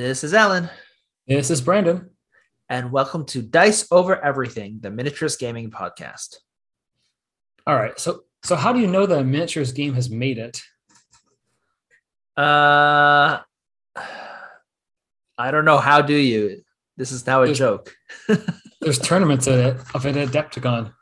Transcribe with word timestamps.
This 0.00 0.24
is 0.24 0.32
Alan, 0.32 0.70
This 1.26 1.50
is 1.50 1.60
Brandon. 1.60 2.08
and 2.70 2.90
welcome 2.90 3.26
to 3.26 3.42
Dice 3.42 3.86
Over 3.92 4.18
Everything, 4.24 4.78
the 4.80 4.90
miniatures 4.90 5.36
gaming 5.36 5.70
podcast. 5.70 6.36
All 7.66 7.76
right. 7.76 8.00
So 8.00 8.22
so 8.42 8.56
how 8.56 8.72
do 8.72 8.80
you 8.80 8.86
know 8.86 9.04
the 9.04 9.22
miniatures 9.22 9.72
game 9.72 9.92
has 9.92 10.08
made 10.08 10.38
it? 10.38 10.62
Uh, 12.34 13.40
I 15.36 15.50
don't 15.50 15.66
know. 15.66 15.76
How 15.76 16.00
do 16.00 16.14
you? 16.16 16.62
This 16.96 17.12
is 17.12 17.26
now 17.26 17.42
a 17.42 17.44
There's- 17.44 17.58
joke. 17.58 17.94
There's 18.80 18.98
tournaments 18.98 19.46
of 19.48 19.58
it 19.58 19.76
of 19.94 20.06
an 20.06 20.14
Adepticon. 20.14 20.94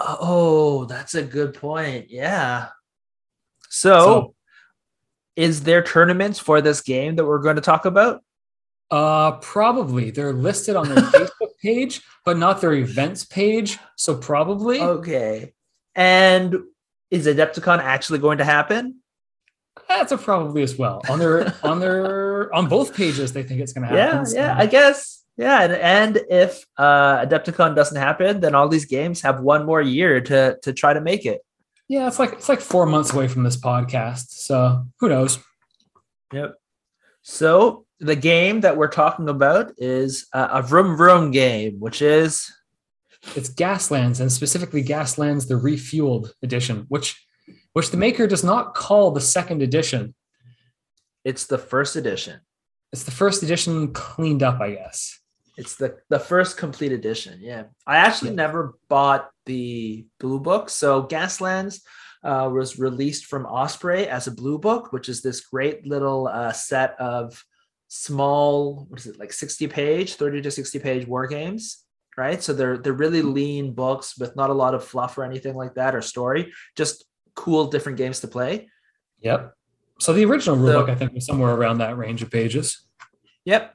Oh, 0.00 0.84
that's 0.86 1.14
a 1.14 1.22
good 1.22 1.54
point. 1.54 2.10
Yeah. 2.10 2.70
So, 3.68 4.00
So- 4.00 4.34
is 5.36 5.62
there 5.62 5.82
tournaments 5.82 6.38
for 6.38 6.60
this 6.60 6.80
game 6.80 7.16
that 7.16 7.24
we're 7.24 7.38
going 7.38 7.56
to 7.56 7.62
talk 7.62 7.84
about? 7.84 8.22
Uh 8.90 9.32
probably. 9.38 10.10
They're 10.10 10.32
listed 10.34 10.76
on 10.76 10.88
their 10.88 10.96
Facebook 11.16 11.50
page, 11.62 12.02
but 12.24 12.36
not 12.36 12.60
their 12.60 12.74
events 12.74 13.24
page. 13.24 13.78
So 13.96 14.14
probably. 14.16 14.80
Okay. 14.80 15.54
And 15.94 16.56
is 17.10 17.26
Adepticon 17.26 17.78
actually 17.78 18.18
going 18.18 18.38
to 18.38 18.44
happen? 18.44 18.96
That's 19.88 20.12
a 20.12 20.18
probably 20.18 20.62
as 20.62 20.76
well. 20.76 21.00
On 21.08 21.18
their 21.18 21.54
on 21.62 21.80
their 21.80 22.54
on 22.54 22.68
both 22.68 22.94
pages, 22.94 23.32
they 23.32 23.42
think 23.42 23.60
it's 23.60 23.72
gonna 23.72 23.94
Yeah, 23.94 24.06
happen. 24.10 24.26
so- 24.26 24.36
yeah, 24.36 24.54
I 24.58 24.66
guess. 24.66 25.18
Yeah, 25.38 25.62
and, 25.62 25.72
and 25.72 26.20
if 26.28 26.66
uh, 26.76 27.24
Adepticon 27.24 27.74
doesn't 27.74 27.96
happen, 27.96 28.40
then 28.40 28.54
all 28.54 28.68
these 28.68 28.84
games 28.84 29.22
have 29.22 29.40
one 29.40 29.64
more 29.64 29.80
year 29.80 30.20
to 30.20 30.58
to 30.62 30.72
try 30.74 30.92
to 30.92 31.00
make 31.00 31.24
it. 31.24 31.40
Yeah, 31.92 32.06
it's 32.06 32.18
like 32.18 32.32
it's 32.32 32.48
like 32.48 32.62
four 32.62 32.86
months 32.86 33.12
away 33.12 33.28
from 33.28 33.42
this 33.42 33.58
podcast. 33.58 34.30
So 34.30 34.86
who 34.98 35.10
knows? 35.10 35.38
Yep. 36.32 36.54
So 37.20 37.84
the 38.00 38.16
game 38.16 38.62
that 38.62 38.78
we're 38.78 38.88
talking 38.88 39.28
about 39.28 39.74
is 39.76 40.26
uh, 40.32 40.48
a 40.52 40.62
Vroom 40.62 40.96
Vroom 40.96 41.32
game, 41.32 41.80
which 41.80 42.00
is 42.00 42.50
It's 43.36 43.50
Gaslands 43.50 44.20
and 44.20 44.32
specifically 44.32 44.82
Gaslands 44.82 45.48
the 45.48 45.60
Refueled 45.60 46.30
edition, 46.42 46.86
which 46.88 47.22
which 47.74 47.90
the 47.90 47.98
maker 47.98 48.26
does 48.26 48.42
not 48.42 48.74
call 48.74 49.10
the 49.10 49.20
second 49.20 49.60
edition. 49.60 50.14
it's 51.26 51.44
the 51.44 51.58
first 51.58 51.94
edition. 51.94 52.40
It's 52.94 53.04
the 53.04 53.10
first 53.10 53.42
edition 53.42 53.92
cleaned 53.92 54.42
up, 54.42 54.62
I 54.62 54.70
guess. 54.72 55.20
It's 55.56 55.76
the 55.76 55.98
the 56.08 56.18
first 56.18 56.56
complete 56.56 56.92
edition. 56.92 57.38
Yeah, 57.40 57.64
I 57.86 57.96
actually 57.98 58.30
Yeah. 58.30 58.36
never 58.36 58.74
bought 58.88 59.30
the 59.46 60.06
blue 60.18 60.40
book. 60.40 60.70
So 60.70 61.02
Gaslands 61.04 61.80
uh, 62.24 62.48
was 62.52 62.78
released 62.78 63.26
from 63.26 63.44
Osprey 63.46 64.06
as 64.06 64.26
a 64.26 64.30
blue 64.30 64.58
book, 64.58 64.92
which 64.92 65.08
is 65.08 65.20
this 65.22 65.40
great 65.40 65.86
little 65.86 66.28
uh, 66.28 66.52
set 66.52 66.98
of 67.00 67.44
small, 67.88 68.86
what 68.88 69.00
is 69.00 69.06
it 69.06 69.18
like 69.18 69.32
sixty 69.32 69.66
page, 69.66 70.14
thirty 70.14 70.40
to 70.40 70.50
sixty 70.50 70.78
page 70.78 71.06
war 71.06 71.26
games. 71.26 71.84
Right, 72.16 72.42
so 72.42 72.52
they're 72.52 72.76
they're 72.76 72.92
really 72.92 73.22
lean 73.22 73.72
books 73.72 74.18
with 74.18 74.36
not 74.36 74.50
a 74.50 74.54
lot 74.54 74.74
of 74.74 74.84
fluff 74.84 75.16
or 75.16 75.24
anything 75.24 75.54
like 75.54 75.74
that 75.76 75.94
or 75.94 76.02
story, 76.02 76.52
just 76.76 77.06
cool 77.34 77.66
different 77.68 77.96
games 77.96 78.20
to 78.20 78.28
play. 78.28 78.68
Yep. 79.20 79.54
So 79.98 80.12
the 80.12 80.24
original 80.26 80.56
So- 80.56 80.62
rulebook, 80.62 80.90
I 80.90 80.94
think, 80.94 81.12
was 81.14 81.24
somewhere 81.24 81.54
around 81.54 81.78
that 81.78 81.96
range 81.96 82.20
of 82.22 82.30
pages. 82.30 82.86
Yep. 83.46 83.74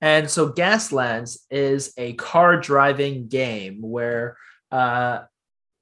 And 0.00 0.30
so 0.30 0.52
Gaslands 0.52 1.38
is 1.50 1.92
a 1.96 2.12
car 2.14 2.58
driving 2.60 3.28
game 3.28 3.80
where 3.80 4.36
uh, 4.70 5.20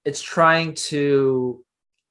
it's 0.04 0.22
trying 0.22 0.74
to 0.74 1.64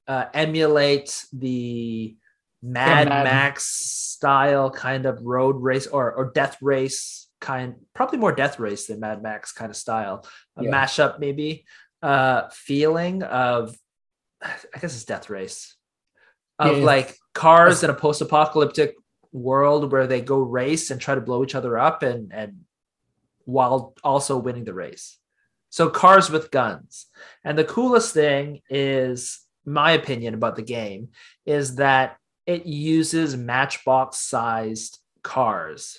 uh, 0.06 0.26
emulate 0.34 1.24
the 1.32 2.16
Mad, 2.62 3.08
Mad- 3.08 3.24
Max 3.24 3.64
style 3.66 4.70
kind 4.70 5.06
of 5.06 5.20
road 5.22 5.56
race 5.62 5.86
or, 5.86 6.12
or 6.12 6.30
death 6.34 6.56
race 6.62 7.28
kind, 7.40 7.74
probably 7.94 8.18
more 8.18 8.32
death 8.32 8.58
race 8.58 8.86
than 8.86 9.00
Mad 9.00 9.22
Max 9.22 9.52
kind 9.52 9.70
of 9.70 9.76
style, 9.76 10.26
a 10.56 10.64
Yeah. 10.64 10.70
mashup 10.70 11.18
maybe 11.18 11.64
uh, 12.02 12.48
feeling 12.50 13.22
of, 13.22 13.76
I 14.42 14.78
guess 14.80 14.94
it's 14.94 15.04
death 15.04 15.30
race 15.30 15.74
of 16.58 16.72
Yeah, 16.72 16.78
yeah. 16.78 16.84
like 16.84 17.16
cars 17.34 17.82
in 17.82 17.90
a 17.90 17.94
post 17.94 18.20
apocalyptic 18.20 18.94
world 19.34 19.92
where 19.92 20.06
they 20.06 20.22
go 20.22 20.38
race 20.38 20.90
and 20.90 21.00
try 21.00 21.14
to 21.14 21.20
blow 21.20 21.42
each 21.42 21.54
other 21.54 21.76
up 21.76 22.02
and 22.02 22.32
and 22.32 22.60
while 23.44 23.94
also 24.02 24.38
winning 24.38 24.64
the 24.64 24.72
race. 24.72 25.18
So 25.68 25.90
cars 25.90 26.30
with 26.30 26.50
guns. 26.50 27.06
And 27.44 27.58
the 27.58 27.64
coolest 27.64 28.14
thing 28.14 28.62
is 28.70 29.40
my 29.66 29.92
opinion 29.92 30.32
about 30.32 30.56
the 30.56 30.62
game 30.62 31.08
is 31.44 31.76
that 31.76 32.16
it 32.46 32.64
uses 32.64 33.36
matchbox 33.36 34.18
sized 34.18 34.98
cars. 35.22 35.98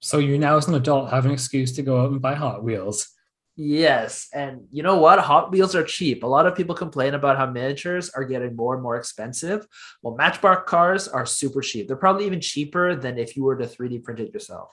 So 0.00 0.18
you 0.18 0.38
now, 0.38 0.56
as 0.56 0.66
an 0.66 0.74
adult, 0.74 1.10
have 1.10 1.26
an 1.26 1.30
excuse 1.30 1.72
to 1.72 1.82
go 1.82 2.00
out 2.00 2.10
and 2.10 2.20
buy 2.20 2.34
Hot 2.34 2.64
Wheels. 2.64 3.11
Yes, 3.54 4.28
and 4.32 4.62
you 4.70 4.82
know 4.82 4.96
what? 4.98 5.18
Hot 5.18 5.50
Wheels 5.52 5.74
are 5.74 5.84
cheap. 5.84 6.22
A 6.22 6.26
lot 6.26 6.46
of 6.46 6.54
people 6.56 6.74
complain 6.74 7.12
about 7.12 7.36
how 7.36 7.44
miniatures 7.46 8.08
are 8.10 8.24
getting 8.24 8.56
more 8.56 8.72
and 8.74 8.82
more 8.82 8.96
expensive. 8.96 9.66
Well, 10.02 10.16
Matchbox 10.16 10.68
cars 10.70 11.06
are 11.06 11.26
super 11.26 11.60
cheap. 11.60 11.86
They're 11.86 11.96
probably 11.96 12.24
even 12.24 12.40
cheaper 12.40 12.96
than 12.96 13.18
if 13.18 13.36
you 13.36 13.44
were 13.44 13.56
to 13.56 13.66
3D 13.66 14.02
print 14.02 14.20
it 14.20 14.32
yourself. 14.32 14.70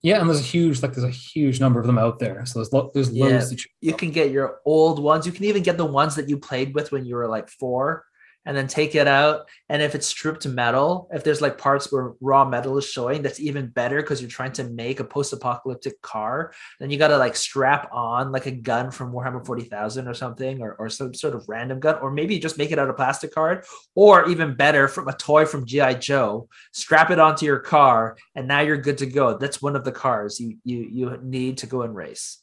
Yeah, 0.00 0.20
and 0.20 0.28
there's 0.28 0.40
a 0.40 0.42
huge, 0.42 0.82
like, 0.82 0.94
there's 0.94 1.04
a 1.04 1.10
huge 1.10 1.60
number 1.60 1.78
of 1.78 1.86
them 1.86 1.98
out 1.98 2.18
there. 2.18 2.44
So 2.46 2.58
there's 2.58 2.72
lo- 2.72 2.90
there's 2.92 3.10
Yeah. 3.10 3.26
loads 3.26 3.50
to 3.50 3.56
choose. 3.56 3.68
You 3.82 3.94
can 3.94 4.10
get 4.10 4.30
your 4.30 4.60
old 4.64 4.98
ones. 4.98 5.26
You 5.26 5.32
can 5.32 5.44
even 5.44 5.62
get 5.62 5.76
the 5.76 5.84
ones 5.84 6.16
that 6.16 6.28
you 6.28 6.38
played 6.38 6.74
with 6.74 6.90
when 6.92 7.04
you 7.04 7.14
were 7.14 7.28
like 7.28 7.48
four 7.50 8.04
and 8.44 8.56
then 8.56 8.66
take 8.66 8.94
it 8.94 9.06
out. 9.06 9.48
And 9.68 9.82
if 9.82 9.94
it's 9.94 10.06
stripped 10.06 10.46
metal, 10.46 11.08
if 11.12 11.24
there's 11.24 11.40
like 11.40 11.58
parts 11.58 11.92
where 11.92 12.12
raw 12.20 12.44
metal 12.44 12.76
is 12.78 12.88
showing, 12.88 13.22
that's 13.22 13.40
even 13.40 13.68
better 13.68 13.96
because 13.96 14.20
you're 14.20 14.30
trying 14.30 14.52
to 14.52 14.64
make 14.64 15.00
a 15.00 15.04
post-apocalyptic 15.04 16.00
car. 16.02 16.52
Then 16.80 16.90
you 16.90 16.98
got 16.98 17.08
to 17.08 17.18
like 17.18 17.36
strap 17.36 17.88
on 17.92 18.32
like 18.32 18.46
a 18.46 18.50
gun 18.50 18.90
from 18.90 19.12
Warhammer 19.12 19.44
40,000 19.44 20.08
or 20.08 20.14
something, 20.14 20.60
or, 20.60 20.74
or 20.74 20.88
some 20.88 21.14
sort 21.14 21.34
of 21.34 21.48
random 21.48 21.80
gun, 21.80 21.98
or 22.02 22.10
maybe 22.10 22.38
just 22.38 22.58
make 22.58 22.72
it 22.72 22.78
out 22.78 22.90
of 22.90 22.96
plastic 22.96 23.34
card, 23.34 23.64
or 23.94 24.28
even 24.28 24.54
better, 24.54 24.88
from 24.88 25.08
a 25.08 25.12
toy 25.12 25.46
from 25.46 25.66
GI 25.66 25.96
Joe, 25.96 26.48
strap 26.72 27.10
it 27.10 27.18
onto 27.18 27.46
your 27.46 27.58
car, 27.58 28.16
and 28.34 28.48
now 28.48 28.60
you're 28.60 28.76
good 28.76 28.98
to 28.98 29.06
go. 29.06 29.38
That's 29.38 29.62
one 29.62 29.76
of 29.76 29.84
the 29.84 29.92
cars 29.92 30.40
you 30.40 30.56
you 30.64 30.78
you 30.90 31.18
need 31.22 31.58
to 31.58 31.66
go 31.66 31.82
and 31.82 31.94
race. 31.94 32.38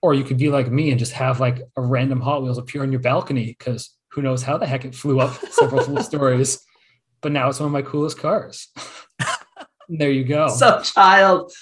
Or 0.00 0.14
you 0.14 0.22
could 0.22 0.38
be 0.38 0.48
like 0.48 0.70
me 0.70 0.90
and 0.90 0.98
just 0.98 1.12
have 1.12 1.40
like 1.40 1.60
a 1.76 1.82
random 1.82 2.20
Hot 2.20 2.42
Wheels 2.42 2.58
appear 2.58 2.82
on 2.82 2.92
your 2.92 3.00
balcony 3.00 3.56
because 3.58 3.97
who 4.18 4.22
knows 4.22 4.42
how 4.42 4.58
the 4.58 4.66
heck 4.66 4.84
it 4.84 4.96
flew 4.96 5.20
up 5.20 5.32
several 5.52 5.80
full 5.84 6.02
stories. 6.02 6.64
But 7.20 7.30
now 7.30 7.48
it's 7.48 7.60
one 7.60 7.68
of 7.68 7.72
my 7.72 7.82
coolest 7.82 8.18
cars. 8.18 8.68
there 9.88 10.10
you 10.10 10.24
go. 10.24 10.48
So 10.48 10.82
child 10.82 11.52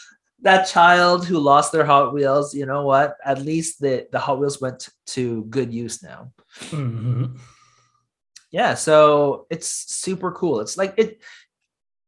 that 0.42 0.64
child 0.68 1.26
who 1.26 1.38
lost 1.38 1.72
their 1.72 1.84
hot 1.84 2.12
wheels 2.12 2.54
you 2.54 2.66
know 2.66 2.84
what 2.84 3.16
at 3.24 3.40
least 3.40 3.80
the 3.80 4.06
the 4.12 4.18
hot 4.18 4.38
wheels 4.38 4.60
went 4.60 4.90
to 5.06 5.44
good 5.44 5.72
use 5.72 6.02
now 6.02 6.30
Mhm. 6.70 7.38
yeah 8.52 8.74
so 8.74 9.46
it's 9.48 9.66
super 9.66 10.30
cool 10.32 10.60
it's 10.60 10.76
like 10.76 10.92
it 10.98 11.22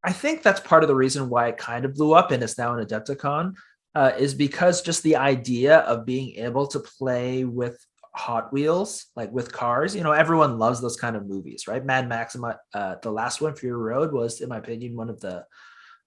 i 0.05 0.13
think 0.13 0.43
that's 0.43 0.61
part 0.61 0.85
of 0.85 0.89
the 0.89 0.95
reason 0.95 1.31
why 1.31 1.49
it 1.49 1.57
kind 1.57 1.87
of 1.87 1.95
blew 1.95 2.13
up 2.13 2.31
and 2.31 2.43
it's 2.43 2.59
now 2.59 2.75
an 2.75 2.85
adepticon 2.85 3.55
uh, 3.95 4.13
is 4.19 4.35
because 4.35 4.83
just 4.83 5.03
the 5.03 5.17
idea 5.17 5.79
of 5.79 6.05
being 6.05 6.37
able 6.37 6.67
to 6.67 6.81
play 6.81 7.45
with 7.45 7.83
hot 8.19 8.53
wheels 8.53 9.07
like 9.15 9.31
with 9.33 9.53
cars 9.53 9.95
you 9.95 10.03
know 10.03 10.13
everyone 10.13 10.59
loves 10.59 10.81
those 10.81 10.97
kind 10.97 11.15
of 11.17 11.27
movies 11.27 11.69
right 11.69 11.85
mad 11.85 12.09
max 12.09 12.37
uh, 12.75 12.97
the 13.03 13.11
last 13.11 13.41
one 13.41 13.55
fury 13.55 13.77
road 13.77 14.13
was 14.13 14.41
in 14.41 14.49
my 14.49 14.59
opinion 14.59 14.97
one 14.97 15.09
of 15.09 15.21
the 15.21 15.45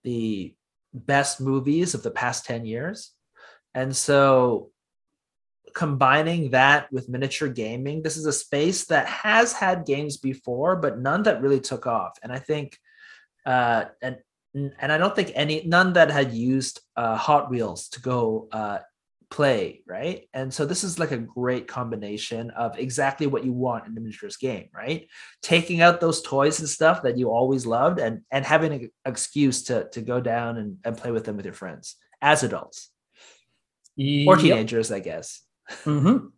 the 0.04 0.54
best 0.94 1.40
movies 1.40 1.94
of 1.94 2.04
the 2.04 2.12
past 2.12 2.46
10 2.46 2.66
years. 2.66 3.12
And 3.74 3.96
so 3.96 4.72
combining 5.74 6.52
that 6.52 6.92
with 6.92 7.10
miniature 7.10 7.48
gaming, 7.48 8.02
this 8.02 8.18
is 8.18 8.26
a 8.26 8.34
space 8.34 8.86
that 8.88 9.08
has 9.08 9.54
had 9.54 9.86
games 9.86 10.18
before, 10.18 10.76
but 10.76 11.00
none 11.00 11.24
that 11.24 11.42
really 11.42 11.62
took 11.62 11.88
off. 11.88 12.18
And 12.24 12.32
I 12.32 12.40
think 12.40 12.78
uh 13.46 13.86
and 14.02 14.18
and 14.54 14.92
I 14.92 14.98
don't 14.98 15.16
think 15.16 15.32
any 15.34 15.64
none 15.66 15.94
that 15.94 16.12
had 16.12 16.34
used 16.34 16.82
uh 16.98 17.16
Hot 17.16 17.50
Wheels 17.50 17.88
to 17.90 18.02
go 18.02 18.50
uh 18.52 18.80
play, 19.32 19.82
right? 19.88 20.28
And 20.34 20.54
so 20.54 20.66
this 20.66 20.84
is 20.84 21.00
like 21.00 21.12
a 21.12 21.18
great 21.18 21.68
combination 21.68 22.52
of 22.52 22.78
exactly 22.78 23.26
what 23.26 23.46
you 23.46 23.54
want 23.54 23.86
in 23.88 23.92
a 23.98 24.00
miniatures 24.00 24.38
game, 24.38 24.68
right? 24.76 25.08
Taking 25.42 25.82
out 25.82 26.02
those 26.02 26.22
toys 26.22 26.60
and 26.60 26.70
stuff 26.70 27.02
that 27.04 27.18
you 27.18 27.32
always 27.32 27.66
loved 27.66 28.00
and 28.00 28.22
and 28.30 28.46
having 28.46 28.74
an 28.74 28.92
excuse 29.06 29.64
to 29.64 29.90
to 29.92 30.02
go 30.02 30.20
down 30.22 30.58
and, 30.58 30.78
and 30.84 30.98
play 30.98 31.12
with 31.12 31.24
them 31.24 31.38
with 31.38 31.46
your 31.46 31.54
friends 31.56 31.96
as 32.22 32.44
adults 32.44 32.92
or 34.28 34.36
teenagers, 34.36 34.92
I 34.92 35.00
guess. 35.00 35.42
Mhm. 35.86 36.32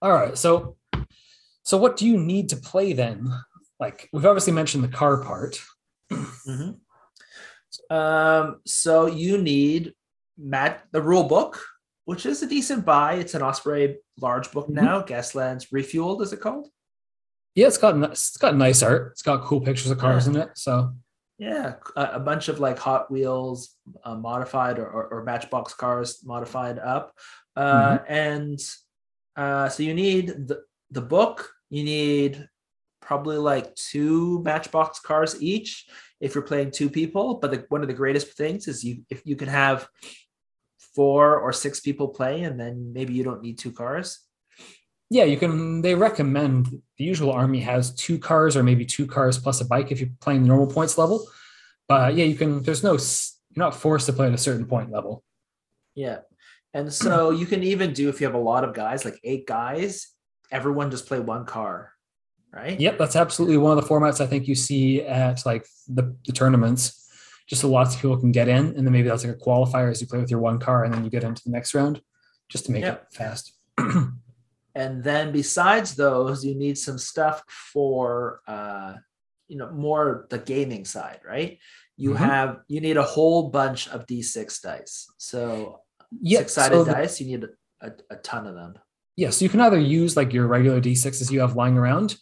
All 0.00 0.12
right. 0.12 0.38
So, 0.38 0.76
so 1.64 1.76
what 1.76 1.96
do 1.96 2.06
you 2.06 2.16
need 2.18 2.48
to 2.50 2.56
play 2.56 2.92
then? 2.92 3.28
Like 3.80 4.08
we've 4.12 4.26
obviously 4.26 4.52
mentioned 4.52 4.84
the 4.84 4.88
car 4.88 5.22
part. 5.22 5.60
Mhm. 6.10 6.78
Um, 7.90 8.60
so 8.66 9.06
you 9.06 9.38
need 9.38 9.94
Matt 10.38 10.84
the 10.92 11.02
rule 11.02 11.24
book, 11.24 11.64
which 12.04 12.26
is 12.26 12.42
a 12.42 12.46
decent 12.46 12.84
buy. 12.84 13.14
It's 13.14 13.34
an 13.34 13.42
Osprey 13.42 13.98
large 14.20 14.50
book 14.52 14.68
Mhm. 14.68 14.74
now. 14.74 15.02
Gaslands 15.02 15.68
Refueled, 15.70 16.22
is 16.22 16.32
it 16.32 16.40
called? 16.40 16.68
Yeah, 17.54 17.66
it's 17.66 17.78
got 17.78 17.96
it's 18.10 18.36
got 18.36 18.56
nice 18.56 18.82
art. 18.82 19.12
It's 19.12 19.22
got 19.22 19.42
cool 19.44 19.60
pictures 19.60 19.90
of 19.90 19.98
cars 19.98 20.26
in 20.26 20.36
it. 20.36 20.50
So 20.54 20.94
Yeah, 21.38 21.74
a, 21.96 22.02
a 22.14 22.20
bunch 22.20 22.48
of 22.48 22.60
like 22.60 22.78
Hot 22.78 23.10
Wheels 23.10 23.76
uh, 24.04 24.14
modified 24.14 24.78
or, 24.78 24.86
or, 24.86 25.06
or, 25.08 25.24
Matchbox 25.24 25.74
cars 25.74 26.22
modified 26.24 26.78
up, 26.78 27.12
uh, 27.56 27.98
mm-hmm. 27.98 28.12
and 28.12 28.60
uh, 29.34 29.68
so 29.68 29.82
you 29.82 29.92
need 29.92 30.28
the 30.28 30.62
the 30.90 31.00
book. 31.00 31.50
You 31.68 31.84
need 31.84 32.48
probably 33.00 33.38
like 33.38 33.74
two 33.74 34.40
Matchbox 34.44 35.00
cars 35.00 35.42
each 35.42 35.86
if 36.20 36.34
you're 36.34 36.44
playing 36.44 36.70
two 36.70 36.88
people. 36.88 37.34
But 37.34 37.50
the, 37.50 37.64
one 37.68 37.82
of 37.82 37.88
the 37.88 37.94
greatest 37.94 38.36
things 38.36 38.68
is 38.68 38.84
you 38.84 39.02
if 39.10 39.22
you 39.26 39.34
can 39.34 39.48
have 39.48 39.88
four 40.94 41.38
or 41.38 41.52
six 41.52 41.80
people 41.80 42.08
play, 42.08 42.42
and 42.42 42.58
then 42.58 42.92
maybe 42.92 43.12
you 43.12 43.24
don't 43.24 43.42
need 43.42 43.58
two 43.58 43.72
cars. 43.72 44.20
Yeah, 45.10 45.24
you 45.24 45.36
can. 45.36 45.82
They 45.82 45.94
recommend 45.94 46.66
the 46.96 47.04
usual 47.04 47.32
army 47.32 47.60
has 47.60 47.94
two 47.94 48.18
cars 48.18 48.56
or 48.56 48.62
maybe 48.62 48.86
two 48.86 49.06
cars 49.06 49.38
plus 49.38 49.60
a 49.60 49.64
bike 49.64 49.92
if 49.92 50.00
you're 50.00 50.10
playing 50.20 50.42
the 50.42 50.48
normal 50.48 50.66
points 50.66 50.96
level. 50.96 51.26
But 51.88 52.14
yeah, 52.14 52.24
you 52.24 52.34
can. 52.34 52.62
There's 52.62 52.82
no. 52.82 52.92
You're 52.92 53.66
not 53.66 53.74
forced 53.74 54.06
to 54.06 54.14
play 54.14 54.28
at 54.28 54.32
a 54.32 54.38
certain 54.38 54.66
point 54.66 54.90
level. 54.90 55.22
Yeah, 55.94 56.20
and 56.72 56.92
so 56.92 57.30
you 57.40 57.46
can 57.46 57.62
even 57.62 57.92
do 57.92 58.08
if 58.08 58.20
you 58.20 58.26
have 58.26 58.34
a 58.34 58.38
lot 58.38 58.64
of 58.64 58.74
guys, 58.74 59.04
like 59.04 59.20
eight 59.24 59.46
guys, 59.46 60.08
everyone 60.50 60.90
just 60.90 61.06
play 61.06 61.20
one 61.20 61.44
car, 61.44 61.92
right? 62.52 62.78
Yep, 62.78 62.98
that's 62.98 63.16
absolutely 63.16 63.58
one 63.58 63.76
of 63.76 63.82
the 63.82 63.88
formats 63.88 64.20
I 64.20 64.26
think 64.26 64.48
you 64.48 64.54
see 64.54 65.02
at 65.02 65.44
like 65.44 65.66
the, 65.88 66.14
the 66.26 66.32
tournaments 66.32 67.01
just 67.46 67.62
so 67.62 67.68
lots 67.68 67.94
of 67.94 68.00
people 68.00 68.18
can 68.18 68.32
get 68.32 68.48
in. 68.48 68.66
And 68.66 68.86
then 68.86 68.92
maybe 68.92 69.08
that's 69.08 69.24
like 69.24 69.36
a 69.36 69.38
qualifier 69.38 69.90
as 69.90 70.00
you 70.00 70.06
play 70.06 70.18
with 70.18 70.30
your 70.30 70.40
one 70.40 70.58
car 70.58 70.84
and 70.84 70.92
then 70.92 71.04
you 71.04 71.10
get 71.10 71.24
into 71.24 71.42
the 71.44 71.50
next 71.50 71.74
round 71.74 72.00
just 72.48 72.66
to 72.66 72.72
make 72.72 72.84
it 72.84 73.02
fast. 73.12 73.52
and 74.74 75.02
then 75.02 75.32
besides 75.32 75.94
those, 75.94 76.44
you 76.44 76.54
need 76.54 76.78
some 76.78 76.98
stuff 76.98 77.42
for, 77.48 78.40
uh, 78.46 78.94
you 79.48 79.56
know, 79.56 79.70
more 79.70 80.26
the 80.30 80.38
gaming 80.38 80.84
side, 80.84 81.20
right? 81.26 81.58
You 81.96 82.10
mm-hmm. 82.10 82.24
have, 82.24 82.60
you 82.68 82.80
need 82.80 82.96
a 82.96 83.02
whole 83.02 83.50
bunch 83.50 83.88
of 83.88 84.06
D6 84.06 84.62
dice. 84.62 85.10
So 85.18 85.80
yep. 86.20 86.40
six 86.40 86.54
sided 86.54 86.84
so 86.84 86.84
dice, 86.84 87.20
you 87.20 87.26
need 87.26 87.48
a, 87.80 87.92
a 88.10 88.16
ton 88.16 88.46
of 88.46 88.54
them. 88.54 88.74
Yes, 89.14 89.26
yeah, 89.26 89.30
so 89.30 89.44
you 89.44 89.48
can 89.50 89.60
either 89.60 89.78
use 89.78 90.16
like 90.16 90.32
your 90.32 90.46
regular 90.46 90.80
D6s 90.80 91.30
you 91.30 91.40
have 91.40 91.54
lying 91.54 91.76
around, 91.76 92.16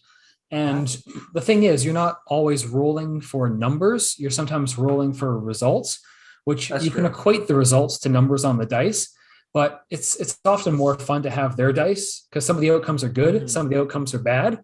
and 0.50 0.88
the 1.32 1.40
thing 1.40 1.62
is, 1.62 1.84
you're 1.84 1.94
not 1.94 2.18
always 2.26 2.66
rolling 2.66 3.20
for 3.20 3.48
numbers. 3.48 4.16
You're 4.18 4.30
sometimes 4.30 4.76
rolling 4.76 5.12
for 5.12 5.38
results, 5.38 6.00
which 6.44 6.68
That's 6.68 6.84
you 6.84 6.90
true. 6.90 7.02
can 7.02 7.10
equate 7.10 7.46
the 7.46 7.54
results 7.54 7.98
to 8.00 8.08
numbers 8.08 8.44
on 8.44 8.58
the 8.58 8.66
dice. 8.66 9.14
But 9.52 9.82
it's 9.90 10.16
it's 10.16 10.38
often 10.44 10.74
more 10.74 10.96
fun 10.98 11.22
to 11.22 11.30
have 11.30 11.56
their 11.56 11.72
dice 11.72 12.26
because 12.28 12.46
some 12.46 12.56
of 12.56 12.62
the 12.62 12.70
outcomes 12.70 13.02
are 13.02 13.08
good, 13.08 13.34
mm-hmm. 13.34 13.46
some 13.46 13.66
of 13.66 13.70
the 13.70 13.80
outcomes 13.80 14.14
are 14.14 14.20
bad. 14.20 14.60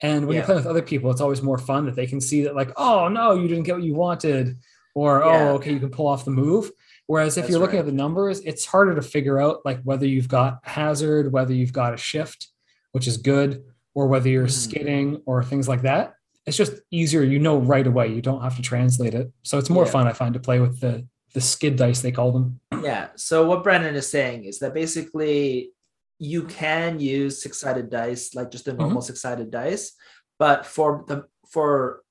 And 0.00 0.26
when 0.26 0.34
yeah. 0.34 0.40
you're 0.40 0.46
playing 0.46 0.58
with 0.58 0.66
other 0.66 0.82
people, 0.82 1.10
it's 1.10 1.20
always 1.20 1.40
more 1.40 1.58
fun 1.58 1.86
that 1.86 1.94
they 1.94 2.06
can 2.06 2.20
see 2.20 2.42
that, 2.42 2.56
like, 2.56 2.72
oh 2.76 3.08
no, 3.08 3.34
you 3.34 3.46
didn't 3.46 3.62
get 3.62 3.76
what 3.76 3.84
you 3.84 3.94
wanted, 3.94 4.58
or 4.94 5.20
yeah. 5.20 5.26
oh, 5.26 5.54
okay, 5.54 5.72
you 5.72 5.78
can 5.78 5.90
pull 5.90 6.08
off 6.08 6.24
the 6.24 6.32
move. 6.32 6.70
Whereas 7.06 7.36
if 7.36 7.42
That's 7.42 7.50
you're 7.50 7.60
looking 7.60 7.76
right. 7.76 7.86
at 7.86 7.86
the 7.86 7.92
numbers, 7.92 8.40
it's 8.40 8.64
harder 8.64 8.94
to 8.94 9.02
figure 9.02 9.40
out 9.40 9.60
like 9.64 9.80
whether 9.82 10.06
you've 10.06 10.28
got 10.28 10.60
hazard, 10.64 11.32
whether 11.32 11.52
you've 11.54 11.72
got 11.72 11.94
a 11.94 11.96
shift, 11.96 12.48
which 12.92 13.06
is 13.06 13.18
good, 13.18 13.62
or 13.94 14.06
whether 14.06 14.28
you're 14.28 14.44
mm-hmm. 14.44 14.50
skidding 14.50 15.22
or 15.26 15.42
things 15.42 15.68
like 15.68 15.82
that. 15.82 16.14
It's 16.46 16.56
just 16.56 16.74
easier. 16.90 17.22
You 17.22 17.38
know 17.38 17.58
right 17.58 17.86
away. 17.86 18.08
You 18.08 18.20
don't 18.20 18.42
have 18.42 18.56
to 18.56 18.62
translate 18.62 19.14
it. 19.14 19.32
So 19.42 19.58
it's 19.58 19.70
more 19.70 19.86
yeah. 19.86 19.92
fun, 19.92 20.06
I 20.06 20.12
find, 20.12 20.34
to 20.34 20.40
play 20.40 20.60
with 20.60 20.80
the 20.80 21.06
the 21.32 21.40
skid 21.40 21.76
dice 21.76 22.00
they 22.00 22.12
call 22.12 22.32
them. 22.32 22.60
Yeah. 22.84 23.08
So 23.16 23.46
what 23.46 23.64
Brandon 23.64 23.94
is 23.94 24.10
saying 24.10 24.44
is 24.44 24.58
that 24.58 24.74
basically 24.74 25.70
you 26.18 26.42
can 26.42 27.00
use 27.00 27.42
six 27.42 27.58
sided 27.58 27.88
dice 27.88 28.34
like 28.34 28.50
just 28.50 28.68
a 28.68 28.74
normal 28.74 28.98
mm-hmm. 28.98 29.06
six 29.06 29.22
sided 29.22 29.50
dice, 29.50 29.92
but 30.38 30.66
for 30.66 31.04
the 31.08 31.24
for 31.48 32.02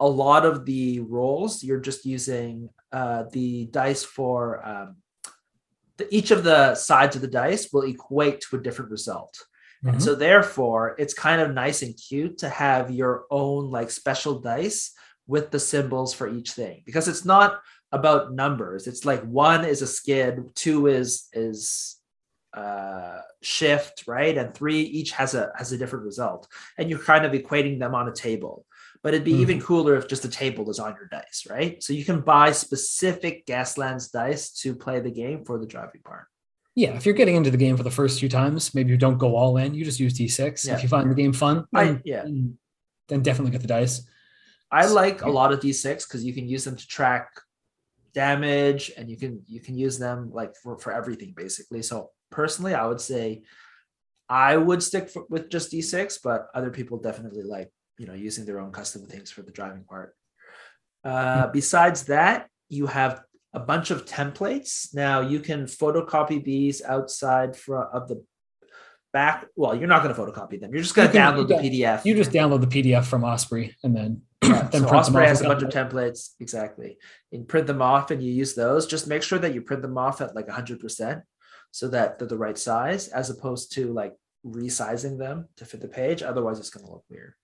a 0.00 0.08
lot 0.08 0.44
of 0.44 0.66
the 0.66 0.98
rolls, 1.00 1.62
you're 1.62 1.80
just 1.80 2.04
using 2.04 2.68
uh, 2.90 3.24
the 3.32 3.66
dice 3.66 4.02
for 4.02 4.66
um, 4.66 4.96
the, 5.96 6.12
each 6.14 6.32
of 6.32 6.42
the 6.42 6.74
sides 6.74 7.14
of 7.14 7.22
the 7.22 7.28
dice 7.28 7.72
will 7.72 7.82
equate 7.82 8.40
to 8.40 8.56
a 8.56 8.60
different 8.60 8.90
result. 8.90 9.38
Mm-hmm. 9.84 9.94
And 9.94 10.02
so 10.02 10.14
therefore, 10.14 10.94
it's 10.98 11.14
kind 11.14 11.40
of 11.40 11.52
nice 11.52 11.82
and 11.82 11.96
cute 11.96 12.38
to 12.38 12.48
have 12.48 12.90
your 12.90 13.24
own 13.30 13.70
like 13.70 13.90
special 13.90 14.38
dice 14.38 14.92
with 15.26 15.50
the 15.50 15.58
symbols 15.58 16.14
for 16.14 16.28
each 16.28 16.52
thing 16.52 16.82
because 16.86 17.08
it's 17.08 17.24
not 17.24 17.60
about 17.90 18.32
numbers. 18.32 18.86
It's 18.86 19.04
like 19.04 19.22
one 19.22 19.64
is 19.64 19.82
a 19.82 19.86
skid, 19.86 20.54
two 20.54 20.86
is 20.86 21.28
is 21.32 21.96
uh 22.54 23.18
shift, 23.42 24.04
right? 24.06 24.36
And 24.36 24.54
three 24.54 24.80
each 24.80 25.12
has 25.12 25.34
a 25.34 25.52
has 25.56 25.72
a 25.72 25.78
different 25.78 26.04
result. 26.04 26.46
And 26.78 26.88
you're 26.88 26.98
kind 26.98 27.24
of 27.24 27.32
equating 27.32 27.80
them 27.80 27.94
on 27.94 28.08
a 28.08 28.12
table. 28.12 28.66
But 29.02 29.14
it'd 29.14 29.24
be 29.24 29.32
mm-hmm. 29.32 29.40
even 29.40 29.60
cooler 29.60 29.96
if 29.96 30.06
just 30.06 30.24
a 30.24 30.28
table 30.28 30.70
is 30.70 30.78
on 30.78 30.94
your 30.94 31.08
dice, 31.08 31.44
right? 31.50 31.82
So 31.82 31.92
you 31.92 32.04
can 32.04 32.20
buy 32.20 32.52
specific 32.52 33.46
Gaslands 33.46 34.12
dice 34.12 34.52
to 34.60 34.76
play 34.76 35.00
the 35.00 35.10
game 35.10 35.44
for 35.44 35.58
the 35.58 35.66
driving 35.66 36.02
part. 36.04 36.26
Yeah, 36.74 36.96
if 36.96 37.04
you're 37.04 37.14
getting 37.14 37.36
into 37.36 37.50
the 37.50 37.58
game 37.58 37.76
for 37.76 37.82
the 37.82 37.90
first 37.90 38.18
few 38.18 38.28
times, 38.28 38.74
maybe 38.74 38.90
you 38.90 38.96
don't 38.96 39.18
go 39.18 39.36
all 39.36 39.58
in. 39.58 39.74
You 39.74 39.84
just 39.84 40.00
use 40.00 40.18
D6. 40.18 40.66
Yeah. 40.66 40.74
If 40.74 40.82
you 40.82 40.88
find 40.88 41.10
the 41.10 41.14
game 41.14 41.32
fun, 41.32 41.66
then, 41.72 41.96
I, 41.96 42.00
yeah, 42.04 42.24
then 43.08 43.22
definitely 43.22 43.52
get 43.52 43.60
the 43.60 43.68
dice. 43.68 44.06
I 44.70 44.86
like 44.86 45.20
a 45.20 45.28
lot 45.28 45.52
of 45.52 45.60
D6 45.60 46.08
because 46.08 46.24
you 46.24 46.32
can 46.32 46.48
use 46.48 46.64
them 46.64 46.76
to 46.76 46.86
track 46.86 47.28
damage, 48.14 48.90
and 48.96 49.10
you 49.10 49.18
can 49.18 49.42
you 49.46 49.60
can 49.60 49.76
use 49.76 49.98
them 49.98 50.30
like 50.32 50.56
for 50.56 50.78
for 50.78 50.92
everything 50.92 51.34
basically. 51.36 51.82
So 51.82 52.10
personally, 52.30 52.74
I 52.74 52.86
would 52.86 53.00
say 53.00 53.42
I 54.30 54.56
would 54.56 54.82
stick 54.82 55.10
for, 55.10 55.24
with 55.28 55.50
just 55.50 55.72
D6, 55.72 56.20
but 56.24 56.48
other 56.54 56.70
people 56.70 56.98
definitely 56.98 57.42
like 57.42 57.70
you 57.98 58.06
know 58.06 58.14
using 58.14 58.46
their 58.46 58.60
own 58.60 58.72
custom 58.72 59.04
things 59.04 59.30
for 59.30 59.42
the 59.42 59.52
driving 59.52 59.84
part. 59.84 60.14
Uh, 61.04 61.46
hmm. 61.46 61.52
besides 61.52 62.04
that, 62.04 62.48
you 62.70 62.86
have 62.86 63.20
a 63.52 63.60
bunch 63.60 63.90
of 63.90 64.04
templates. 64.04 64.94
Now 64.94 65.20
you 65.20 65.40
can 65.40 65.64
photocopy 65.64 66.42
these 66.42 66.82
outside 66.82 67.56
for, 67.56 67.84
of 67.84 68.08
the 68.08 68.24
back. 69.12 69.46
Well, 69.56 69.74
you're 69.74 69.88
not 69.88 70.02
going 70.02 70.14
to 70.14 70.20
photocopy 70.20 70.60
them. 70.60 70.72
You're 70.72 70.82
just 70.82 70.94
going 70.94 71.10
to 71.10 71.16
download 71.16 71.48
the 71.48 71.54
PDF. 71.54 72.04
You 72.04 72.14
just 72.14 72.30
download 72.30 72.68
the 72.68 72.82
PDF 72.82 73.04
from 73.04 73.24
Osprey 73.24 73.76
and 73.82 73.94
then. 73.94 74.22
Yeah, 74.42 74.62
then 74.72 74.82
so 74.82 74.88
Osprey 74.88 75.26
has 75.26 75.40
a 75.40 75.44
bunch 75.44 75.62
of 75.62 75.68
templates. 75.68 76.30
Exactly. 76.40 76.98
And 77.30 77.46
print 77.46 77.66
them 77.66 77.82
off 77.82 78.10
and 78.10 78.22
you 78.22 78.32
use 78.32 78.54
those. 78.54 78.86
Just 78.86 79.06
make 79.06 79.22
sure 79.22 79.38
that 79.38 79.54
you 79.54 79.62
print 79.62 79.82
them 79.82 79.98
off 79.98 80.20
at 80.20 80.34
like 80.34 80.48
100% 80.48 81.22
so 81.70 81.88
that 81.88 82.18
they're 82.18 82.28
the 82.28 82.36
right 82.36 82.58
size 82.58 83.08
as 83.08 83.30
opposed 83.30 83.72
to 83.72 83.92
like 83.92 84.14
resizing 84.44 85.18
them 85.18 85.48
to 85.56 85.64
fit 85.64 85.80
the 85.80 85.88
page. 85.88 86.22
Otherwise, 86.22 86.58
it's 86.58 86.70
going 86.70 86.84
to 86.86 86.92
look 86.92 87.04
weird. 87.08 87.34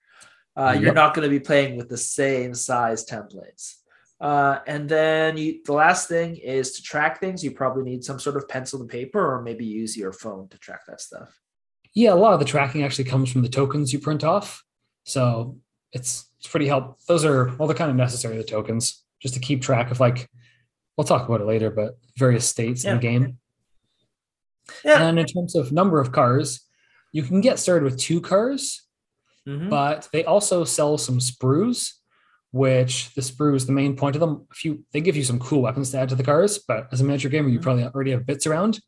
Uh, 0.55 0.71
yep. 0.73 0.81
You're 0.81 0.93
not 0.93 1.13
going 1.13 1.23
to 1.23 1.29
be 1.29 1.39
playing 1.39 1.77
with 1.77 1.87
the 1.87 1.97
same 1.97 2.53
size 2.53 3.05
templates. 3.05 3.75
Uh, 4.19 4.59
and 4.67 4.89
then 4.89 5.37
you, 5.37 5.61
the 5.65 5.73
last 5.73 6.09
thing 6.09 6.35
is 6.35 6.73
to 6.73 6.83
track 6.83 7.19
things. 7.19 7.43
You 7.43 7.51
probably 7.51 7.83
need 7.83 8.03
some 8.03 8.19
sort 8.19 8.35
of 8.35 8.49
pencil 8.49 8.81
and 8.81 8.89
paper, 8.89 9.19
or 9.19 9.41
maybe 9.41 9.65
use 9.65 9.95
your 9.95 10.11
phone 10.11 10.49
to 10.49 10.57
track 10.57 10.81
that 10.87 10.99
stuff. 10.99 11.39
Yeah, 11.93 12.13
a 12.13 12.15
lot 12.15 12.33
of 12.33 12.39
the 12.39 12.45
tracking 12.45 12.83
actually 12.83 13.05
comes 13.05 13.31
from 13.31 13.41
the 13.41 13.49
tokens 13.49 13.93
you 13.93 13.99
print 13.99 14.23
off. 14.23 14.63
So 15.05 15.57
it's 15.91 16.25
it's 16.37 16.47
pretty 16.47 16.67
helpful. 16.67 16.97
Those 17.07 17.25
are 17.25 17.55
well, 17.57 17.67
they're 17.67 17.77
kind 17.77 17.91
of 17.91 17.97
necessary. 17.97 18.37
The 18.37 18.43
tokens 18.43 19.03
just 19.21 19.33
to 19.33 19.39
keep 19.39 19.61
track 19.61 19.91
of 19.91 19.99
like 19.99 20.29
we'll 20.97 21.05
talk 21.05 21.27
about 21.27 21.41
it 21.41 21.47
later, 21.47 21.71
but 21.71 21.97
various 22.17 22.47
states 22.47 22.83
yeah. 22.83 22.91
in 22.91 22.97
the 22.97 23.01
game. 23.01 23.37
Yeah. 24.83 25.07
And 25.07 25.17
in 25.17 25.25
terms 25.25 25.55
of 25.55 25.71
number 25.71 25.99
of 25.99 26.11
cars, 26.11 26.61
you 27.11 27.23
can 27.23 27.41
get 27.41 27.57
started 27.57 27.85
with 27.85 27.97
two 27.97 28.21
cars, 28.21 28.83
mm-hmm. 29.47 29.69
but 29.69 30.09
they 30.11 30.25
also 30.25 30.63
sell 30.63 30.97
some 30.97 31.19
sprues 31.19 31.93
which 32.51 33.13
the 33.13 33.21
sprue 33.21 33.55
is 33.55 33.65
the 33.65 33.71
main 33.71 33.95
point 33.95 34.15
of 34.15 34.19
them. 34.19 34.47
if 34.51 34.65
you 34.65 34.83
they 34.91 35.01
give 35.01 35.15
you 35.15 35.23
some 35.23 35.39
cool 35.39 35.61
weapons 35.61 35.91
to 35.91 35.99
add 35.99 36.09
to 36.09 36.15
the 36.15 36.23
cars, 36.23 36.57
but 36.57 36.87
as 36.91 37.01
a 37.01 37.03
miniature 37.03 37.29
gamer, 37.29 37.47
you 37.47 37.55
mm-hmm. 37.55 37.63
probably 37.63 37.83
already 37.83 38.11
have 38.11 38.25
bits 38.25 38.47
around. 38.47 38.79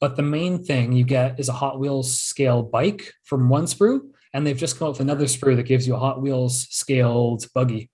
But 0.00 0.16
the 0.16 0.22
main 0.22 0.64
thing 0.64 0.92
you 0.92 1.04
get 1.04 1.38
is 1.38 1.48
a 1.48 1.52
Hot 1.52 1.78
Wheels 1.78 2.18
scale 2.18 2.62
bike 2.62 3.12
from 3.24 3.48
one 3.48 3.66
sprue, 3.66 4.00
and 4.34 4.46
they've 4.46 4.56
just 4.56 4.78
come 4.78 4.88
up 4.88 4.94
with 4.94 5.00
another 5.00 5.26
sprue 5.26 5.56
that 5.56 5.64
gives 5.64 5.86
you 5.86 5.94
a 5.94 5.98
Hot 5.98 6.20
Wheels 6.20 6.66
scaled 6.70 7.46
buggy, 7.54 7.90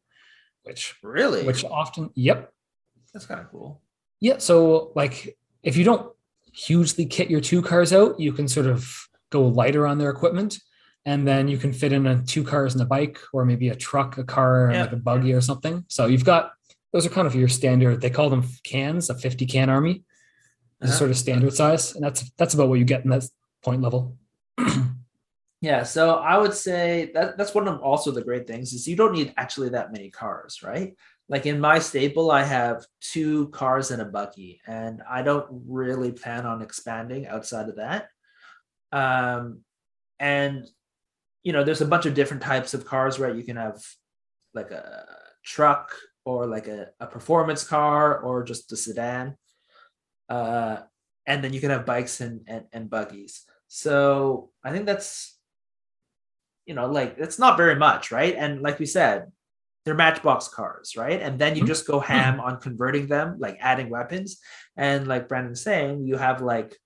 which 0.63 0.95
really, 1.03 1.45
which 1.45 1.65
often, 1.65 2.11
yep, 2.15 2.53
that's 3.13 3.27
kind 3.27 3.41
of 3.41 3.51
cool. 3.51 3.83
Yeah, 4.21 4.39
so 4.39 4.93
like 4.95 5.37
if 5.63 5.77
you 5.77 5.85
don't 5.85 6.11
hugely 6.53 7.07
kit 7.07 7.31
your 7.31 7.41
two 7.41 7.63
cars 7.63 7.93
out, 7.93 8.19
you 8.19 8.33
can 8.33 8.49
sort 8.49 8.67
of 8.67 8.91
go 9.31 9.47
lighter 9.47 9.87
on 9.87 9.99
their 9.99 10.11
equipment 10.11 10.59
and 11.09 11.27
then 11.27 11.49
you 11.49 11.57
can 11.57 11.73
fit 11.73 11.95
in 11.95 12.07
a 12.07 12.23
two 12.23 12.45
cars 12.45 12.75
and 12.75 12.83
a 12.83 12.85
bike 12.85 13.19
or 13.33 13.47
maybe 13.47 13.71
a 13.71 13.75
truck 13.75 14.19
a 14.19 14.25
car 14.25 14.71
yeah. 14.71 14.83
like 14.83 14.93
a 14.93 14.97
buggy 14.97 15.33
or 15.33 15.41
something. 15.41 15.83
So 15.89 16.05
you've 16.05 16.25
got 16.25 16.53
those 16.93 17.07
are 17.07 17.09
kind 17.09 17.27
of 17.27 17.35
your 17.35 17.49
standard 17.49 18.03
they 18.03 18.11
call 18.11 18.29
them 18.29 18.45
cans 18.63 19.09
a 19.09 19.15
50 19.15 19.47
can 19.47 19.71
army. 19.71 20.05
Is 20.83 20.91
uh-huh. 20.91 20.99
sort 20.99 21.11
of 21.11 21.17
standard 21.17 21.55
size 21.55 21.95
and 21.95 22.05
that's 22.05 22.31
that's 22.37 22.53
about 22.53 22.69
what 22.69 22.79
you 22.79 22.85
get 22.85 23.05
in 23.05 23.11
that 23.11 23.25
point 23.63 23.83
level. 23.83 24.17
Yeah 25.61 25.83
so 25.83 26.19
i 26.19 26.39
would 26.39 26.55
say 26.55 27.11
that 27.15 27.37
that's 27.37 27.53
one 27.53 27.67
of 27.67 27.81
also 27.81 28.13
the 28.13 28.23
great 28.23 28.47
things 28.47 28.73
is 28.73 28.87
you 28.87 28.95
don't 28.95 29.11
need 29.11 29.35
actually 29.37 29.71
that 29.71 29.91
many 29.91 30.09
cars 30.09 30.63
right? 30.63 30.95
Like 31.29 31.47
in 31.47 31.59
my 31.59 31.81
staple 31.81 32.31
i 32.31 32.45
have 32.45 32.87
two 33.01 33.49
cars 33.49 33.91
and 33.91 34.01
a 34.01 34.05
buggy 34.05 34.61
and 34.69 35.03
i 35.11 35.21
don't 35.23 35.49
really 35.67 36.13
plan 36.13 36.47
on 36.47 36.63
expanding 36.63 37.27
outside 37.27 37.69
of 37.69 37.77
that. 37.83 38.09
Um 38.93 39.63
and 40.21 40.69
you 41.49 41.55
know, 41.55 41.65
there's 41.65 41.81
a 41.81 41.87
bunch 41.87 42.05
of 42.05 42.13
different 42.13 42.43
types 42.43 42.75
of 42.75 42.85
cars, 42.85 43.19
right? 43.19 43.35
You 43.35 43.43
can 43.43 43.57
have 43.57 43.83
like 44.53 44.71
a 44.71 45.07
truck 45.43 45.91
or 46.27 46.47
like 46.47 46.69
a, 46.69 46.89
a 47.01 47.07
performance 47.07 47.65
car 47.65 48.19
or 48.19 48.45
just 48.45 48.71
a 48.71 48.77
sedan. 48.77 49.35
Uh, 50.29 50.77
and 51.25 51.43
then 51.43 51.55
you 51.55 51.61
can 51.63 51.71
have 51.71 51.87
bikes 51.87 52.21
and, 52.21 52.43
and, 52.47 52.67
and 52.75 52.91
buggies. 52.91 53.47
So 53.67 54.51
I 54.63 54.73
think 54.73 54.85
that's, 54.85 55.39
you 56.67 56.75
know, 56.75 56.87
like 56.87 57.15
it's 57.17 57.39
not 57.39 57.57
very 57.57 57.77
much, 57.77 58.13
right? 58.13 58.35
And 58.37 58.61
like 58.61 58.79
we 58.79 58.85
said, 58.85 59.33
they're 59.87 59.95
matchbox 59.95 60.49
cars, 60.49 60.97
right? 60.99 61.23
And 61.23 61.39
then 61.39 61.57
you 61.57 61.63
Mhm. 61.63 61.73
just 61.73 61.87
go 61.87 61.99
ham 61.99 62.41
on 62.41 62.61
converting 62.61 63.07
them, 63.07 63.37
like 63.39 63.57
adding 63.63 63.89
weapons. 63.89 64.39
And 64.77 65.09
like 65.09 65.29
Brandon's 65.29 65.63
saying, 65.63 66.05
you 66.05 66.19
have 66.19 66.43
like 66.43 66.77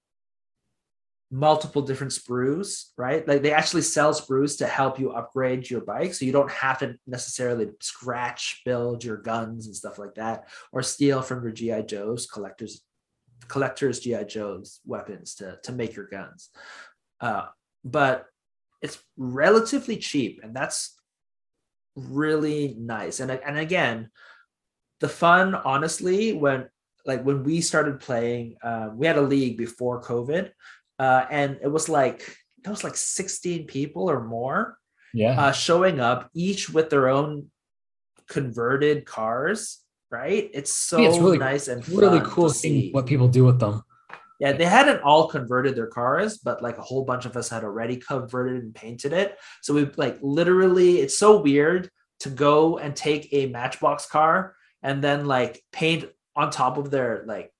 multiple 1.33 1.81
different 1.81 2.13
sprues, 2.13 2.91
right? 2.99 3.27
Like 3.27 3.43
they 3.43 3.53
actually 3.53 3.83
sell 3.83 4.13
sprues 4.13 4.59
to 4.59 4.67
help 4.67 5.01
you 5.01 5.13
upgrade 5.13 5.69
your 5.69 5.81
bike. 5.81 6.13
So 6.13 6.27
you 6.27 6.33
don't 6.33 6.51
have 6.51 6.79
to 6.81 6.97
necessarily 7.07 7.71
scratch 7.81 8.61
build 8.67 9.03
your 9.03 9.17
guns 9.17 9.67
and 9.67 9.75
stuff 9.75 9.99
like 9.99 10.15
that, 10.17 10.49
or 10.73 10.83
steal 10.83 11.23
from 11.23 11.43
your 11.43 11.53
GI 11.53 11.85
Joes 11.85 12.27
collectors 12.27 12.85
collectors 13.49 14.01
GI 14.01 14.27
Joes 14.27 14.81
weapons 14.85 15.35
to 15.37 15.59
to 15.63 15.73
make 15.73 15.97
your 15.97 16.07
guns. 16.07 16.51
Uh, 17.19 17.47
but 17.83 18.27
it's 18.83 18.99
relatively 19.17 19.97
cheap, 19.97 20.41
and 20.43 20.55
that's 20.55 20.95
really 21.97 22.77
nice. 22.79 23.21
And 23.21 23.31
and 23.31 23.59
again, 23.59 24.11
the 25.01 25.09
fun, 25.09 25.55
honestly, 25.55 26.35
when 26.35 26.69
like 27.07 27.25
when 27.25 27.43
we 27.43 27.63
started 27.63 28.01
playing, 28.01 28.57
uh, 28.63 28.91
we 28.95 29.07
had 29.07 29.17
a 29.17 29.23
league 29.23 29.57
before 29.57 30.03
COVID, 30.03 30.51
uh, 30.99 31.25
and 31.31 31.59
it 31.63 31.69
was 31.69 31.89
like 31.89 32.37
it 32.65 32.69
was 32.71 32.85
like 32.85 32.97
16 32.97 33.67
people 33.67 34.09
or 34.11 34.23
more 34.25 34.79
Yeah. 35.15 35.41
uh, 35.41 35.53
showing 35.53 35.99
up, 36.01 36.31
each 36.35 36.71
with 36.71 36.91
their 36.91 37.09
own 37.09 37.51
converted 38.29 39.05
cars. 39.07 39.79
Right? 40.11 40.51
It's 40.53 40.71
so 40.71 40.99
Yeah, 40.99 41.09
it's 41.09 41.19
really- 41.19 41.39
nice 41.39 41.69
and 41.69 41.89
really 41.89 42.21
cool 42.23 42.49
to 42.51 42.55
seeing 42.55 42.81
see. 42.83 42.93
what 42.93 43.07
people 43.07 43.29
do 43.29 43.45
with 43.45 43.59
them. 43.61 43.83
Yeah, 44.41 44.53
they 44.53 44.67
hadn't 44.67 45.01
all 45.03 45.29
converted 45.29 45.75
their 45.75 45.87
cars, 45.87 46.37
but 46.37 46.61
like 46.63 46.77
a 46.77 46.83
whole 46.83 47.05
bunch 47.05 47.25
of 47.25 47.35
us 47.37 47.49
had 47.49 47.65
already 47.65 47.97
converted 47.97 48.63
and 48.63 48.75
painted 48.75 49.13
it. 49.15 49.39
So 49.63 49.73
we 49.73 49.87
like 49.97 50.19
literally, 50.21 51.01
it's 51.01 51.17
so 51.17 51.41
weird 51.41 51.89
to 52.21 52.29
go 52.29 52.77
and 52.77 52.95
take 52.95 53.29
a 53.33 53.47
Matchbox 53.47 54.05
car 54.07 54.55
and 54.83 55.03
then 55.03 55.25
like 55.25 55.63
paint 55.73 56.05
on 56.37 56.51
top 56.51 56.77
of 56.77 56.91
their 56.91 57.25
like 57.27 57.51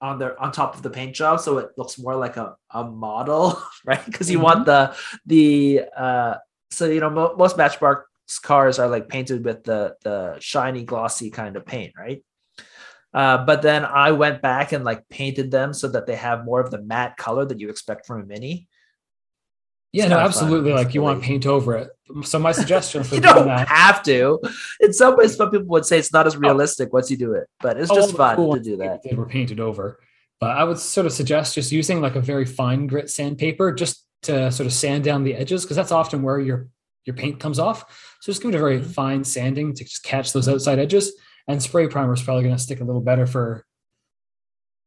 on 0.00 0.18
their 0.18 0.40
on 0.40 0.52
top 0.52 0.74
of 0.74 0.82
the 0.82 0.90
paint 0.90 1.14
job 1.14 1.40
so 1.40 1.58
it 1.58 1.70
looks 1.76 1.98
more 1.98 2.14
like 2.16 2.36
a, 2.36 2.54
a 2.70 2.84
model 2.84 3.60
right? 3.84 4.04
Because 4.04 4.30
you 4.30 4.40
want 4.40 4.66
the 4.66 4.94
the 5.24 5.82
uh 5.96 6.34
so 6.70 6.86
you 6.86 7.00
know 7.00 7.10
mo- 7.10 7.34
most 7.36 7.56
matchbox 7.56 8.38
cars 8.42 8.78
are 8.78 8.88
like 8.88 9.08
painted 9.08 9.44
with 9.44 9.64
the 9.64 9.96
the 10.02 10.36
shiny 10.40 10.84
glossy 10.84 11.30
kind 11.30 11.56
of 11.56 11.64
paint 11.64 11.92
right? 11.98 12.22
Uh, 13.14 13.44
but 13.46 13.62
then 13.62 13.82
I 13.82 14.12
went 14.12 14.42
back 14.42 14.72
and 14.72 14.84
like 14.84 15.08
painted 15.08 15.50
them 15.50 15.72
so 15.72 15.88
that 15.88 16.06
they 16.06 16.16
have 16.16 16.44
more 16.44 16.60
of 16.60 16.70
the 16.70 16.82
matte 16.82 17.16
color 17.16 17.46
that 17.46 17.58
you 17.58 17.70
expect 17.70 18.04
from 18.04 18.20
a 18.20 18.26
mini. 18.26 18.68
Yeah, 19.92 20.08
no, 20.08 20.16
fun. 20.16 20.24
absolutely. 20.26 20.72
Like 20.72 20.94
you 20.94 21.00
want 21.02 21.20
to 21.20 21.26
paint 21.26 21.46
over 21.46 21.74
it. 21.76 21.88
So 22.24 22.38
my 22.38 22.52
suggestion 22.62 23.02
for 23.02 23.10
that, 23.10 23.16
You 23.16 23.22
doing 23.22 23.34
don't 23.34 23.46
that. 23.56 23.68
have 23.68 24.02
to. 24.04 24.38
In 24.80 24.92
some 24.92 25.16
ways, 25.16 25.36
some 25.36 25.50
people 25.50 25.66
would 25.68 25.86
say 25.86 25.98
it's 25.98 26.12
not 26.12 26.26
as 26.26 26.36
realistic 26.36 26.92
once 26.92 27.10
you 27.10 27.16
do 27.16 27.32
it, 27.32 27.48
but 27.60 27.78
it's 27.78 27.90
just 27.90 28.16
fun 28.16 28.36
cool 28.36 28.54
to 28.54 28.60
do 28.60 28.76
that. 28.78 29.02
They 29.02 29.14
were 29.16 29.26
painted 29.26 29.58
over. 29.60 29.98
But 30.38 30.50
I 30.50 30.64
would 30.64 30.78
sort 30.78 31.06
of 31.06 31.12
suggest 31.12 31.54
just 31.54 31.72
using 31.72 32.00
like 32.02 32.14
a 32.14 32.20
very 32.20 32.44
fine 32.44 32.86
grit 32.86 33.08
sandpaper 33.08 33.72
just 33.72 34.04
to 34.24 34.52
sort 34.52 34.66
of 34.66 34.72
sand 34.72 35.04
down 35.04 35.24
the 35.24 35.34
edges 35.34 35.64
because 35.64 35.76
that's 35.76 35.92
often 35.92 36.22
where 36.22 36.38
your 36.40 36.68
your 37.06 37.14
paint 37.16 37.38
comes 37.40 37.58
off. 37.58 38.16
So 38.20 38.32
just 38.32 38.42
give 38.42 38.52
it 38.52 38.56
a 38.56 38.58
very 38.58 38.80
Mhm. 38.80 38.86
fine 38.86 39.24
sanding 39.24 39.72
to 39.74 39.84
just 39.84 40.02
catch 40.02 40.32
those 40.32 40.48
outside 40.48 40.78
edges. 40.80 41.12
And 41.48 41.62
spray 41.62 41.86
primer 41.86 42.12
is 42.12 42.22
probably 42.22 42.42
going 42.42 42.56
to 42.56 42.60
stick 42.62 42.80
a 42.80 42.84
little 42.84 43.00
better 43.00 43.26
for 43.26 43.64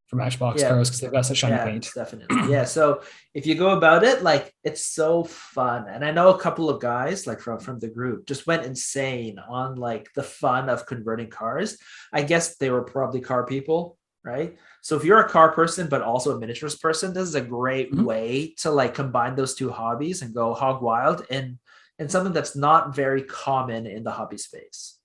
for 0.09 0.15
Matchbox 0.15 0.61
Yeah. 0.61 0.69
cars 0.69 0.89
because 0.89 1.01
they've 1.01 1.11
got 1.11 1.25
such 1.25 1.37
shiny 1.37 1.55
yeah, 1.55 1.65
paint. 1.65 1.89
definitely. 1.93 2.51
Yeah. 2.51 2.65
So 2.65 3.01
if 3.35 3.45
you 3.45 3.53
go 3.55 3.69
about 3.77 4.03
it, 4.03 4.23
like 4.23 4.53
it's 4.63 4.85
so 4.85 5.23
fun. 5.23 5.87
And 5.87 6.03
I 6.03 6.09
know 6.11 6.29
a 6.29 6.39
couple 6.39 6.67
of 6.69 6.81
guys 6.81 7.27
like 7.27 7.39
from 7.39 7.59
from 7.59 7.77
the 7.79 7.89
group 7.89 8.25
just 8.25 8.47
went 8.47 8.65
insane 8.65 9.37
on 9.37 9.75
like 9.75 10.11
the 10.15 10.23
fun 10.23 10.67
of 10.67 10.87
converting 10.87 11.29
cars. 11.29 11.77
I 12.11 12.23
guess 12.23 12.57
they 12.57 12.71
were 12.71 12.81
probably 12.83 13.21
car 13.21 13.45
people, 13.45 13.97
right? 14.23 14.57
So 14.81 14.95
if 14.97 15.03
you're 15.03 15.19
a 15.19 15.29
car 15.29 15.51
person 15.51 15.87
but 15.87 16.01
also 16.01 16.35
a 16.35 16.39
miniatures 16.39 16.75
person, 16.75 17.13
this 17.13 17.27
is 17.29 17.35
a 17.35 17.41
great 17.41 17.93
Mhm. 17.93 18.03
way 18.05 18.55
to 18.61 18.71
like 18.71 18.95
combine 18.95 19.35
those 19.35 19.53
two 19.53 19.69
hobbies 19.69 20.23
and 20.23 20.33
go 20.33 20.53
hog 20.55 20.81
wild 20.81 21.23
in 21.29 21.59
in 21.99 22.09
something 22.09 22.33
that's 22.33 22.55
not 22.55 22.95
very 22.95 23.21
common 23.21 23.85
in 23.85 24.03
the 24.03 24.11
hobby 24.11 24.37
space. 24.39 24.97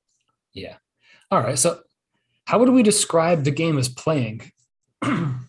Yeah. 0.54 0.76
All 1.30 1.40
right. 1.42 1.58
So 1.58 1.80
how 2.46 2.58
would 2.60 2.68
we 2.70 2.82
describe 2.82 3.44
the 3.44 3.50
game 3.50 3.76
as 3.78 3.88
playing? 3.90 4.50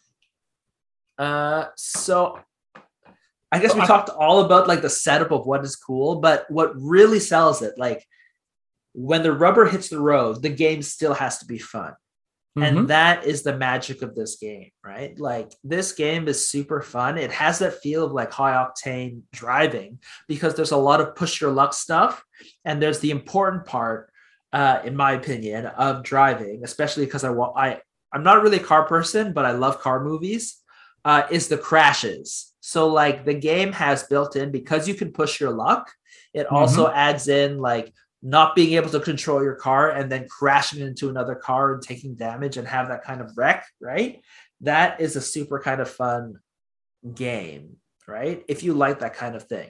Uh, 1.17 1.67
so 1.77 2.39
I 3.51 3.59
guess 3.59 3.73
we 3.73 3.81
I- 3.81 3.85
talked 3.85 4.09
all 4.09 4.41
about 4.41 4.67
like 4.67 4.81
the 4.81 4.89
setup 4.89 5.31
of 5.31 5.45
what 5.45 5.63
is 5.63 5.75
cool, 5.75 6.19
but 6.19 6.45
what 6.51 6.73
really 6.75 7.19
sells 7.19 7.61
it, 7.61 7.75
like 7.77 8.05
when 8.93 9.23
the 9.23 9.31
rubber 9.31 9.65
hits 9.65 9.89
the 9.89 9.99
road, 10.01 10.41
the 10.41 10.49
game 10.49 10.81
still 10.81 11.13
has 11.13 11.37
to 11.39 11.45
be 11.45 11.57
fun. 11.57 11.93
Mhm. 12.57 12.63
And 12.67 12.87
that 12.89 13.25
is 13.25 13.43
the 13.43 13.55
magic 13.57 14.01
of 14.01 14.15
this 14.15 14.37
game, 14.37 14.71
right? 14.83 15.17
Like 15.19 15.53
this 15.63 15.91
game 15.93 16.27
is 16.27 16.49
super 16.49 16.81
fun. 16.81 17.17
It 17.17 17.31
has 17.31 17.59
that 17.59 17.81
feel 17.81 18.05
of 18.05 18.11
like 18.13 18.31
high 18.31 18.53
octane 18.53 19.21
driving 19.33 19.99
because 20.27 20.55
there's 20.55 20.71
a 20.71 20.77
lot 20.77 21.01
of 21.01 21.15
push 21.15 21.39
your 21.41 21.51
luck 21.51 21.73
stuff. 21.73 22.23
And 22.65 22.81
there's 22.81 22.99
the 22.99 23.11
important 23.11 23.65
part, 23.65 24.09
uh, 24.53 24.79
in 24.85 24.95
my 24.95 25.13
opinion, 25.13 25.65
of 25.65 26.03
driving, 26.03 26.61
especially 26.63 27.05
because 27.05 27.23
I 27.25 27.29
wa- 27.29 27.53
I 27.55 27.81
I'm 28.15 28.23
not 28.23 28.41
really 28.41 28.57
a 28.57 28.63
car 28.63 28.85
person, 28.85 29.33
but 29.33 29.45
I 29.45 29.51
love 29.51 29.81
car 29.81 30.03
movies. 30.03 30.55
Uh, 31.03 31.27
is 31.29 31.47
the 31.49 31.57
crashes. 31.57 32.53
So 32.61 32.87
like 32.87 33.25
the 33.25 33.33
game 33.35 33.71
has 33.73 34.01
built 34.03 34.35
in 34.35 34.51
because 34.51 34.87
you 34.87 34.95
can 34.95 35.11
push 35.11 35.39
your 35.39 35.51
luck. 35.51 35.91
It 36.33 36.47
also 36.47 36.89
adds 36.89 37.27
in 37.27 37.59
like 37.59 37.93
not 38.23 38.55
being 38.55 38.73
able 38.73 38.89
to 38.89 38.99
control 38.99 39.43
your 39.43 39.53
car 39.53 39.91
and 39.91 40.11
then 40.11 40.27
crashing 40.27 40.81
into 40.81 41.09
another 41.09 41.35
car 41.35 41.75
and 41.75 41.83
taking 41.83 42.15
damage 42.15 42.57
and 42.57 42.67
have 42.67 42.87
that 42.87 43.03
kind 43.03 43.21
of 43.21 43.37
wreck, 43.37 43.67
right? 43.79 44.19
That 44.61 44.99
is 44.99 45.15
a 45.15 45.21
super 45.21 45.59
kind 45.59 45.79
of 45.79 45.87
fun 45.87 46.39
game, 47.13 47.75
right? 48.07 48.43
If 48.47 48.63
you 48.63 48.73
like 48.73 49.01
that 49.01 49.13
kind 49.13 49.35
of 49.35 49.43
thing. 49.43 49.69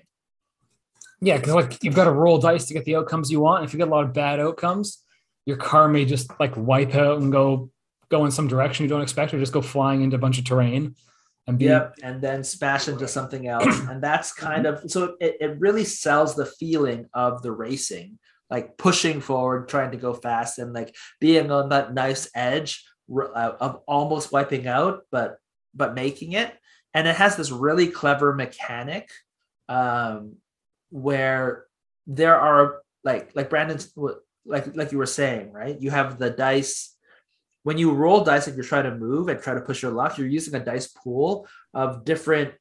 Yeah, 1.20 1.36
because 1.36 1.54
like 1.54 1.84
you've 1.84 1.96
got 1.96 2.06
to 2.06 2.12
roll 2.12 2.38
dice 2.38 2.68
to 2.68 2.74
get 2.74 2.86
the 2.86 2.96
outcomes 2.96 3.30
you 3.30 3.42
want. 3.42 3.66
If 3.66 3.74
you 3.74 3.78
get 3.78 3.90
a 3.90 3.92
lot 3.92 4.06
of 4.06 4.14
bad 4.14 4.40
outcomes, 4.40 5.04
your 5.46 5.58
car 5.58 5.90
may 5.90 6.06
just 6.06 6.32
like 6.40 6.56
wipe 6.56 6.96
out 6.96 7.22
and 7.22 7.30
go 7.30 7.72
go 8.16 8.26
in 8.26 8.32
some 8.32 8.48
direction 8.48 8.84
you 8.84 8.90
don't 8.90 9.02
expect, 9.02 9.34
or 9.34 9.40
just 9.40 9.54
go 9.54 9.62
flying 9.62 10.02
into 10.02 10.16
a 10.16 10.20
bunch 10.20 10.38
of 10.38 10.46
terrain 10.46 10.96
and 11.48 11.60
be 11.60 11.66
Yep. 11.66 11.96
And 12.04 12.22
then 12.22 12.44
smash 12.44 12.88
into 12.88 13.08
something 13.08 13.48
else. 13.48 13.80
And 13.90 14.02
that's 14.02 14.34
kind 14.34 14.66
of 14.66 14.90
so 14.90 15.16
it, 15.20 15.38
it 15.40 15.60
really 15.60 15.84
sells 15.84 16.36
the 16.36 16.46
feeling 16.46 17.08
of 17.14 17.42
the 17.42 17.52
racing, 17.52 18.20
like 18.50 18.78
pushing 18.78 19.22
forward, 19.22 19.70
trying 19.70 19.92
to 19.92 19.98
go 19.98 20.14
fast, 20.14 20.60
and 20.60 20.74
like 20.74 20.96
being 21.20 21.52
on 21.52 21.70
that 21.70 21.94
nice 21.94 22.30
edge 22.34 22.86
uh, 23.12 23.52
of 23.60 23.82
almost 23.88 24.32
wiping 24.32 24.68
out, 24.68 25.02
but 25.12 25.38
but 25.74 25.94
making 25.94 26.34
it. 26.34 26.54
And 26.94 27.08
it 27.08 27.16
has 27.16 27.36
this 27.36 27.52
really 27.52 27.88
clever 27.88 28.34
mechanic 28.34 29.10
um, 29.68 30.38
where 30.90 31.66
there 32.08 32.40
are 32.40 32.82
like 33.04 33.36
like 33.36 33.50
Brandon's 33.50 33.94
like 34.46 34.76
like 34.76 34.92
you 34.92 34.98
were 34.98 35.06
saying, 35.06 35.52
right? 35.52 35.80
You 35.80 35.92
have 35.92 36.18
the 36.18 36.30
dice 36.30 36.95
when 37.66 37.80
you 37.80 37.92
roll 37.92 38.24
dice 38.24 38.46
and 38.46 38.56
you're 38.56 38.64
trying 38.64 38.84
to 38.84 38.96
move 38.96 39.28
and 39.28 39.42
try 39.42 39.56
to 39.56 39.60
push 39.60 39.82
your 39.82 39.92
luck, 39.92 40.20
you're 40.20 40.28
using 40.28 40.54
a 40.54 40.64
dice 40.64 40.86
pool 40.86 41.48
of 41.74 42.06
different 42.06 42.54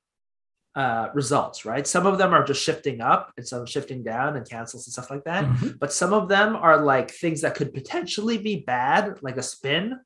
uh, 0.75 1.11
results, 1.13 1.67
right? 1.67 1.87
Some 1.87 2.07
of 2.07 2.17
them 2.17 2.33
are 2.33 2.43
just 2.43 2.63
shifting 2.63 3.03
up 3.03 3.31
and 3.37 3.47
some 3.47 3.67
shifting 3.67 4.03
down 4.03 4.35
and 4.35 4.49
cancels 4.49 4.87
and 4.87 4.95
stuff 4.95 5.11
like 5.11 5.25
that. 5.25 5.45
Mhm. 5.45 5.79
But 5.79 5.93
some 5.93 6.15
of 6.15 6.31
them 6.31 6.57
are 6.57 6.79
like 6.83 7.11
things 7.11 7.43
that 7.43 7.55
could 7.55 7.75
potentially 7.75 8.39
be 8.39 8.65
bad, 8.67 9.19
like 9.21 9.37
a 9.37 9.43
spin, 9.43 10.01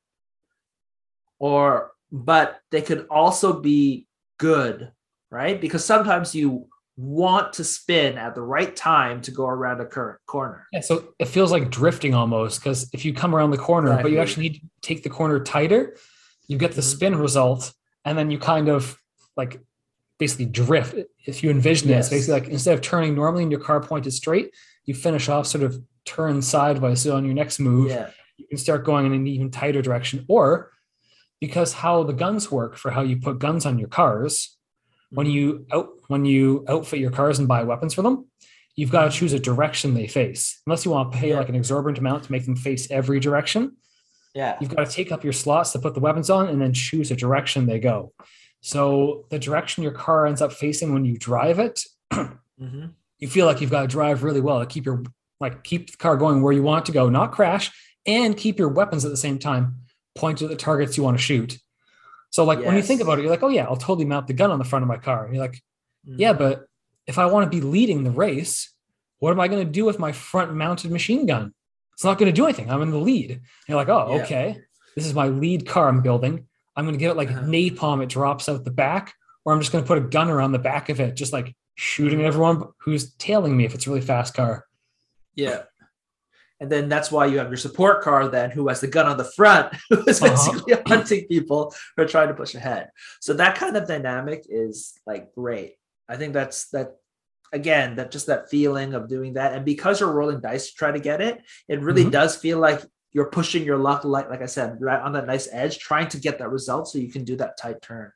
or 1.39 1.93
but 2.11 2.59
they 2.69 2.81
could 2.81 3.07
also 3.09 3.61
be 3.61 4.05
good, 4.37 4.91
right? 5.31 5.61
Because 5.61 5.85
sometimes 5.85 6.35
you 6.35 6.67
want 6.99 7.53
to 7.53 7.63
spin 7.63 8.17
at 8.17 8.35
the 8.35 8.41
right 8.41 8.75
time 8.75 9.21
to 9.21 9.31
go 9.31 9.45
around 9.47 9.79
a 9.79 9.85
current 9.85 10.19
corner. 10.25 10.67
Yeah, 10.73 10.81
so 10.81 11.13
it 11.17 11.29
feels 11.29 11.49
like 11.49 11.69
drifting 11.69 12.13
almost 12.13 12.59
because 12.59 12.89
if 12.93 13.05
you 13.05 13.13
come 13.13 13.33
around 13.33 13.51
the 13.51 13.57
corner, 13.57 13.97
but 14.01 14.11
you 14.11 14.19
actually 14.19 14.43
need 14.49 14.55
to 14.55 14.61
take 14.81 15.03
the 15.03 15.09
corner 15.09 15.39
tighter, 15.39 15.95
you 16.49 16.57
get 16.57 16.73
the 16.73 16.81
Mhm. 16.81 16.91
spin 16.95 17.15
result, 17.15 17.73
and 18.03 18.17
then 18.17 18.29
you 18.31 18.37
kind 18.37 18.67
of 18.67 18.97
like 19.37 19.61
basically 20.17 20.45
drift. 20.47 20.95
If 21.25 21.41
you 21.41 21.49
envision 21.51 21.89
it, 21.89 21.93
it's 21.93 22.09
basically 22.09 22.41
like 22.41 22.49
instead 22.49 22.73
of 22.73 22.81
turning 22.81 23.15
normally 23.15 23.43
and 23.43 23.51
your 23.51 23.61
car 23.61 23.79
pointed 23.79 24.11
straight, 24.11 24.53
you 24.83 24.93
finish 24.93 25.29
off 25.29 25.47
sort 25.47 25.63
of 25.63 25.81
turn 26.03 26.41
sideways. 26.41 26.99
So 27.01 27.15
on 27.15 27.23
your 27.23 27.33
next 27.35 27.59
move, 27.59 27.91
Yeah. 27.91 28.09
you 28.35 28.45
can 28.47 28.57
start 28.57 28.83
going 28.83 29.05
in 29.05 29.13
an 29.13 29.25
even 29.27 29.51
tighter 29.51 29.81
direction. 29.81 30.25
Or 30.27 30.71
because 31.39 31.71
how 31.71 32.03
the 32.03 32.11
guns 32.13 32.51
work 32.51 32.75
for 32.75 32.91
how 32.91 33.01
you 33.03 33.15
put 33.21 33.39
guns 33.39 33.65
on 33.65 33.79
your 33.79 33.87
cars, 33.87 34.57
when 35.11 35.27
Mhm. 35.27 35.31
you 35.33 35.65
out 35.71 35.89
when 36.07 36.25
you 36.25 36.65
outfit 36.67 36.99
your 36.99 37.11
cars 37.11 37.37
and 37.39 37.47
buy 37.47 37.63
weapons 37.63 37.93
for 37.93 38.01
them, 38.01 38.25
you've 38.75 38.91
got 38.91 39.03
to 39.05 39.11
choose 39.11 39.31
a 39.33 39.39
direction 39.39 39.93
they 39.93 40.07
face. 40.07 40.59
Unless 40.65 40.85
you 40.85 40.91
want 40.91 41.11
to 41.11 41.17
pay 41.17 41.29
Yeah. 41.29 41.37
like 41.37 41.49
an 41.49 41.55
exorbitant 41.55 41.99
amount 41.99 42.23
to 42.23 42.31
make 42.31 42.45
them 42.45 42.55
face 42.55 42.89
every 42.89 43.19
direction, 43.19 43.77
Yeah. 44.33 44.57
you've 44.59 44.73
got 44.75 44.85
to 44.87 44.91
take 44.91 45.11
up 45.11 45.23
your 45.23 45.33
slots 45.33 45.71
to 45.73 45.79
put 45.79 45.93
the 45.93 45.99
weapons 45.99 46.29
on 46.29 46.47
and 46.47 46.59
then 46.61 46.73
choose 46.73 47.11
a 47.11 47.15
direction 47.15 47.65
they 47.67 47.79
go. 47.79 48.13
So 48.61 49.25
the 49.29 49.37
direction 49.39 49.83
your 49.83 49.91
car 49.91 50.25
ends 50.25 50.41
up 50.41 50.51
facing 50.51 50.93
when 50.93 51.05
you 51.05 51.17
drive 51.17 51.59
it, 51.59 51.83
hmm 52.11 52.85
you 53.19 53.27
feel 53.27 53.45
like 53.45 53.59
you've 53.59 53.69
got 53.69 53.81
to 53.81 53.87
drive 53.87 54.23
really 54.23 54.39
well 54.39 54.59
to 54.61 54.65
keep 54.65 54.85
your 54.85 55.03
like 55.41 55.63
keep 55.63 55.91
the 55.91 55.97
car 55.97 56.15
going 56.17 56.41
where 56.41 56.53
you 56.53 56.63
want 56.63 56.83
it 56.83 56.85
to 56.87 56.91
go, 56.93 57.09
not 57.09 57.31
crash, 57.33 57.69
and 58.05 58.35
keep 58.37 58.57
your 58.57 58.69
weapons 58.69 59.03
at 59.05 59.11
the 59.11 59.17
same 59.17 59.37
time 59.37 59.75
pointed 60.15 60.45
at 60.45 60.49
the 60.49 60.55
targets 60.55 60.97
you 60.97 61.03
want 61.03 61.17
to 61.17 61.21
shoot. 61.23 61.57
So 62.31 62.43
like 62.45 62.59
when 62.59 62.75
you 62.75 62.81
think 62.83 63.01
about 63.01 63.17
it, 63.19 63.23
you're 63.23 63.31
like, 63.31 63.43
oh 63.43 63.49
yeah, 63.49 63.65
I'll 63.65 63.75
totally 63.77 64.05
mount 64.05 64.27
the 64.27 64.33
gun 64.33 64.51
on 64.51 64.59
the 64.59 64.65
front 64.65 64.83
of 64.83 64.89
my 64.89 64.97
car. 64.97 65.25
And 65.25 65.33
you're 65.35 65.43
like, 65.43 65.61
Mm-hmm. 66.07 66.19
yeah, 66.21 66.31
but 66.31 66.65
if 67.07 67.17
I 67.17 67.25
want 67.25 67.51
to 67.51 67.55
be 67.59 67.61
leading 67.65 68.05
the 68.05 68.11
race, 68.11 68.73
what 69.17 69.31
am 69.31 69.39
I 69.41 69.49
going 69.49 69.65
to 69.65 69.69
do 69.69 69.83
with 69.83 69.99
my 69.99 70.13
front 70.13 70.53
mounted 70.53 70.91
machine 70.91 71.25
gun? 71.25 71.53
It's 71.93 72.05
not 72.05 72.17
going 72.17 72.31
to 72.31 72.35
do 72.35 72.45
anything. 72.45 72.71
I'm 72.71 72.81
in 72.81 72.91
the 72.91 72.97
lead. 72.97 73.31
And 73.31 73.41
you're 73.67 73.75
like, 73.75 73.89
oh, 73.89 74.15
Yeah. 74.15 74.23
okay. 74.23 74.61
This 74.95 75.05
is 75.05 75.13
my 75.13 75.27
lead 75.27 75.67
car 75.67 75.89
I'm 75.89 76.01
building. 76.01 76.47
I'm 76.77 76.85
going 76.85 76.93
to 76.95 76.99
get 76.99 77.11
it 77.11 77.17
like 77.17 77.29
Uh-huh. 77.29 77.41
napalm. 77.41 78.01
It 78.01 78.07
drops 78.07 78.47
out 78.47 78.63
the 78.63 78.71
back, 78.71 79.13
or 79.43 79.51
I'm 79.53 79.59
just 79.59 79.73
going 79.73 79.83
to 79.83 79.87
put 79.87 79.97
a 79.97 80.01
gun 80.01 80.29
around 80.29 80.53
the 80.53 80.59
back 80.59 80.87
of 80.87 81.01
it, 81.01 81.15
just 81.17 81.33
like 81.33 81.53
shooting 81.75 82.21
at 82.21 82.25
everyone 82.27 82.63
who's 82.77 83.13
tailing 83.15 83.57
me 83.57 83.65
if 83.65 83.75
it's 83.75 83.85
a 83.85 83.89
really 83.89 84.01
fast 84.01 84.33
car. 84.33 84.65
Yeah. 85.35 85.63
And 86.61 86.69
then 86.69 86.89
that's 86.89 87.09
why 87.11 87.25
you 87.25 87.37
have 87.37 87.47
your 87.49 87.57
support 87.57 88.01
car 88.01 88.27
then 88.27 88.51
who 88.51 88.67
has 88.67 88.81
the 88.81 88.87
gun 88.87 89.05
on 89.07 89.17
the 89.17 89.23
front, 89.23 89.73
who 89.89 90.03
is 90.05 90.21
Uh-huh. 90.21 90.29
basically 90.35 90.73
hunting 90.87 91.25
people 91.27 91.73
who 91.95 92.03
are 92.03 92.07
trying 92.07 92.27
to 92.27 92.33
push 92.33 92.53
ahead. 92.55 92.89
So 93.21 93.33
that 93.35 93.55
kind 93.55 93.77
of 93.77 93.87
dynamic 93.87 94.45
is 94.49 94.93
like 95.05 95.33
great. 95.33 95.75
I 96.09 96.17
think 96.17 96.33
that's 96.33 96.67
that 96.69 96.95
again, 97.53 97.95
that 97.95 98.11
just 98.11 98.27
that 98.27 98.49
feeling 98.49 98.93
of 98.93 99.07
doing 99.09 99.33
that. 99.33 99.53
And 99.53 99.65
because 99.65 99.99
you're 99.99 100.11
rolling 100.11 100.39
dice 100.41 100.69
to 100.69 100.75
try 100.75 100.91
to 100.91 100.99
get 100.99 101.19
it, 101.21 101.41
it 101.67 101.81
really 101.81 102.05
Mhm. 102.05 102.11
does 102.11 102.35
feel 102.35 102.59
like 102.59 102.81
you're 103.11 103.31
pushing 103.31 103.63
your 103.63 103.77
luck, 103.77 104.03
like 104.03 104.29
like 104.29 104.41
I 104.43 104.45
said, 104.45 104.77
right 104.81 105.01
on 105.01 105.13
that 105.13 105.25
nice 105.25 105.47
edge, 105.51 105.79
trying 105.79 106.09
to 106.09 106.19
get 106.19 106.37
that 106.39 106.49
result 106.51 106.87
so 106.89 106.99
you 106.99 107.11
can 107.11 107.23
do 107.23 107.35
that 107.37 107.57
tight 107.57 107.81
turn. 107.81 108.11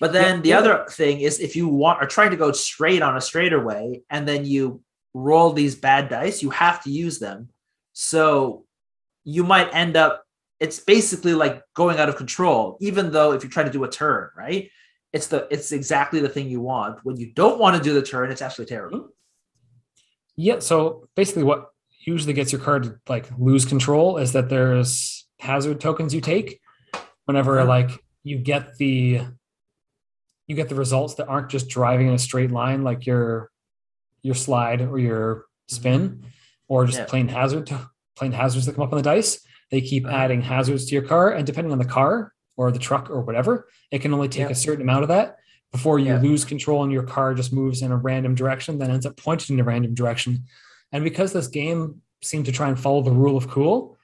But 0.00 0.12
then 0.12 0.36
Yeah, 0.36 0.42
the 0.42 0.48
yeah. 0.48 0.58
other 0.58 0.86
thing 0.90 1.20
is 1.20 1.38
if 1.38 1.54
you 1.54 1.68
want 1.68 2.02
are 2.02 2.08
trying 2.08 2.30
to 2.32 2.36
go 2.36 2.50
straight 2.50 3.02
on 3.02 3.16
a 3.16 3.20
straightaway 3.20 4.00
and 4.10 4.26
then 4.26 4.44
you 4.44 4.82
roll 5.14 5.52
these 5.52 5.74
bad 5.74 6.08
dice, 6.08 6.42
you 6.42 6.50
have 6.50 6.82
to 6.84 6.90
use 6.90 7.18
them. 7.18 7.48
So 7.92 8.64
you 9.24 9.44
might 9.44 9.72
end 9.74 9.96
up, 9.96 10.24
it's 10.60 10.80
basically 10.80 11.34
like 11.34 11.62
going 11.74 11.98
out 11.98 12.08
of 12.08 12.16
control, 12.16 12.78
even 12.80 13.12
though 13.12 13.32
if 13.32 13.44
you 13.44 13.50
try 13.50 13.62
to 13.62 13.70
do 13.70 13.84
a 13.84 13.90
turn, 13.90 14.30
right? 14.36 14.70
It's 15.12 15.26
the 15.26 15.46
it's 15.50 15.72
exactly 15.72 16.20
the 16.20 16.28
thing 16.28 16.48
you 16.48 16.60
want. 16.62 17.00
When 17.04 17.16
you 17.16 17.32
don't 17.34 17.58
want 17.58 17.76
to 17.76 17.82
do 17.82 17.92
the 17.92 18.00
turn, 18.00 18.30
it's 18.32 18.40
actually 18.40 18.64
terrible. 18.64 19.10
Yeah. 20.36 20.60
So 20.60 21.08
basically, 21.14 21.42
what 21.42 21.66
usually 22.06 22.32
gets 22.32 22.50
your 22.50 22.62
card 22.62 22.84
to 22.84 22.98
like 23.08 23.28
lose 23.38 23.66
control 23.66 24.16
is 24.16 24.32
that 24.32 24.48
there's 24.48 25.26
hazard 25.38 25.80
tokens 25.80 26.14
you 26.14 26.22
take 26.22 26.60
whenever 27.26 27.58
Uh-huh. 27.58 27.68
like 27.68 27.90
you 28.24 28.38
get 28.38 28.76
the 28.78 29.20
you 30.46 30.56
get 30.56 30.68
the 30.70 30.74
results 30.74 31.14
that 31.16 31.28
aren't 31.28 31.50
just 31.50 31.68
driving 31.68 32.08
in 32.08 32.14
a 32.14 32.18
straight 32.18 32.50
line 32.50 32.82
like 32.82 33.04
your 33.06 33.51
your 34.22 34.34
slide 34.34 34.80
or 34.80 34.98
your 34.98 35.44
spin 35.68 36.24
or 36.68 36.86
just 36.86 36.98
Yeah. 36.98 37.04
plain 37.06 37.28
hazard 37.28 37.70
plain 38.16 38.32
hazards 38.32 38.66
that 38.66 38.74
come 38.74 38.84
up 38.84 38.92
on 38.92 38.98
the 38.98 39.02
dice 39.02 39.40
they 39.70 39.80
keep 39.80 40.04
Uh-huh. 40.06 40.14
adding 40.16 40.42
hazards 40.42 40.84
to 40.86 40.94
your 40.94 41.02
car 41.02 41.30
and 41.30 41.46
depending 41.46 41.72
on 41.72 41.78
the 41.78 41.84
car 41.84 42.32
or 42.56 42.70
the 42.70 42.78
truck 42.78 43.10
or 43.10 43.20
whatever 43.22 43.68
it 43.90 44.00
can 44.00 44.12
only 44.14 44.28
take 44.28 44.46
Yeah. 44.46 44.50
a 44.50 44.54
certain 44.54 44.82
amount 44.82 45.02
of 45.02 45.08
that 45.08 45.36
before 45.72 45.98
you 45.98 46.06
Yeah. 46.12 46.20
lose 46.20 46.44
control 46.44 46.82
and 46.82 46.92
your 46.92 47.02
car 47.04 47.34
just 47.34 47.52
moves 47.52 47.80
in 47.82 47.90
a 47.90 47.96
random 47.96 48.34
direction 48.34 48.78
then 48.78 48.90
ends 48.90 49.06
up 49.06 49.16
pointed 49.16 49.50
in 49.50 49.60
a 49.60 49.64
random 49.64 49.94
direction 49.94 50.44
and 50.92 51.02
because 51.04 51.32
this 51.32 51.48
game 51.48 52.02
seemed 52.22 52.44
to 52.46 52.52
try 52.52 52.68
and 52.68 52.78
follow 52.78 53.02
the 53.02 53.10
rule 53.10 53.36
of 53.36 53.48
cool 53.48 53.96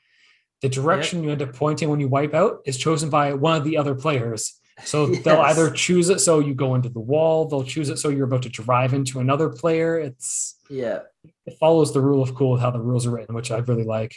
the 0.63 0.69
direction 0.69 1.23
you 1.23 1.31
end 1.31 1.43
up 1.43 1.53
pointing 1.55 1.89
when 1.89 2.01
you 2.01 2.09
wipe 2.09 2.35
out 2.35 2.61
is 2.65 2.77
chosen 2.77 3.09
by 3.11 3.33
one 3.35 3.57
of 3.57 3.63
the 3.65 3.77
other 3.77 3.95
players 3.95 4.58
so 4.85 5.07
they'll 5.25 5.41
either 5.41 5.71
choose 5.71 6.09
it 6.09 6.21
so 6.21 6.39
you 6.39 6.55
go 6.55 6.75
into 6.75 6.89
the 6.89 7.01
wall 7.01 7.47
they'll 7.47 7.65
choose 7.65 7.89
it 7.89 7.99
so 7.99 8.09
you're 8.09 8.27
about 8.27 8.43
to 8.43 8.49
drive 8.49 8.95
into 8.95 9.21
another 9.21 9.49
player 9.49 9.99
it's 9.99 10.57
Yeah. 10.71 11.01
it 11.47 11.57
follows 11.59 11.93
the 11.93 12.01
rule 12.01 12.23
of 12.23 12.35
cool 12.35 12.53
with 12.53 12.61
how 12.61 12.71
the 12.71 12.81
rules 12.81 13.07
are 13.07 13.11
written 13.11 13.35
which 13.35 13.51
i 13.51 13.59
really 13.59 13.85
like 13.85 14.15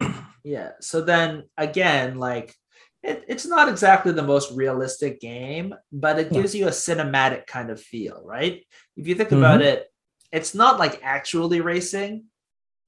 Yeah. 0.44 0.70
So 0.80 1.00
then 1.00 1.44
again, 1.56 2.18
like 2.18 2.54
it, 3.02 3.24
it's 3.28 3.46
not 3.46 3.68
exactly 3.68 4.12
the 4.12 4.22
most 4.22 4.52
realistic 4.52 5.20
game, 5.20 5.74
but 5.92 6.18
it 6.18 6.32
gives 6.32 6.54
you 6.54 6.66
a 6.66 6.70
cinematic 6.70 7.46
kind 7.46 7.70
of 7.70 7.80
feel, 7.80 8.22
right? 8.24 8.64
If 8.96 9.08
you 9.08 9.14
think 9.14 9.32
about 9.32 9.60
mm-hmm. 9.60 9.68
it, 9.68 9.86
it's 10.30 10.54
not 10.54 10.78
like 10.78 11.00
actually 11.02 11.60
racing. 11.60 12.24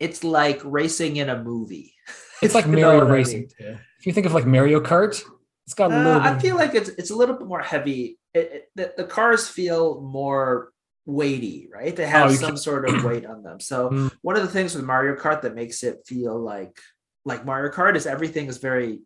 It's 0.01 0.25
like 0.25 0.61
racing 0.65 1.17
in 1.17 1.29
a 1.29 1.43
movie. 1.43 1.95
it's 2.43 2.55
like 2.55 2.67
mario 2.67 2.99
what 2.99 3.07
I 3.07 3.11
racing 3.11 3.49
if 3.59 4.07
you 4.07 4.13
think 4.13 4.27
of 4.27 4.35
like 4.35 4.45
mario 4.45 4.81
kart 4.81 5.23
it's 5.67 5.75
got 5.75 5.91
a 5.91 5.95
Uh, 5.95 6.21
bit 6.21 6.33
I 6.33 6.39
feel 6.41 6.57
like 6.57 6.75
it's 6.75 6.91
it's 6.91 7.11
a 7.11 7.17
little 7.17 7.37
bit 7.37 7.47
more 7.47 7.61
heavy. 7.63 8.19
It, 8.35 8.39
it, 8.53 8.69
the, 8.75 8.95
the 8.97 9.05
cars 9.05 9.49
feel 9.49 10.01
more 10.01 10.73
weighty, 11.07 11.69
right? 11.73 11.95
They 11.95 12.07
have 12.07 12.31
Oh, 12.31 12.35
some 12.35 12.57
sort 12.57 12.87
of 12.89 13.05
weight 13.05 13.25
on 13.27 13.43
them. 13.43 13.61
So 13.61 13.89
Mm. 13.91 14.11
one 14.23 14.37
of 14.37 14.43
the 14.43 14.49
things 14.49 14.75
with 14.75 14.85
Mario 14.85 15.15
Kart 15.17 15.43
that 15.43 15.55
makes 15.55 15.83
it 15.83 16.01
feel 16.07 16.39
like 16.39 16.79
like 17.25 17.45
Mario 17.47 17.71
Kart 17.73 17.97
is 17.97 18.07
everything 18.07 18.49
is 18.49 18.59
very 18.59 19.01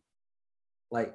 like 0.90 1.14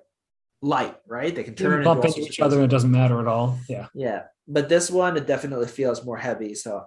light, 0.62 0.96
right? 1.08 1.34
They 1.36 1.44
can 1.44 1.56
turn 1.56 1.74
into 1.74 1.86
bump 1.86 2.00
all 2.02 2.06
into 2.06 2.22
each 2.22 2.40
other 2.40 2.58
and 2.58 2.66
it 2.66 2.72
doesn't 2.72 2.92
matter 2.92 3.20
at 3.20 3.28
all 3.28 3.60
yeah 3.68 3.88
Yeah, 3.94 4.24
but 4.48 4.70
this 4.70 4.90
one 4.90 5.18
it 5.18 5.28
definitely 5.28 5.68
feels 5.68 6.06
more 6.06 6.18
heavy. 6.18 6.56
So 6.56 6.86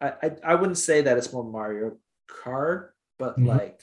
I 0.00 0.08
I, 0.22 0.30
I 0.44 0.54
wouldn't 0.56 0.78
say 0.78 1.02
that 1.02 1.16
it's 1.18 1.32
more 1.32 1.44
Mario 1.44 1.98
Kart, 2.28 2.90
but 3.18 3.38
Mhm. 3.38 3.46
like 3.46 3.80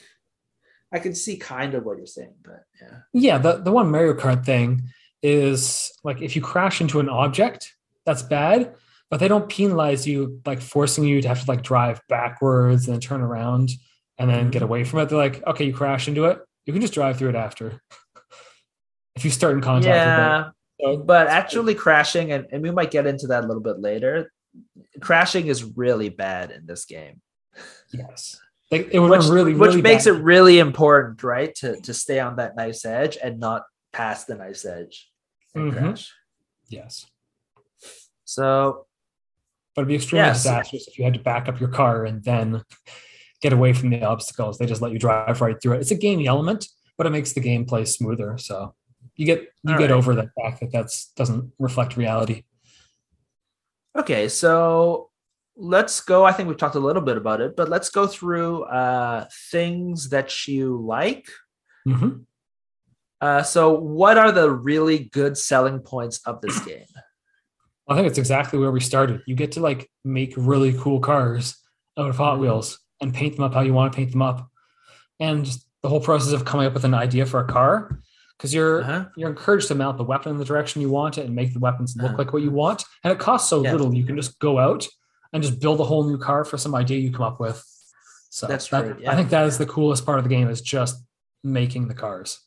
I 0.92 0.98
can 0.98 1.14
see 1.14 1.36
kind 1.36 1.74
of 1.74 1.84
what 1.84 1.98
you're 1.98 2.06
saying, 2.06 2.34
but 2.42 2.64
yeah. 2.80 2.98
Yeah, 3.12 3.38
the, 3.38 3.58
the 3.58 3.72
one 3.72 3.90
Mario 3.90 4.14
Kart 4.14 4.44
thing 4.44 4.82
is 5.22 5.92
like 6.02 6.22
if 6.22 6.34
you 6.34 6.42
crash 6.42 6.80
into 6.80 7.00
an 7.00 7.08
object, 7.08 7.74
that's 8.04 8.22
bad, 8.22 8.74
but 9.10 9.20
they 9.20 9.28
don't 9.28 9.48
penalize 9.48 10.06
you 10.06 10.40
like 10.46 10.60
forcing 10.60 11.04
you 11.04 11.20
to 11.22 11.28
have 11.28 11.44
to 11.44 11.50
like 11.50 11.62
drive 11.62 12.00
backwards 12.08 12.86
and 12.86 12.94
then 12.94 13.00
turn 13.00 13.20
around 13.20 13.70
and 14.18 14.28
then 14.28 14.50
get 14.50 14.62
away 14.62 14.84
from 14.84 15.00
it. 15.00 15.08
They're 15.08 15.18
like, 15.18 15.46
okay, 15.46 15.64
you 15.64 15.72
crash 15.72 16.08
into 16.08 16.24
it, 16.24 16.40
you 16.66 16.72
can 16.72 16.82
just 16.82 16.94
drive 16.94 17.18
through 17.18 17.30
it 17.30 17.36
after. 17.36 17.80
if 19.16 19.24
you 19.24 19.30
start 19.30 19.54
in 19.54 19.60
contact 19.60 19.94
yeah, 19.94 20.38
with 20.38 20.46
it. 20.46 20.52
So, 20.82 20.96
but 21.04 21.26
actually 21.26 21.74
crashing, 21.74 22.32
and, 22.32 22.46
and 22.50 22.62
we 22.62 22.70
might 22.70 22.90
get 22.90 23.06
into 23.06 23.28
that 23.28 23.44
a 23.44 23.46
little 23.46 23.62
bit 23.62 23.78
later. 23.78 24.32
Crashing 25.00 25.46
is 25.46 25.62
really 25.76 26.08
bad 26.08 26.50
in 26.50 26.66
this 26.66 26.84
game, 26.84 27.20
yes. 27.92 28.40
Like, 28.70 28.88
it 28.92 28.98
would 29.00 29.10
which, 29.10 29.26
really, 29.26 29.54
which 29.54 29.70
really 29.70 29.82
makes 29.82 30.04
bad. 30.04 30.14
it 30.16 30.22
really 30.22 30.58
important, 30.60 31.22
right? 31.24 31.54
To 31.56 31.80
to 31.80 31.92
stay 31.94 32.20
on 32.20 32.36
that 32.36 32.54
nice 32.56 32.84
edge 32.84 33.18
and 33.22 33.40
not 33.40 33.64
past 33.92 34.26
the 34.28 34.36
nice 34.36 34.64
edge 34.64 35.10
and 35.54 35.72
Mhm. 35.72 35.76
crash. 35.76 36.12
yes. 36.68 37.06
So 38.24 38.86
But 39.74 39.82
it'd 39.82 39.88
be 39.88 39.94
extremely 39.96 40.26
Yes. 40.26 40.38
disastrous 40.42 40.88
if 40.88 40.98
you 40.98 41.04
had 41.04 41.14
to 41.14 41.20
back 41.20 41.48
up 41.48 41.60
your 41.60 41.68
car 41.68 42.04
and 42.04 42.22
then 42.24 42.62
get 43.40 43.52
away 43.52 43.72
from 43.72 43.90
the 43.90 44.02
obstacles. 44.04 44.58
They 44.58 44.66
just 44.66 44.82
let 44.82 44.92
you 44.92 44.98
drive 44.98 45.40
right 45.40 45.60
through 45.62 45.74
it. 45.74 45.80
It's 45.80 45.90
a 45.92 45.94
gamey 45.96 46.26
element, 46.26 46.68
but 46.98 47.06
it 47.06 47.10
makes 47.10 47.32
the 47.32 47.40
gameplay 47.40 47.86
smoother. 47.88 48.36
So 48.38 48.74
you 49.16 49.26
get 49.26 49.42
you 49.62 49.72
All 49.72 49.78
get 49.78 49.90
right. 49.90 49.90
over 49.92 50.14
the 50.14 50.30
fact 50.40 50.60
that 50.60 50.70
that's 50.72 51.06
doesn't 51.16 51.52
reflect 51.58 51.96
reality. 51.96 52.44
Okay, 53.96 54.28
so 54.28 55.09
let's 55.60 56.00
go. 56.00 56.24
I 56.24 56.32
think 56.32 56.48
we've 56.48 56.56
talked 56.58 56.74
a 56.74 56.80
little 56.80 57.02
bit 57.02 57.16
about 57.16 57.40
it, 57.40 57.54
but 57.56 57.68
let's 57.68 57.90
go 57.90 58.06
through 58.06 58.64
uh, 58.64 59.26
things 59.50 60.08
that 60.10 60.48
you 60.48 60.76
like. 60.84 61.28
Mhm. 61.86 62.24
Uh, 63.20 63.42
so, 63.42 63.72
what 63.74 64.16
are 64.16 64.32
the 64.32 64.50
really 64.50 65.10
good 65.12 65.36
selling 65.36 65.78
points 65.80 66.20
of 66.26 66.40
this 66.40 66.58
game? 66.66 66.86
I 67.88 67.94
think 67.94 68.06
it's 68.06 68.18
exactly 68.18 68.58
where 68.58 68.70
we 68.70 68.80
started. 68.80 69.22
You 69.26 69.34
get 69.34 69.52
to 69.52 69.60
like 69.60 69.90
make 70.04 70.32
really 70.36 70.72
cool 70.74 71.00
cars 71.00 71.56
out 71.98 72.08
of 72.08 72.16
Hot 72.16 72.38
Mhm. 72.38 72.40
Wheels 72.42 72.78
and 73.00 73.12
paint 73.12 73.36
them 73.36 73.44
up 73.44 73.52
how 73.54 73.60
you 73.62 73.74
want 73.74 73.92
to 73.92 73.96
paint 73.96 74.12
them 74.12 74.22
up, 74.22 74.48
and 75.18 75.44
just 75.44 75.66
the 75.82 75.88
whole 75.88 76.00
process 76.00 76.32
of 76.32 76.44
coming 76.44 76.66
up 76.66 76.74
with 76.74 76.84
an 76.84 76.94
idea 76.94 77.26
for 77.26 77.40
a 77.40 77.46
car 77.46 78.00
because 78.38 78.54
you're 78.54 78.80
Uh-huh. 78.82 79.04
you're 79.16 79.28
encouraged 79.30 79.68
to 79.68 79.74
mount 79.74 79.98
the 79.98 80.04
weapon 80.04 80.32
in 80.32 80.38
the 80.38 80.44
direction 80.44 80.80
you 80.80 80.88
want 80.90 81.18
it 81.18 81.26
and 81.26 81.34
make 81.34 81.52
the 81.52 81.58
weapons 81.58 81.94
look 81.96 82.06
Uh-huh. 82.12 82.18
like 82.18 82.32
what 82.32 82.42
you 82.42 82.50
want. 82.50 82.84
And 83.04 83.12
it 83.12 83.18
costs 83.18 83.50
so 83.50 83.62
Yeah. 83.62 83.72
little, 83.72 83.92
you 83.94 84.04
can 84.04 84.16
just 84.16 84.38
go 84.38 84.58
out 84.58 84.86
and 85.32 85.42
just 85.42 85.60
build 85.60 85.80
a 85.80 85.84
whole 85.84 86.04
new 86.04 86.18
car 86.18 86.44
for 86.44 86.58
some 86.58 86.74
idea 86.74 86.98
you 86.98 87.12
come 87.12 87.22
up 87.22 87.40
with. 87.40 87.64
So 88.30 88.46
That's 88.46 88.68
that- 88.68 88.82
true, 88.84 88.96
yeah. 89.00 89.12
I 89.12 89.16
think 89.16 89.30
that 89.30 89.46
is 89.46 89.58
the 89.58 89.66
coolest 89.66 90.04
part 90.06 90.18
of 90.18 90.24
the 90.24 90.30
game 90.30 90.48
is 90.48 90.60
just 90.60 91.02
making 91.42 91.88
the 91.88 91.94
cars. 91.94 92.40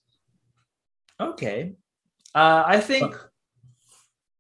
Okay, 1.19 1.74
uh, 2.36 2.63
I 2.65 2.80
think. 2.80 3.15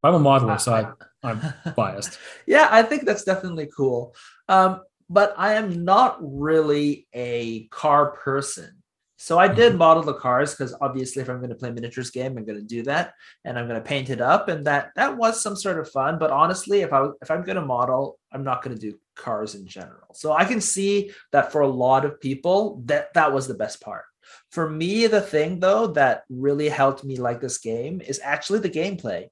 I'm 0.05 0.15
a 0.15 0.19
modeler, 0.19 0.59
so 0.59 0.73
I, 0.73 0.91
I'm 1.23 1.41
biased. 1.77 2.19
yeah, 2.45 2.67
I 2.69 2.83
think 2.83 3.05
that's 3.05 3.23
definitely 3.23 3.69
cool. 3.75 4.13
Um, 4.49 4.81
but 5.09 5.33
I 5.37 5.53
am 5.53 5.85
not 5.85 6.17
really 6.21 7.07
a 7.13 7.67
car 7.67 8.11
person. 8.11 8.82
So 9.23 9.39
I 9.39 9.47
did 9.47 9.77
model 9.77 10.03
the 10.03 10.15
cars 10.15 10.53
because 10.53 10.75
obviously, 10.81 11.21
if 11.21 11.29
I'm 11.29 11.37
going 11.37 11.47
to 11.47 11.55
play 11.55 11.71
miniatures 11.71 12.11
game, 12.11 12.37
I'm 12.37 12.43
going 12.43 12.59
to 12.59 12.61
do 12.61 12.83
that, 12.83 13.13
and 13.45 13.57
I'm 13.57 13.69
going 13.69 13.81
to 13.81 13.87
paint 13.87 14.09
it 14.09 14.19
up, 14.19 14.49
and 14.49 14.65
that 14.65 14.91
that 14.97 15.15
was 15.15 15.41
some 15.41 15.55
sort 15.55 15.79
of 15.79 15.89
fun. 15.89 16.19
But 16.19 16.29
honestly, 16.29 16.81
if 16.81 16.91
I 16.91 17.07
if 17.21 17.31
I'm 17.31 17.45
going 17.45 17.55
to 17.55 17.65
model, 17.65 18.19
I'm 18.33 18.43
not 18.43 18.61
going 18.61 18.75
to 18.75 18.81
do 18.81 18.99
cars 19.15 19.55
in 19.55 19.65
general. 19.65 20.13
So 20.13 20.33
I 20.33 20.43
can 20.43 20.59
see 20.59 21.11
that 21.31 21.53
for 21.53 21.61
a 21.61 21.69
lot 21.69 22.03
of 22.03 22.19
people, 22.19 22.81
that 22.83 23.13
that 23.13 23.31
was 23.31 23.47
the 23.47 23.53
best 23.53 23.79
part. 23.79 24.03
For 24.51 24.69
me, 24.69 25.07
the 25.07 25.21
thing 25.21 25.61
though 25.61 25.87
that 25.99 26.23
really 26.29 26.67
helped 26.67 27.05
me 27.05 27.15
like 27.15 27.39
this 27.39 27.59
game 27.59 28.01
is 28.01 28.19
actually 28.21 28.59
the 28.59 28.77
gameplay. 28.81 29.27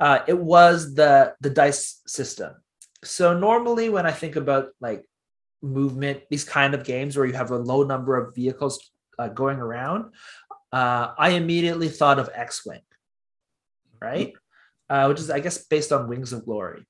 Uh, 0.00 0.20
it 0.26 0.38
was 0.38 0.94
the 0.94 1.34
the 1.42 1.50
dice 1.50 2.00
system. 2.06 2.54
So 3.04 3.38
normally, 3.38 3.90
when 3.90 4.06
I 4.06 4.12
think 4.12 4.36
about 4.36 4.68
like 4.80 5.04
movement, 5.60 6.22
these 6.30 6.44
kind 6.44 6.72
of 6.72 6.84
games 6.84 7.18
where 7.18 7.26
you 7.26 7.34
have 7.34 7.50
a 7.50 7.58
low 7.58 7.82
number 7.82 8.16
of 8.16 8.34
vehicles 8.34 8.80
uh, 9.18 9.28
going 9.28 9.58
around, 9.58 10.12
uh, 10.72 11.12
I 11.18 11.30
immediately 11.30 11.88
thought 11.88 12.18
of 12.18 12.30
X 12.34 12.64
Wing, 12.66 12.80
right? 14.00 14.32
Uh, 14.88 15.06
which 15.06 15.20
is, 15.20 15.30
I 15.30 15.40
guess, 15.40 15.64
based 15.66 15.92
on 15.92 16.08
Wings 16.08 16.32
of 16.32 16.44
Glory. 16.44 16.86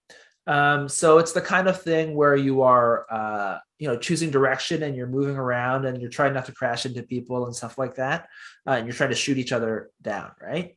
Um, 0.46 0.88
so 0.88 1.18
it's 1.18 1.32
the 1.32 1.40
kind 1.40 1.66
of 1.66 1.80
thing 1.80 2.14
where 2.14 2.36
you 2.36 2.62
are, 2.62 3.06
uh, 3.10 3.58
you 3.78 3.88
know, 3.88 3.96
choosing 3.96 4.30
direction 4.30 4.82
and 4.82 4.94
you're 4.94 5.08
moving 5.08 5.36
around 5.36 5.86
and 5.86 6.00
you're 6.00 6.10
trying 6.10 6.34
not 6.34 6.46
to 6.46 6.52
crash 6.52 6.86
into 6.86 7.02
people 7.02 7.46
and 7.46 7.56
stuff 7.56 7.78
like 7.78 7.96
that, 7.96 8.28
uh, 8.66 8.72
and 8.72 8.86
you're 8.86 8.94
trying 8.94 9.10
to 9.10 9.16
shoot 9.16 9.38
each 9.38 9.52
other 9.52 9.90
down, 10.02 10.30
right? 10.40 10.76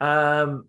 Um, 0.00 0.66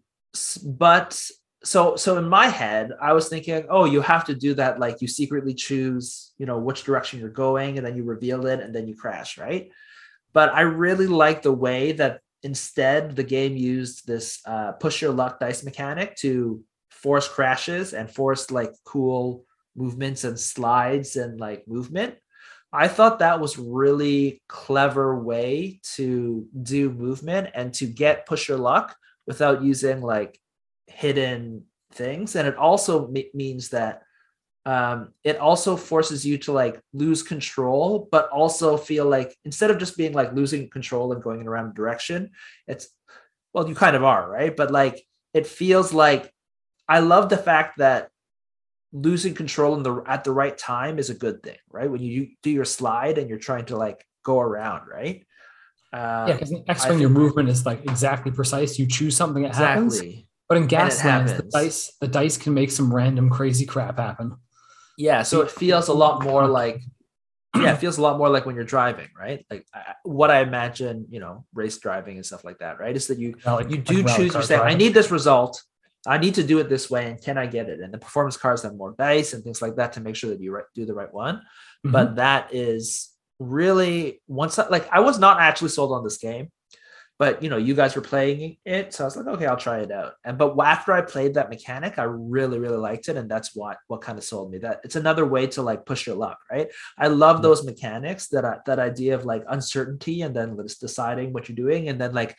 but 0.63 1.19
so 1.65 1.95
so 1.95 2.17
in 2.17 2.29
my 2.29 2.47
head 2.47 2.91
i 3.01 3.11
was 3.11 3.27
thinking 3.27 3.65
oh 3.69 3.85
you 3.85 3.99
have 3.99 4.23
to 4.23 4.35
do 4.35 4.53
that 4.53 4.79
like 4.79 5.01
you 5.01 5.07
secretly 5.07 5.53
choose 5.53 6.31
you 6.37 6.45
know 6.45 6.59
which 6.59 6.83
direction 6.83 7.19
you're 7.19 7.29
going 7.29 7.77
and 7.77 7.85
then 7.85 7.97
you 7.97 8.03
reveal 8.03 8.45
it 8.45 8.59
and 8.59 8.73
then 8.73 8.87
you 8.87 8.95
crash 8.95 9.37
right 9.37 9.71
but 10.35 10.53
i 10.53 10.61
really 10.61 11.07
like 11.07 11.41
the 11.41 11.51
way 11.51 11.91
that 11.91 12.19
instead 12.43 13.15
the 13.15 13.23
game 13.23 13.57
used 13.57 14.05
this 14.05 14.39
uh, 14.45 14.71
push 14.73 15.01
your 15.01 15.11
luck 15.11 15.39
dice 15.39 15.63
mechanic 15.63 16.15
to 16.15 16.63
force 17.05 17.27
crashes 17.27 17.93
and 17.93 18.09
force 18.09 18.49
like 18.49 18.71
cool 18.83 19.45
movements 19.75 20.23
and 20.23 20.39
slides 20.39 21.15
and 21.17 21.39
like 21.39 21.67
movement. 21.67 22.15
I 22.73 22.87
thought 22.87 23.19
that 23.19 23.39
was 23.39 23.59
really 23.59 24.41
clever 24.47 25.19
way 25.21 25.81
to 25.95 26.47
do 26.63 26.89
movement 26.89 27.49
and 27.53 27.73
to 27.75 27.85
get 27.85 28.25
push 28.25 28.49
your 28.49 28.57
luck 28.57 28.95
without 29.27 29.63
using 29.63 30.01
like 30.01 30.39
hidden 30.87 31.65
things. 31.93 32.35
And 32.35 32.47
it 32.47 32.57
also 32.57 33.07
m- 33.07 33.31
means 33.33 33.69
that 33.69 34.01
um, 34.65 35.13
it 35.23 35.37
also 35.37 35.77
forces 35.77 36.25
you 36.25 36.37
to 36.39 36.51
like 36.51 36.81
lose 36.93 37.21
control 37.21 38.07
but 38.11 38.29
also 38.29 38.77
feel 38.77 39.05
like 39.05 39.35
instead 39.45 39.69
of 39.69 39.77
just 39.77 39.97
being 39.97 40.13
like 40.13 40.33
losing 40.33 40.69
control 40.69 41.13
and 41.13 41.21
going 41.21 41.39
in 41.41 41.47
a 41.47 41.49
random 41.49 41.73
direction 41.73 42.31
it's 42.67 42.89
well 43.53 43.67
you 43.69 43.75
kind 43.75 43.95
of 43.95 44.03
are 44.03 44.29
right 44.29 44.55
but 44.55 44.71
like 44.71 45.05
it 45.33 45.45
feels 45.45 45.93
like 45.93 46.33
i 46.89 46.99
love 46.99 47.29
the 47.29 47.37
fact 47.37 47.77
that 47.77 48.09
losing 48.91 49.33
control 49.33 49.75
in 49.75 49.83
the 49.83 50.03
at 50.07 50.23
the 50.23 50.31
right 50.31 50.57
time 50.57 50.97
is 50.97 51.09
a 51.09 51.15
good 51.15 51.43
thing 51.43 51.57
right 51.69 51.91
when 51.91 52.01
you 52.01 52.29
do 52.41 52.49
your 52.49 52.65
slide 52.65 53.17
and 53.17 53.29
you're 53.29 53.37
trying 53.37 53.65
to 53.65 53.77
like 53.77 54.05
go 54.23 54.39
around 54.39 54.87
right 54.87 55.25
uh, 55.93 56.25
yeah 56.27 56.33
because 56.33 56.51
in 56.51 56.63
x-wing 56.67 56.99
your 56.99 57.09
movement 57.09 57.49
is 57.49 57.65
like 57.65 57.83
exactly 57.83 58.31
precise 58.31 58.79
you 58.79 58.87
choose 58.87 59.15
something 59.15 59.43
that 59.43 59.49
exactly. 59.49 59.97
happens 59.97 60.25
but 60.47 60.57
in 60.59 60.67
Gaslands, 60.67 61.37
the 61.37 61.43
dice 61.43 61.91
the 61.99 62.07
dice 62.07 62.37
can 62.37 62.53
make 62.53 62.69
some 62.69 62.93
random 62.93 63.31
crazy 63.31 63.65
crap 63.65 63.97
happen. 63.97 64.35
Yeah, 64.97 65.23
so 65.23 65.41
it 65.41 65.51
feels 65.51 65.87
a 65.87 65.93
lot 65.93 66.23
more 66.23 66.47
like 66.47 66.81
yeah, 67.55 67.73
it 67.73 67.77
feels 67.77 67.97
a 67.97 68.01
lot 68.01 68.17
more 68.17 68.29
like 68.29 68.45
when 68.45 68.55
you're 68.55 68.65
driving, 68.65 69.07
right? 69.17 69.45
Like 69.49 69.65
I, 69.73 69.93
what 70.03 70.29
I 70.29 70.41
imagine, 70.41 71.05
you 71.09 71.19
know, 71.19 71.45
race 71.53 71.77
driving 71.77 72.17
and 72.17 72.25
stuff 72.25 72.43
like 72.43 72.59
that, 72.59 72.79
right? 72.79 72.95
Is 72.95 73.07
that 73.07 73.17
you 73.17 73.35
yeah, 73.45 73.53
like, 73.53 73.69
you 73.69 73.77
do 73.77 74.03
like 74.03 74.15
choose. 74.15 74.33
You 74.33 74.41
say, 74.41 74.57
I 74.57 74.73
need 74.73 74.93
this 74.93 75.11
result. 75.11 75.63
I 76.07 76.17
need 76.17 76.35
to 76.35 76.43
do 76.43 76.59
it 76.59 76.69
this 76.69 76.89
way, 76.89 77.09
and 77.09 77.21
can 77.21 77.37
I 77.37 77.47
get 77.47 77.67
it? 77.67 77.79
And 77.79 77.93
the 77.93 77.97
performance 77.97 78.37
cars 78.37 78.61
have 78.63 78.75
more 78.75 78.93
dice 78.97 79.33
and 79.33 79.43
things 79.43 79.61
like 79.61 79.75
that 79.77 79.93
to 79.93 80.01
make 80.01 80.15
sure 80.15 80.29
that 80.29 80.39
you 80.39 80.59
do 80.75 80.85
the 80.85 80.93
right 80.93 81.11
one. 81.11 81.37
Mm-hmm. 81.37 81.91
But 81.91 82.15
that 82.17 82.53
is 82.53 83.11
really 83.39 84.21
once 84.27 84.57
like 84.57 84.87
I 84.91 84.99
was 84.99 85.19
not 85.19 85.39
actually 85.39 85.69
sold 85.69 85.91
on 85.91 86.03
this 86.03 86.17
game 86.17 86.51
but 87.17 87.41
you 87.41 87.49
know 87.49 87.57
you 87.57 87.73
guys 87.73 87.95
were 87.95 88.01
playing 88.01 88.57
it 88.65 88.93
so 88.93 89.03
i 89.03 89.07
was 89.07 89.15
like 89.15 89.27
okay 89.27 89.45
i'll 89.45 89.57
try 89.57 89.79
it 89.79 89.91
out. 89.91 90.13
And 90.23 90.37
but 90.37 90.57
after 90.59 90.93
i 90.93 91.01
played 91.01 91.35
that 91.35 91.49
mechanic 91.49 91.97
i 91.97 92.03
really 92.03 92.59
really 92.59 92.77
liked 92.77 93.07
it 93.09 93.17
and 93.17 93.29
that's 93.29 93.55
what 93.55 93.77
what 93.87 94.01
kind 94.01 94.17
of 94.17 94.23
sold 94.23 94.51
me. 94.51 94.57
That 94.59 94.81
it's 94.83 94.95
another 94.95 95.25
way 95.25 95.47
to 95.47 95.61
like 95.61 95.85
push 95.85 96.07
your 96.07 96.15
luck 96.15 96.39
right? 96.51 96.67
I 96.97 97.07
love 97.07 97.37
mm-hmm. 97.37 97.43
those 97.43 97.65
mechanics 97.65 98.27
that 98.29 98.45
I, 98.45 98.57
that 98.65 98.79
idea 98.79 99.15
of 99.15 99.25
like 99.25 99.43
uncertainty 99.47 100.21
and 100.21 100.35
then 100.35 100.57
just 100.63 100.81
deciding 100.81 101.33
what 101.33 101.47
you're 101.47 101.55
doing 101.55 101.89
and 101.89 101.99
then 101.99 102.13
like 102.13 102.35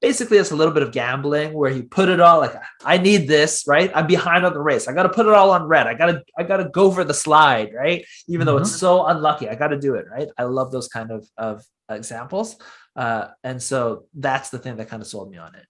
basically 0.00 0.38
it's 0.38 0.50
a 0.50 0.56
little 0.56 0.72
bit 0.72 0.82
of 0.82 0.92
gambling 0.92 1.52
where 1.52 1.70
you 1.70 1.82
put 1.82 2.08
it 2.08 2.20
all 2.20 2.38
like 2.38 2.54
i 2.84 2.96
need 2.96 3.28
this 3.28 3.64
right? 3.66 3.90
I'm 3.94 4.06
behind 4.06 4.46
on 4.46 4.54
the 4.54 4.60
race. 4.60 4.88
I 4.88 4.92
got 4.92 5.04
to 5.04 5.08
put 5.08 5.26
it 5.26 5.32
all 5.32 5.50
on 5.50 5.64
red. 5.64 5.86
I 5.86 5.94
gotta 5.94 6.22
i 6.38 6.42
gotta 6.42 6.68
go 6.68 6.90
for 6.90 7.04
the 7.04 7.14
slide 7.14 7.72
right? 7.74 8.04
Even 8.28 8.40
mm-hmm. 8.40 8.46
though 8.46 8.56
it's 8.58 8.70
mm-hmm. 8.70 8.78
so 8.78 9.06
unlucky 9.06 9.48
i 9.48 9.54
gotta 9.54 9.78
do 9.78 9.94
it 9.94 10.06
right? 10.10 10.28
I 10.38 10.44
love 10.44 10.70
those 10.70 10.88
kind 10.88 11.10
of 11.10 11.28
of 11.36 11.64
examples 11.90 12.56
uh, 12.96 13.28
and 13.44 13.62
so 13.62 14.04
that's 14.14 14.50
the 14.50 14.58
thing 14.58 14.76
that 14.76 14.88
kind 14.88 15.02
of 15.02 15.08
sold 15.08 15.30
me 15.30 15.38
on 15.38 15.54
it. 15.54 15.66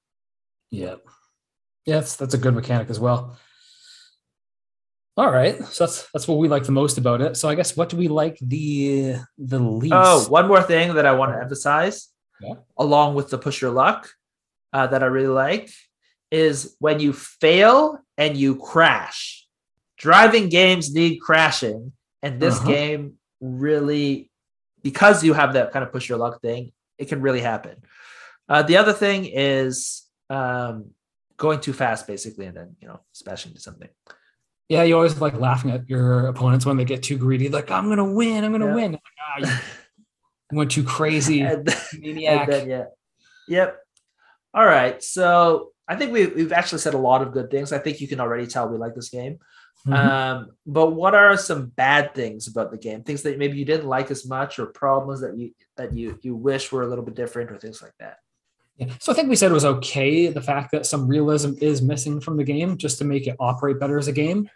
Yeah. 0.70 0.96
Yes, 1.87 2.16
that's 2.16 2.35
a 2.35 2.38
good 2.38 2.54
mechanic 2.54 2.90
as 2.90 3.00
well. 3.00 3.37
All 5.16 5.30
right, 5.30 5.62
so 5.64 5.85
that's 5.85 6.09
that's 6.12 6.28
what 6.28 6.38
we 6.38 6.48
like 6.48 6.64
the 6.64 6.72
most 6.72 6.96
about 6.96 7.20
it. 7.20 7.37
So 7.37 7.48
I 7.48 7.54
guess 7.54 7.76
what 7.76 7.90
do 7.90 7.96
we 7.96 8.09
like 8.09 8.38
the 8.40 9.16
the 9.37 9.59
least? 9.59 9.92
Oh, 9.94 10.26
one 10.28 10.48
more 10.48 10.62
thing 10.62 10.94
that 10.94 11.04
I 11.04 11.12
want 11.12 11.33
to 11.33 11.40
emphasize, 11.40 12.09
yeah. 12.40 12.54
along 12.78 13.16
with 13.16 13.28
the 13.28 13.37
push 13.37 13.61
your 13.61 13.72
luck, 13.72 14.09
uh, 14.72 14.87
that 14.87 15.02
I 15.02 15.06
really 15.06 15.26
like, 15.28 15.70
is 16.30 16.74
when 16.78 17.00
you 17.00 17.12
fail 17.12 17.98
and 18.16 18.37
you 18.37 18.56
crash. 18.56 19.46
Driving 19.98 20.48
games 20.48 20.94
need 20.94 21.18
crashing, 21.18 21.92
and 22.22 22.40
this 22.40 22.56
uh-huh. 22.59 22.68
game 22.68 23.14
really, 23.40 24.30
because 24.83 25.25
you 25.25 25.33
have 25.33 25.55
that 25.55 25.73
kind 25.73 25.85
of 25.85 25.93
push 25.93 26.09
your 26.09 26.19
luck 26.19 26.40
thing, 26.40 26.73
it 26.99 27.09
can 27.09 27.21
really 27.21 27.40
happen. 27.40 27.77
Uh, 28.49 28.62
the 28.62 28.77
other 28.77 28.93
thing 28.93 29.27
is 29.27 30.07
um, 30.29 30.90
going 31.37 31.61
too 31.61 31.73
fast, 31.73 32.07
basically, 32.07 32.47
and 32.47 32.57
then 32.57 32.77
you 32.81 32.88
know 32.88 33.01
smashing 33.12 33.51
into 33.51 33.61
something. 33.61 33.88
Yeah, 34.69 34.85
you 34.85 34.95
always 34.95 35.21
like 35.21 35.35
laughing 35.35 35.73
at 35.73 35.88
your 35.88 36.29
opponents 36.29 36.64
when 36.64 36.77
they 36.77 36.85
get 36.85 37.03
too 37.03 37.19
greedy. 37.19 37.49
Like, 37.49 37.71
I'm 37.71 37.88
gonna 37.88 38.12
win, 38.12 38.45
I'm 38.45 38.53
gonna 38.53 38.66
yeah. 38.66 38.75
win. 38.75 38.93
Like, 38.93 39.03
ah, 39.21 39.62
you 40.51 40.57
went 40.59 40.71
too 40.71 40.85
crazy, 40.85 41.40
and 41.40 41.66
then, 41.66 41.77
maniac. 41.99 42.43
And 42.43 42.53
then, 42.53 42.69
yeah. 42.69 42.85
Yep. 43.49 43.79
All 44.55 44.66
right. 44.66 45.03
So 45.03 45.73
I 45.88 45.97
think 45.97 46.12
we, 46.12 46.27
we've 46.29 46.53
actually 46.53 46.79
said 46.79 46.95
a 46.95 46.99
lot 46.99 47.23
of 47.23 47.33
good 47.33 47.51
things. 47.51 47.73
I 47.73 47.79
think 47.79 48.01
you 48.01 48.09
can 48.09 48.21
already 48.21 48.47
tell 48.47 48.69
we 48.69 48.79
like 48.79 48.95
this 48.95 49.11
game. 49.11 49.38
Mm-hmm. 49.87 49.93
Um, 49.93 50.51
but 50.66 50.90
what 50.90 51.14
are 51.14 51.37
some 51.37 51.66
bad 51.66 52.14
things 52.14 52.49
about 52.49 52.71
the 52.71 52.77
game? 52.77 53.03
Things 53.03 53.23
that 53.23 53.38
maybe 53.38 53.59
you 53.59 53.64
didn't 53.64 53.87
like 53.87 54.11
as 54.11 54.27
much, 54.27 54.59
or 54.59 54.66
problems 54.66 55.21
that 55.23 55.37
you 55.37 55.53
that 55.77 55.95
you 55.95 56.19
you 56.23 56.35
wish 56.35 56.71
were 56.71 56.83
a 56.83 56.87
little 56.87 57.05
bit 57.05 57.14
different, 57.14 57.51
or 57.51 57.59
things 57.59 57.81
like 57.81 57.95
that. 57.99 58.19
Yeah. 58.77 58.88
So 58.99 59.12
I 59.12 59.14
think 59.14 59.29
we 59.29 59.37
said 59.37 59.51
it 59.51 59.55
was 59.55 59.64
okay. 59.64 60.29
The 60.29 60.43
fact 60.43 60.73
that 60.73 60.87
some 60.87 61.07
realism 61.07 61.53
is 61.61 61.83
missing 61.83 62.21
from 62.21 62.37
the 62.37 62.45
game, 62.45 62.77
just 62.77 62.99
to 62.99 63.05
make 63.05 63.27
it 63.27 63.37
operate 63.40 63.81
better 63.81 63.99
as 63.99 64.09
a 64.09 64.12
game. 64.12 64.51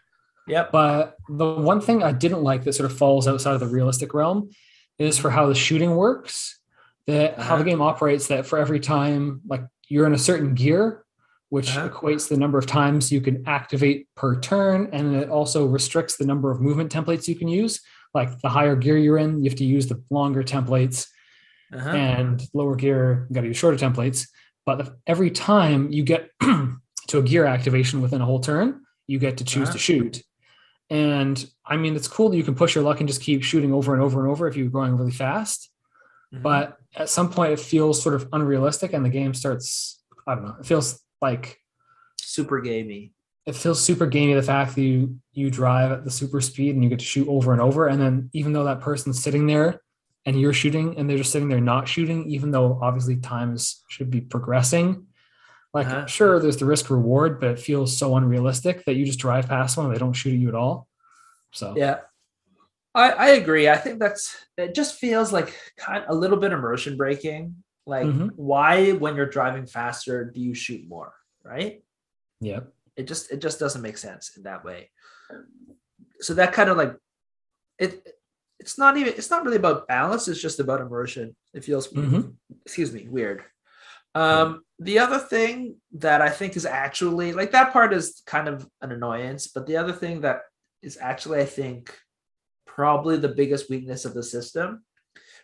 Yep. 0.46 0.72
But 0.72 1.16
the 1.28 1.54
one 1.54 1.80
thing 1.80 2.02
I 2.02 2.12
didn't 2.12 2.42
like 2.42 2.64
that 2.64 2.74
sort 2.74 2.90
of 2.90 2.96
falls 2.96 3.26
outside 3.26 3.54
of 3.54 3.60
the 3.60 3.66
realistic 3.66 4.12
realm 4.12 4.50
is 4.98 5.18
for 5.18 5.30
how 5.30 5.46
the 5.46 5.54
shooting 5.54 5.96
works. 5.96 6.58
That 7.06 7.32
uh-huh. 7.32 7.42
how 7.42 7.56
the 7.56 7.62
uh-huh. 7.62 7.70
game 7.70 7.82
operates. 7.82 8.28
That 8.28 8.46
for 8.46 8.58
every 8.58 8.80
time, 8.80 9.40
like 9.46 9.62
you're 9.88 10.06
in 10.06 10.14
a 10.14 10.18
certain 10.18 10.54
gear, 10.54 11.03
which 11.54 11.76
uh-huh. 11.76 11.88
equates 11.88 12.28
the 12.28 12.36
number 12.36 12.58
of 12.58 12.66
times 12.66 13.12
you 13.12 13.20
can 13.20 13.46
activate 13.46 14.08
per 14.16 14.40
turn. 14.40 14.88
And 14.92 15.14
it 15.14 15.28
also 15.28 15.66
restricts 15.66 16.16
the 16.16 16.26
number 16.26 16.50
of 16.50 16.60
movement 16.60 16.92
templates 16.92 17.28
you 17.28 17.36
can 17.36 17.46
use. 17.46 17.80
Like 18.12 18.40
the 18.40 18.48
higher 18.48 18.74
gear 18.74 18.98
you're 18.98 19.18
in, 19.18 19.38
you 19.38 19.50
have 19.50 19.58
to 19.58 19.64
use 19.64 19.86
the 19.86 20.02
longer 20.10 20.42
templates. 20.42 21.06
Uh-huh. 21.72 21.90
And 21.90 22.42
lower 22.54 22.74
gear, 22.74 23.28
you 23.30 23.34
got 23.34 23.42
to 23.42 23.46
use 23.46 23.56
shorter 23.56 23.78
templates. 23.78 24.26
But 24.66 24.96
every 25.06 25.30
time 25.30 25.92
you 25.92 26.02
get 26.02 26.28
to 26.40 27.18
a 27.18 27.22
gear 27.22 27.44
activation 27.44 28.02
within 28.02 28.20
a 28.20 28.24
whole 28.24 28.40
turn, 28.40 28.80
you 29.06 29.20
get 29.20 29.36
to 29.36 29.44
choose 29.44 29.68
uh-huh. 29.68 29.74
to 29.74 29.78
shoot. 29.78 30.22
And 30.90 31.48
I 31.64 31.76
mean, 31.76 31.94
it's 31.94 32.08
cool 32.08 32.30
that 32.30 32.36
you 32.36 32.42
can 32.42 32.56
push 32.56 32.74
your 32.74 32.82
luck 32.82 32.98
and 32.98 33.08
just 33.08 33.22
keep 33.22 33.44
shooting 33.44 33.72
over 33.72 33.94
and 33.94 34.02
over 34.02 34.18
and 34.18 34.28
over 34.28 34.48
if 34.48 34.56
you're 34.56 34.70
going 34.70 34.96
really 34.96 35.12
fast. 35.12 35.70
Mm-hmm. 36.34 36.42
But 36.42 36.78
at 36.96 37.10
some 37.10 37.30
point, 37.30 37.52
it 37.52 37.60
feels 37.60 38.02
sort 38.02 38.16
of 38.16 38.28
unrealistic, 38.32 38.92
and 38.92 39.04
the 39.04 39.08
game 39.08 39.34
starts. 39.34 40.02
I 40.26 40.34
don't 40.34 40.46
know. 40.46 40.56
It 40.58 40.66
feels 40.66 41.03
like 41.20 41.58
super 42.16 42.60
gamey. 42.60 43.12
It 43.46 43.54
feels 43.54 43.82
super 43.82 44.06
gamey 44.06 44.34
the 44.34 44.42
fact 44.42 44.74
that 44.74 44.82
you 44.82 45.18
you 45.32 45.50
drive 45.50 45.92
at 45.92 46.04
the 46.04 46.10
super 46.10 46.40
speed 46.40 46.74
and 46.74 46.82
you 46.82 46.88
get 46.88 47.00
to 47.00 47.04
shoot 47.04 47.28
over 47.28 47.52
and 47.52 47.60
over, 47.60 47.88
and 47.88 48.00
then 48.00 48.30
even 48.32 48.52
though 48.52 48.64
that 48.64 48.80
person's 48.80 49.22
sitting 49.22 49.46
there 49.46 49.82
and 50.26 50.40
you're 50.40 50.54
shooting 50.54 50.96
and 50.96 51.08
they're 51.08 51.18
just 51.18 51.32
sitting 51.32 51.48
there 51.48 51.60
not 51.60 51.86
shooting, 51.86 52.26
even 52.30 52.50
though 52.50 52.78
obviously 52.82 53.16
times 53.16 53.82
should 53.88 54.10
be 54.10 54.20
progressing. 54.20 55.06
Like 55.74 55.88
uh-huh. 55.88 56.06
sure, 56.06 56.38
there's 56.38 56.56
the 56.56 56.64
risk 56.64 56.88
reward, 56.88 57.40
but 57.40 57.50
it 57.50 57.58
feels 57.58 57.98
so 57.98 58.16
unrealistic 58.16 58.84
that 58.84 58.94
you 58.94 59.04
just 59.04 59.18
drive 59.18 59.48
past 59.48 59.76
one 59.76 59.86
and 59.86 59.94
they 59.94 59.98
don't 59.98 60.12
shoot 60.12 60.32
at 60.32 60.38
you 60.38 60.48
at 60.48 60.54
all. 60.54 60.88
So 61.50 61.74
yeah, 61.76 61.98
I, 62.94 63.10
I 63.10 63.28
agree. 63.30 63.68
I 63.68 63.76
think 63.76 63.98
that's 63.98 64.36
it. 64.56 64.74
Just 64.74 64.98
feels 64.98 65.32
like 65.32 65.54
kind 65.76 66.04
of 66.04 66.10
a 66.10 66.18
little 66.18 66.38
bit 66.38 66.52
immersion 66.52 66.96
breaking. 66.96 67.56
Like, 67.86 68.06
Mhm. 68.06 68.30
why 68.36 68.92
when 68.92 69.16
you're 69.16 69.26
driving 69.28 69.66
faster 69.66 70.24
do 70.24 70.40
you 70.40 70.54
shoot 70.54 70.86
more? 70.88 71.12
Right? 71.42 71.84
Yeah. 72.40 72.60
It 72.96 73.04
just 73.06 73.30
it 73.30 73.40
just 73.40 73.58
doesn't 73.58 73.82
make 73.82 73.98
sense 73.98 74.36
in 74.36 74.44
that 74.44 74.64
way. 74.64 74.90
So 76.20 76.34
that 76.34 76.52
kind 76.52 76.70
of 76.70 76.76
like 76.76 76.96
it. 77.78 78.06
It's 78.60 78.78
not 78.78 78.96
even. 78.96 79.12
It's 79.14 79.30
not 79.30 79.44
really 79.44 79.56
about 79.56 79.88
balance. 79.88 80.28
It's 80.28 80.40
just 80.40 80.60
about 80.60 80.80
immersion. 80.80 81.36
It 81.52 81.64
feels 81.64 81.88
Mhm. 81.92 82.36
excuse 82.64 82.92
me, 82.92 83.08
weird. 83.08 83.44
Um, 84.14 84.64
the 84.78 85.00
other 85.00 85.18
thing 85.18 85.80
that 85.92 86.22
I 86.22 86.30
think 86.30 86.56
is 86.56 86.64
actually 86.64 87.32
like 87.32 87.50
that 87.50 87.72
part 87.72 87.92
is 87.92 88.22
kind 88.26 88.48
of 88.48 88.66
an 88.80 88.92
annoyance, 88.92 89.48
but 89.48 89.66
the 89.66 89.76
other 89.76 89.92
thing 89.92 90.20
that 90.22 90.42
is 90.82 90.96
actually, 91.00 91.40
I 91.40 91.46
think, 91.46 91.98
probably 92.64 93.16
the 93.16 93.28
biggest 93.28 93.68
weakness 93.68 94.04
of 94.04 94.14
the 94.14 94.22
system 94.22 94.84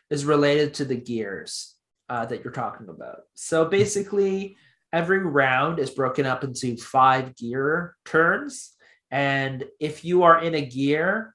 is 0.09 0.24
related 0.24 0.74
to 0.74 0.85
the 0.85 0.96
gears 0.96 1.76
uh, 2.11 2.27
that 2.27 2.42
you're 2.44 2.53
talking 2.53 2.88
about. 2.88 3.20
So 3.35 3.64
basically, 3.64 4.57
every 4.92 5.20
round 5.20 5.79
is 5.79 5.90
broken 5.90 6.27
up 6.27 6.44
into 6.44 6.77
five 6.77 7.37
gear 7.37 7.96
turns. 8.05 8.73
And 9.12 9.64
if 9.79 10.05
you 10.05 10.25
are 10.25 10.42
in 10.42 10.55
a 10.57 10.66
gear 10.66 11.35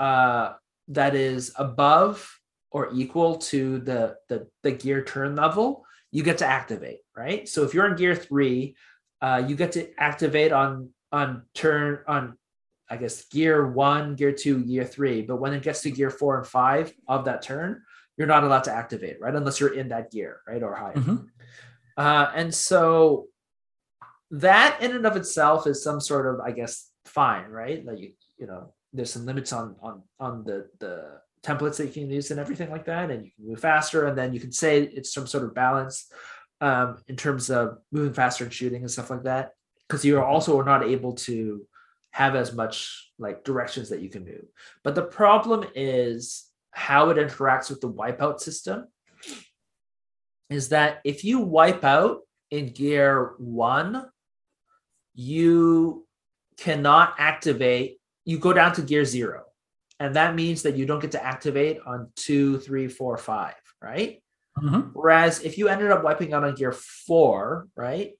uh, 0.00 0.54
that 0.88 1.14
is 1.14 1.52
above 1.56 2.28
or 2.70 2.90
equal 2.92 3.36
to 3.36 3.78
the, 3.80 4.16
the, 4.28 4.48
the 4.62 4.72
gear 4.72 5.04
turn 5.04 5.36
level, 5.36 5.84
you 6.10 6.22
get 6.22 6.38
to 6.38 6.46
activate, 6.46 7.00
right? 7.14 7.46
So 7.46 7.62
if 7.64 7.74
you're 7.74 7.86
in 7.86 7.96
gear 7.96 8.16
three, 8.16 8.76
uh, 9.20 9.42
you 9.46 9.56
get 9.56 9.72
to 9.72 9.88
activate 9.98 10.52
on 10.52 10.90
on 11.10 11.42
turn 11.54 12.00
on 12.06 12.36
I 12.90 12.96
guess 12.96 13.26
gear 13.26 13.70
one, 13.70 14.14
gear 14.14 14.32
two, 14.32 14.64
gear 14.64 14.84
three. 14.84 15.20
But 15.22 15.40
when 15.40 15.52
it 15.52 15.62
gets 15.62 15.82
to 15.82 15.90
gear 15.90 16.10
four 16.10 16.38
and 16.38 16.46
five 16.46 16.92
of 17.06 17.26
that 17.26 17.42
turn, 17.42 17.82
you're 18.18 18.26
not 18.26 18.44
allowed 18.44 18.64
to 18.64 18.72
activate, 18.72 19.20
right? 19.20 19.34
Unless 19.34 19.60
you're 19.60 19.74
in 19.74 19.88
that 19.88 20.10
gear, 20.10 20.40
right? 20.46 20.62
Or 20.62 20.74
higher. 20.74 20.94
Mhm. 20.94 21.28
Uh, 21.96 22.30
and 22.34 22.54
so 22.54 23.28
that 24.30 24.82
in 24.82 24.94
and 24.94 25.06
of 25.06 25.16
itself 25.16 25.66
is 25.66 25.82
some 25.82 26.00
sort 26.00 26.26
of, 26.26 26.40
I 26.40 26.50
guess, 26.50 26.90
fine, 27.06 27.48
right? 27.48 27.84
Like 27.84 27.98
you, 27.98 28.12
you 28.36 28.46
know, 28.46 28.74
there's 28.92 29.12
some 29.12 29.24
limits 29.24 29.52
on 29.52 29.76
on 29.80 30.02
on 30.18 30.44
the 30.44 30.68
the 30.80 31.20
templates 31.42 31.76
that 31.76 31.86
you 31.86 31.92
can 31.92 32.10
use 32.10 32.30
and 32.30 32.40
everything 32.40 32.70
like 32.70 32.86
that, 32.86 33.10
and 33.10 33.24
you 33.24 33.30
can 33.34 33.46
move 33.46 33.60
faster, 33.60 34.06
and 34.06 34.18
then 34.18 34.34
you 34.34 34.40
can 34.40 34.52
say 34.52 34.82
it's 34.82 35.12
some 35.12 35.26
sort 35.26 35.44
of 35.44 35.54
balance 35.54 36.10
um, 36.60 36.98
in 37.06 37.16
terms 37.16 37.50
of 37.50 37.78
moving 37.92 38.12
faster 38.12 38.44
and 38.44 38.52
shooting 38.52 38.82
and 38.82 38.90
stuff 38.90 39.10
like 39.10 39.22
that, 39.22 39.52
because 39.86 40.04
you 40.04 40.18
are 40.18 40.24
also 40.24 40.60
not 40.62 40.82
able 40.82 41.14
to 41.14 41.64
have 42.10 42.34
as 42.34 42.52
much 42.52 43.12
like 43.18 43.44
directions 43.44 43.90
that 43.90 44.00
you 44.00 44.08
can 44.08 44.24
move. 44.24 44.44
But 44.82 44.94
the 44.94 45.02
problem 45.02 45.64
is 45.74 46.47
how 46.78 47.10
it 47.10 47.16
interacts 47.16 47.68
with 47.70 47.80
the 47.80 47.90
wipeout 47.90 48.40
system 48.40 48.86
is 50.48 50.68
that 50.70 51.00
if 51.04 51.24
you 51.24 51.40
wipe 51.40 51.84
out 51.84 52.20
in 52.50 52.68
gear 52.68 53.34
one, 53.38 54.08
you 55.14 56.06
cannot 56.56 57.14
activate, 57.18 57.98
you 58.24 58.38
go 58.38 58.52
down 58.52 58.72
to 58.74 58.82
gear 58.82 59.04
zero. 59.04 59.44
And 60.00 60.14
that 60.14 60.36
means 60.36 60.62
that 60.62 60.76
you 60.76 60.86
don't 60.86 61.00
get 61.00 61.10
to 61.12 61.24
activate 61.24 61.80
on 61.84 62.10
two, 62.14 62.58
three, 62.60 62.86
four, 62.88 63.16
five, 63.18 63.54
right? 63.82 64.22
Mhm. 64.58 64.90
Whereas 64.92 65.42
if 65.42 65.58
you 65.58 65.68
ended 65.68 65.90
up 65.90 66.04
wiping 66.04 66.32
out 66.32 66.44
on 66.44 66.54
gear 66.54 66.72
four, 66.72 67.66
right, 67.76 68.16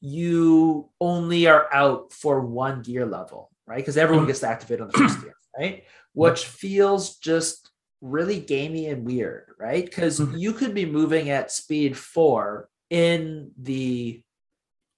you 0.00 0.90
only 1.00 1.46
are 1.46 1.72
out 1.72 2.12
for 2.12 2.40
one 2.40 2.82
gear 2.82 3.06
level, 3.06 3.50
right? 3.66 3.76
Because 3.76 3.96
everyone 3.96 4.24
Mhm. 4.24 4.28
gets 4.28 4.40
to 4.40 4.48
activate 4.48 4.80
on 4.80 4.88
the 4.88 4.98
first 4.98 5.20
gear, 5.20 5.36
right? 5.58 5.84
Which 6.14 6.46
feels 6.46 7.16
just 7.16 7.70
really 8.04 8.38
gamey 8.38 8.86
and 8.86 9.04
weird, 9.04 9.46
right? 9.58 9.84
Because 9.84 10.20
Mhm. 10.20 10.38
you 10.38 10.52
could 10.52 10.74
be 10.74 10.84
moving 10.84 11.30
at 11.30 11.50
speed 11.50 11.96
four 11.96 12.68
in 12.90 13.50
the 13.56 14.22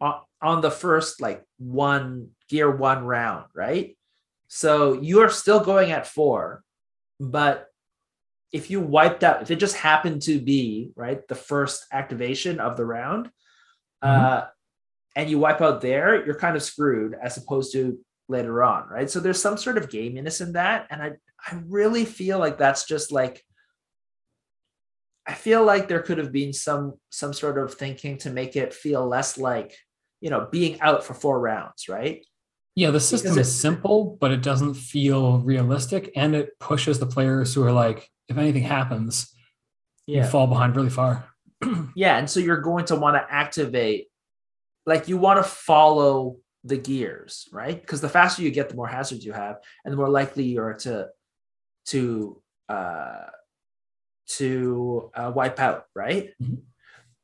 on, 0.00 0.20
on 0.42 0.60
the 0.60 0.70
first 0.70 1.20
like 1.22 1.42
one 1.58 2.30
gear 2.48 2.70
one 2.70 3.04
round, 3.04 3.46
right? 3.54 3.96
So 4.48 5.00
you 5.00 5.20
are 5.20 5.30
still 5.30 5.60
going 5.60 5.92
at 5.92 6.06
four, 6.06 6.62
but 7.20 7.68
if 8.52 8.70
you 8.70 8.80
wiped 8.80 9.22
out, 9.24 9.40
if 9.40 9.50
it 9.50 9.56
just 9.56 9.76
happened 9.76 10.22
to 10.22 10.40
be 10.40 10.90
right 10.96 11.26
the 11.28 11.34
first 11.34 11.86
activation 11.92 12.58
of 12.60 12.76
the 12.76 12.84
round, 12.84 13.30
uh, 14.02 14.46
and 15.14 15.30
you 15.30 15.38
wipe 15.38 15.60
out 15.62 15.80
there, 15.80 16.24
you're 16.26 16.38
kind 16.38 16.56
of 16.56 16.62
screwed 16.62 17.14
as 17.22 17.36
opposed 17.36 17.72
to 17.72 17.98
later 18.28 18.62
on, 18.62 18.88
right? 18.88 19.08
So 19.08 19.20
there's 19.20 19.40
some 19.40 19.56
sort 19.56 19.78
of 19.78 19.88
gaminess 19.88 20.40
in 20.40 20.52
that, 20.54 20.86
and 20.90 21.02
I 21.02 21.12
I 21.46 21.60
really 21.66 22.04
feel 22.04 22.38
like 22.38 22.58
that's 22.58 22.86
just 22.86 23.12
like 23.12 23.42
I 25.26 25.34
feel 25.34 25.64
like 25.64 25.88
there 25.88 26.02
could 26.02 26.18
have 26.18 26.32
been 26.32 26.52
some 26.52 26.94
some 27.10 27.32
sort 27.32 27.58
of 27.58 27.74
thinking 27.74 28.18
to 28.18 28.30
make 28.30 28.56
it 28.56 28.72
feel 28.72 29.06
less 29.06 29.38
like 29.38 29.74
you 30.20 30.30
know 30.30 30.48
being 30.50 30.80
out 30.80 31.04
for 31.04 31.14
four 31.14 31.40
rounds, 31.40 31.88
right? 31.88 32.24
Yeah, 32.74 32.90
the 32.90 33.00
system 33.00 33.38
is 33.38 33.58
simple, 33.58 34.18
but 34.20 34.32
it 34.32 34.42
doesn't 34.42 34.74
feel 34.74 35.38
realistic, 35.38 36.12
and 36.14 36.34
it 36.34 36.58
pushes 36.60 36.98
the 36.98 37.06
players 37.06 37.54
who 37.54 37.64
are 37.64 37.72
like, 37.72 38.10
if 38.28 38.36
anything 38.36 38.64
happens, 38.64 39.34
you 40.06 40.22
fall 40.24 40.46
behind 40.46 40.76
really 40.76 40.90
far. 40.90 41.28
Yeah, 41.96 42.18
and 42.18 42.28
so 42.28 42.38
you're 42.38 42.60
going 42.60 42.84
to 42.86 42.96
want 42.96 43.16
to 43.16 43.34
activate, 43.34 44.08
like 44.84 45.08
you 45.08 45.16
want 45.16 45.42
to 45.42 45.50
follow 45.50 46.36
the 46.64 46.76
gears, 46.76 47.48
right? 47.50 47.80
Because 47.80 48.02
the 48.02 48.10
faster 48.10 48.42
you 48.42 48.50
get, 48.50 48.68
the 48.68 48.74
more 48.74 48.86
hazards 48.86 49.24
you 49.24 49.32
have, 49.32 49.56
and 49.82 49.90
the 49.90 49.96
more 49.96 50.10
likely 50.10 50.44
you 50.44 50.60
are 50.60 50.74
to 50.74 51.08
to 51.86 52.40
uh, 52.68 53.26
to 54.28 55.10
uh, 55.14 55.32
wipe 55.34 55.58
out, 55.60 55.84
right? 55.94 56.30
Mhm. 56.42 56.62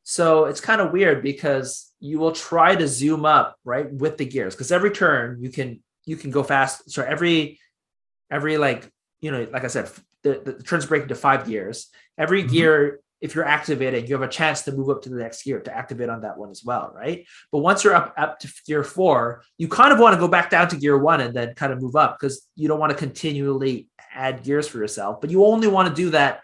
So 0.05 0.47
it's 0.47 0.61
kind 0.61 0.81
of 0.81 0.93
weird 0.93 1.23
because 1.23 1.93
you 2.01 2.19
will 2.19 2.33
try 2.33 2.75
to 2.75 2.89
zoom 2.89 3.25
up 3.25 3.57
right 3.65 3.93
with 3.93 4.17
the 4.19 4.25
gears 4.25 4.55
because 4.55 4.73
every 4.73 4.91
turn 4.91 5.39
you 5.41 5.51
can 5.51 5.83
you 6.05 6.17
can 6.17 6.31
go 6.31 6.43
fast. 6.43 6.91
So 6.91 7.03
every 7.03 7.59
every 8.31 8.57
like 8.57 8.89
you 9.21 9.31
know 9.31 9.47
like 9.53 9.65
I 9.65 9.69
said 9.69 9.91
the, 10.23 10.41
the 10.45 10.63
turns 10.63 10.87
break 10.87 11.03
into 11.03 11.15
five 11.15 11.47
gears. 11.47 11.89
Every 12.19 12.45
Mhm. 12.45 12.51
gear 12.51 13.01
if 13.21 13.37
you're 13.37 13.45
activating, 13.45 14.05
you 14.09 14.15
have 14.17 14.29
a 14.29 14.33
chance 14.33 14.63
to 14.63 14.73
move 14.73 14.91
up 14.91 15.01
to 15.03 15.09
the 15.09 15.15
next 15.15 15.45
gear 15.45 15.61
to 15.61 15.73
activate 15.73 16.09
on 16.09 16.23
that 16.23 16.37
one 16.37 16.51
as 16.51 16.65
well, 16.65 16.93
right? 16.93 17.25
But 17.53 17.59
once 17.61 17.85
you're 17.85 17.95
up 17.95 18.13
up 18.19 18.41
to 18.41 18.53
gear 18.67 18.83
four, 18.83 19.45
you 19.59 19.69
kind 19.69 19.93
of 19.93 20.01
want 20.01 20.15
to 20.15 20.19
go 20.19 20.27
back 20.27 20.51
down 20.51 20.67
to 20.69 20.77
gear 20.77 20.99
one 20.99 21.21
and 21.21 21.33
then 21.33 21.55
kind 21.55 21.73
of 21.73 21.81
move 21.81 21.95
up 21.95 22.19
because 22.19 22.49
you 22.57 22.67
don't 22.67 22.81
want 22.81 22.91
to 22.91 22.99
continually 22.99 23.87
add 24.15 24.43
gears 24.43 24.69
for 24.69 24.79
yourself. 24.79 25.21
But 25.21 25.31
you 25.31 25.45
only 25.45 25.69
want 25.69 25.89
to 25.89 25.95
do 25.95 26.11
that 26.11 26.41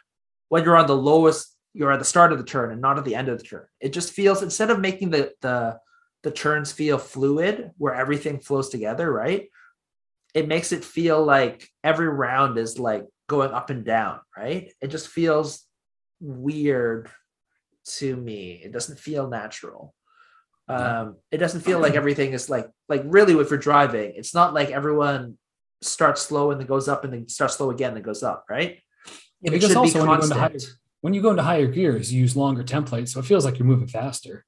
when 0.49 0.65
you're 0.65 0.77
on 0.77 0.87
the 0.87 0.97
lowest, 0.97 1.55
you're 1.75 1.93
at 1.93 1.99
the 1.99 2.05
start 2.05 2.33
of 2.33 2.39
the 2.39 2.45
turn 2.45 2.73
and 2.73 2.81
not 2.81 2.99
at 2.99 3.05
the 3.05 3.15
end 3.15 3.29
of 3.29 3.39
the 3.39 3.45
turn. 3.45 3.67
It 3.81 3.93
just 3.93 4.13
feels 4.13 4.43
instead 4.43 4.71
of 4.71 4.81
making 4.81 5.11
the 5.11 5.33
the 5.41 5.79
the 6.25 6.31
turns 6.31 6.73
feel 6.73 6.99
fluid 6.99 7.71
where 7.79 7.95
everything 7.95 8.41
flows 8.41 8.71
together, 8.71 9.11
right? 9.11 9.49
It 10.35 10.49
makes 10.49 10.73
it 10.73 10.85
feel 10.85 11.25
like 11.25 11.69
every 11.85 12.09
round 12.09 12.59
is 12.59 12.79
like 12.79 13.07
going 13.29 13.53
up 13.53 13.71
and 13.71 13.85
down, 13.85 14.21
right? 14.37 14.73
It 14.81 14.89
just 14.89 15.09
feels 15.09 15.65
weird 16.21 17.09
to 17.99 18.17
me. 18.17 18.61
It 18.65 18.73
doesn't 18.73 18.99
feel 18.99 19.29
natural. 19.29 19.95
Um, 20.71 21.17
it 21.31 21.39
doesn't 21.39 21.63
feel 21.63 21.79
like 21.81 21.95
everything 21.95 22.33
is 22.33 22.51
like 22.51 22.69
like 22.89 23.03
really 23.07 23.39
if 23.41 23.49
you're 23.49 23.59
driving, 23.59 24.13
it's 24.17 24.35
not 24.35 24.53
like 24.53 24.71
everyone 24.71 25.39
starts 25.83 26.23
slow 26.23 26.51
and 26.51 26.61
then 26.61 26.67
goes 26.67 26.89
up 26.89 27.05
and 27.05 27.13
then 27.13 27.29
starts 27.29 27.57
slow 27.57 27.71
again 27.71 27.95
and 27.95 28.05
goes 28.05 28.23
up, 28.23 28.45
right? 28.49 28.81
Yeah, 29.41 29.51
It 29.51 29.51
because 29.53 29.73
should 29.73 29.83
be 29.83 30.01
when 30.01 30.11
you, 30.11 30.17
go 30.17 30.23
into 30.23 30.35
higher, 30.35 30.57
when 31.01 31.15
you 31.15 31.23
go 31.23 31.31
into 31.31 31.43
higher 31.43 31.67
gears, 31.67 32.13
you 32.13 32.21
use 32.21 32.37
longer 32.37 32.65
templates, 32.65 33.09
so 33.11 33.21
it 33.21 33.27
feels 33.27 33.45
like 33.45 33.59
you're 33.59 33.67
moving 33.67 33.89
faster. 33.89 34.45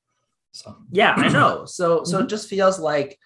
So 0.53 0.77
Yeah, 0.91 1.15
I 1.17 1.29
know. 1.29 1.65
So 1.65 2.05
so 2.05 2.19
it 2.19 2.21
mm-hmm. 2.23 2.29
just 2.29 2.49
feels 2.49 2.79
like 2.79 3.19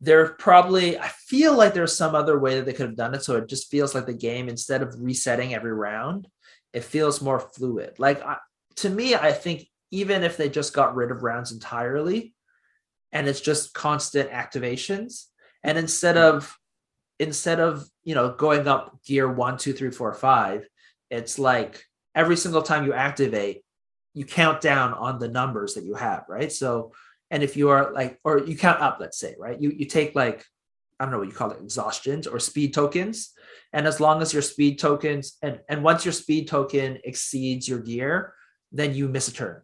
there 0.00 0.26
probably 0.34 0.98
I 0.98 1.08
feel 1.08 1.56
like 1.56 1.74
there's 1.74 1.96
some 1.96 2.14
other 2.14 2.38
way 2.38 2.56
that 2.56 2.66
they 2.66 2.72
could 2.72 2.86
have 2.86 2.96
done 2.96 3.14
it. 3.14 3.22
So 3.22 3.36
it 3.36 3.48
just 3.48 3.70
feels 3.70 3.94
like 3.94 4.06
the 4.06 4.14
game 4.14 4.48
instead 4.48 4.82
of 4.82 4.94
resetting 4.98 5.54
every 5.54 5.72
round, 5.72 6.28
it 6.72 6.84
feels 6.84 7.22
more 7.22 7.38
fluid. 7.38 7.94
Like 7.98 8.22
I, 8.24 8.38
to 8.76 8.90
me, 8.90 9.14
I 9.14 9.32
think 9.32 9.66
even 9.90 10.24
if 10.24 10.36
they 10.36 10.48
just 10.48 10.74
got 10.74 10.96
rid 10.96 11.12
of 11.12 11.22
rounds 11.22 11.52
entirely, 11.52 12.34
and 13.12 13.28
it's 13.28 13.40
just 13.40 13.72
constant 13.74 14.30
activations, 14.30 15.26
and 15.62 15.78
instead 15.78 16.16
mm-hmm. 16.16 16.36
of 16.36 16.58
instead 17.18 17.60
of 17.60 17.84
you 18.02 18.14
know 18.14 18.32
going 18.32 18.66
up 18.68 19.02
gear 19.04 19.30
one, 19.30 19.56
two, 19.58 19.72
three, 19.72 19.90
four, 19.90 20.12
five, 20.12 20.66
it's 21.10 21.38
like 21.38 21.84
every 22.14 22.36
single 22.36 22.62
time 22.62 22.84
you 22.84 22.92
activate, 22.92 23.62
you 24.14 24.24
count 24.24 24.60
down 24.60 24.94
on 24.94 25.18
the 25.18 25.28
numbers 25.28 25.74
that 25.74 25.84
you 25.84 25.94
have, 25.94 26.24
right? 26.28 26.52
So, 26.52 26.92
and 27.30 27.42
if 27.42 27.56
you 27.56 27.70
are 27.70 27.92
like, 27.92 28.18
or 28.24 28.40
you 28.40 28.56
count 28.56 28.80
up, 28.80 28.98
let's 29.00 29.18
say, 29.18 29.34
right? 29.38 29.60
You 29.60 29.70
you 29.70 29.86
take 29.86 30.14
like, 30.14 30.44
I 30.98 31.04
don't 31.04 31.12
know 31.12 31.18
what 31.18 31.28
you 31.28 31.34
call 31.34 31.50
it, 31.50 31.60
exhaustions 31.62 32.26
or 32.26 32.38
speed 32.38 32.74
tokens, 32.74 33.32
and 33.72 33.86
as 33.86 34.00
long 34.00 34.22
as 34.22 34.32
your 34.32 34.42
speed 34.42 34.78
tokens 34.78 35.36
and 35.42 35.60
and 35.68 35.82
once 35.82 36.04
your 36.04 36.12
speed 36.12 36.48
token 36.48 36.98
exceeds 37.04 37.68
your 37.68 37.80
gear, 37.80 38.34
then 38.72 38.94
you 38.94 39.08
miss 39.08 39.28
a 39.28 39.32
turn, 39.32 39.62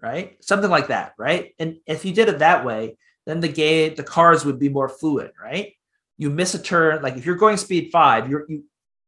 right? 0.00 0.42
Something 0.42 0.70
like 0.70 0.88
that, 0.88 1.12
right? 1.18 1.54
And 1.58 1.76
if 1.86 2.04
you 2.04 2.12
did 2.12 2.28
it 2.28 2.38
that 2.40 2.64
way, 2.64 2.96
then 3.26 3.40
the 3.40 3.48
game, 3.48 3.94
the 3.94 4.02
cars 4.02 4.44
would 4.44 4.58
be 4.58 4.68
more 4.68 4.88
fluid, 4.88 5.32
right? 5.40 5.74
You 6.20 6.28
miss 6.28 6.52
a 6.54 6.62
turn, 6.72 7.00
like 7.02 7.16
if 7.16 7.24
you're 7.24 7.42
going 7.44 7.56
speed 7.56 7.84
five, 7.90 8.28
you're 8.30 8.44
you 8.52 8.58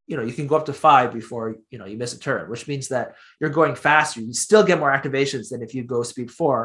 you 0.08 0.16
know 0.16 0.22
you 0.28 0.32
can 0.38 0.46
go 0.46 0.56
up 0.56 0.66
to 0.66 0.72
five 0.72 1.08
before 1.20 1.56
you 1.72 1.78
know 1.78 1.84
you 1.90 1.98
miss 2.02 2.14
a 2.14 2.18
turn, 2.18 2.48
which 2.52 2.66
means 2.70 2.88
that 2.88 3.06
you're 3.38 3.50
going 3.60 3.74
faster. 3.74 4.20
You 4.22 4.32
still 4.32 4.64
get 4.64 4.78
more 4.78 4.90
activations 4.98 5.50
than 5.50 5.60
if 5.62 5.74
you 5.74 5.82
go 5.84 6.02
speed 6.02 6.30
four, 6.30 6.60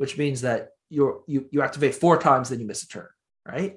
which 0.00 0.16
means 0.22 0.40
that 0.40 0.60
you're 0.88 1.16
you 1.32 1.38
you 1.52 1.60
activate 1.60 1.94
four 1.94 2.16
times 2.28 2.48
then 2.48 2.58
you 2.60 2.66
miss 2.66 2.82
a 2.84 2.88
turn, 2.88 3.10
right? 3.54 3.72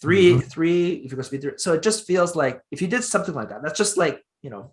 3 0.00 0.34
Mhm. 0.34 0.44
three 0.54 0.82
if 1.04 1.10
you 1.10 1.16
go 1.16 1.22
speed 1.22 1.42
three. 1.42 1.58
So 1.64 1.72
it 1.76 1.82
just 1.88 2.06
feels 2.06 2.36
like 2.42 2.56
if 2.70 2.80
you 2.82 2.88
did 2.94 3.02
something 3.02 3.34
like 3.34 3.48
that, 3.48 3.60
that's 3.62 3.78
just 3.84 3.96
like 3.96 4.16
you 4.44 4.50
know 4.50 4.64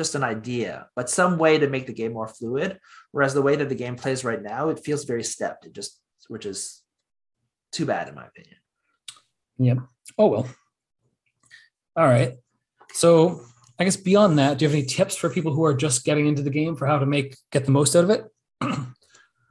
just 0.00 0.14
an 0.14 0.24
idea, 0.24 0.74
but 0.96 1.10
some 1.20 1.36
way 1.44 1.58
to 1.58 1.68
make 1.74 1.86
the 1.86 1.92
game 2.00 2.14
more 2.14 2.28
fluid. 2.28 2.70
Whereas 3.12 3.34
the 3.34 3.42
way 3.46 3.56
that 3.56 3.68
the 3.68 3.80
game 3.84 3.96
plays 4.02 4.24
right 4.24 4.42
now, 4.42 4.62
it 4.72 4.84
feels 4.86 5.04
very 5.04 5.24
stepped. 5.34 5.66
It 5.66 5.74
just 5.80 6.00
which 6.28 6.46
is 6.46 6.82
too 7.76 7.84
bad 7.92 8.08
in 8.08 8.14
my 8.14 8.26
opinion. 8.32 8.58
Yep. 9.58 9.78
Oh 10.18 10.26
well. 10.26 10.48
All 11.96 12.06
right. 12.06 12.34
So 12.92 13.42
I 13.78 13.84
guess 13.84 13.96
beyond 13.96 14.38
that, 14.38 14.58
do 14.58 14.64
you 14.64 14.68
have 14.68 14.76
any 14.76 14.86
tips 14.86 15.16
for 15.16 15.30
people 15.30 15.52
who 15.52 15.64
are 15.64 15.74
just 15.74 16.04
getting 16.04 16.26
into 16.26 16.42
the 16.42 16.50
game 16.50 16.76
for 16.76 16.86
how 16.86 16.98
to 16.98 17.06
make 17.06 17.36
get 17.50 17.64
the 17.64 17.70
most 17.70 17.96
out 17.96 18.04
of 18.04 18.10
it? 18.10 18.24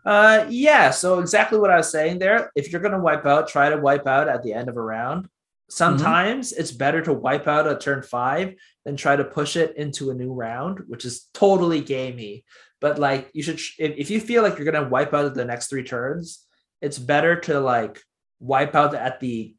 Uh, 0.06 0.46
yeah. 0.50 0.89
So 0.89 1.20
exactly 1.20 1.58
what 1.58 1.70
I 1.70 1.78
was 1.78 1.89
saying 1.89 2.20
there. 2.20 2.52
If 2.56 2.72
you're 2.72 2.82
gonna 2.82 3.00
wipe 3.00 3.26
out, 3.26 3.48
try 3.48 3.70
to 3.70 3.78
wipe 3.78 4.06
out 4.06 4.28
at 4.28 4.44
the 4.44 4.54
end 4.54 4.68
of 4.68 4.76
a 4.76 4.82
round. 4.82 5.30
Sometimes 5.70 6.52
it's 6.52 6.72
better 6.72 7.02
to 7.04 7.13
wipe 7.13 7.48
out 7.48 7.68
at 7.68 7.80
turn 7.80 8.04
five 8.04 8.56
than 8.84 8.98
try 8.98 9.16
to 9.16 9.24
push 9.24 9.56
it 9.56 9.78
into 9.78 10.12
a 10.12 10.13
new 10.13 10.34
round, 10.34 10.82
which 10.88 11.06
is 11.06 11.30
totally 11.34 11.80
gamey. 11.80 12.44
But 12.82 13.00
like, 13.00 13.30
you 13.34 13.44
should 13.44 13.62
if, 13.80 13.98
if 13.98 14.10
you 14.12 14.20
feel 14.20 14.44
like 14.44 14.58
you're 14.58 14.70
gonna 14.70 14.89
wipe 14.89 15.13
out 15.13 15.34
the 15.34 15.46
next 15.46 15.68
three 15.68 15.84
turns, 15.84 16.46
it's 16.82 17.00
better 17.00 17.39
to 17.42 17.62
like 17.62 18.02
wipe 18.42 18.76
out 18.76 18.94
at 18.94 19.22
the 19.22 19.56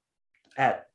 at 0.57 0.87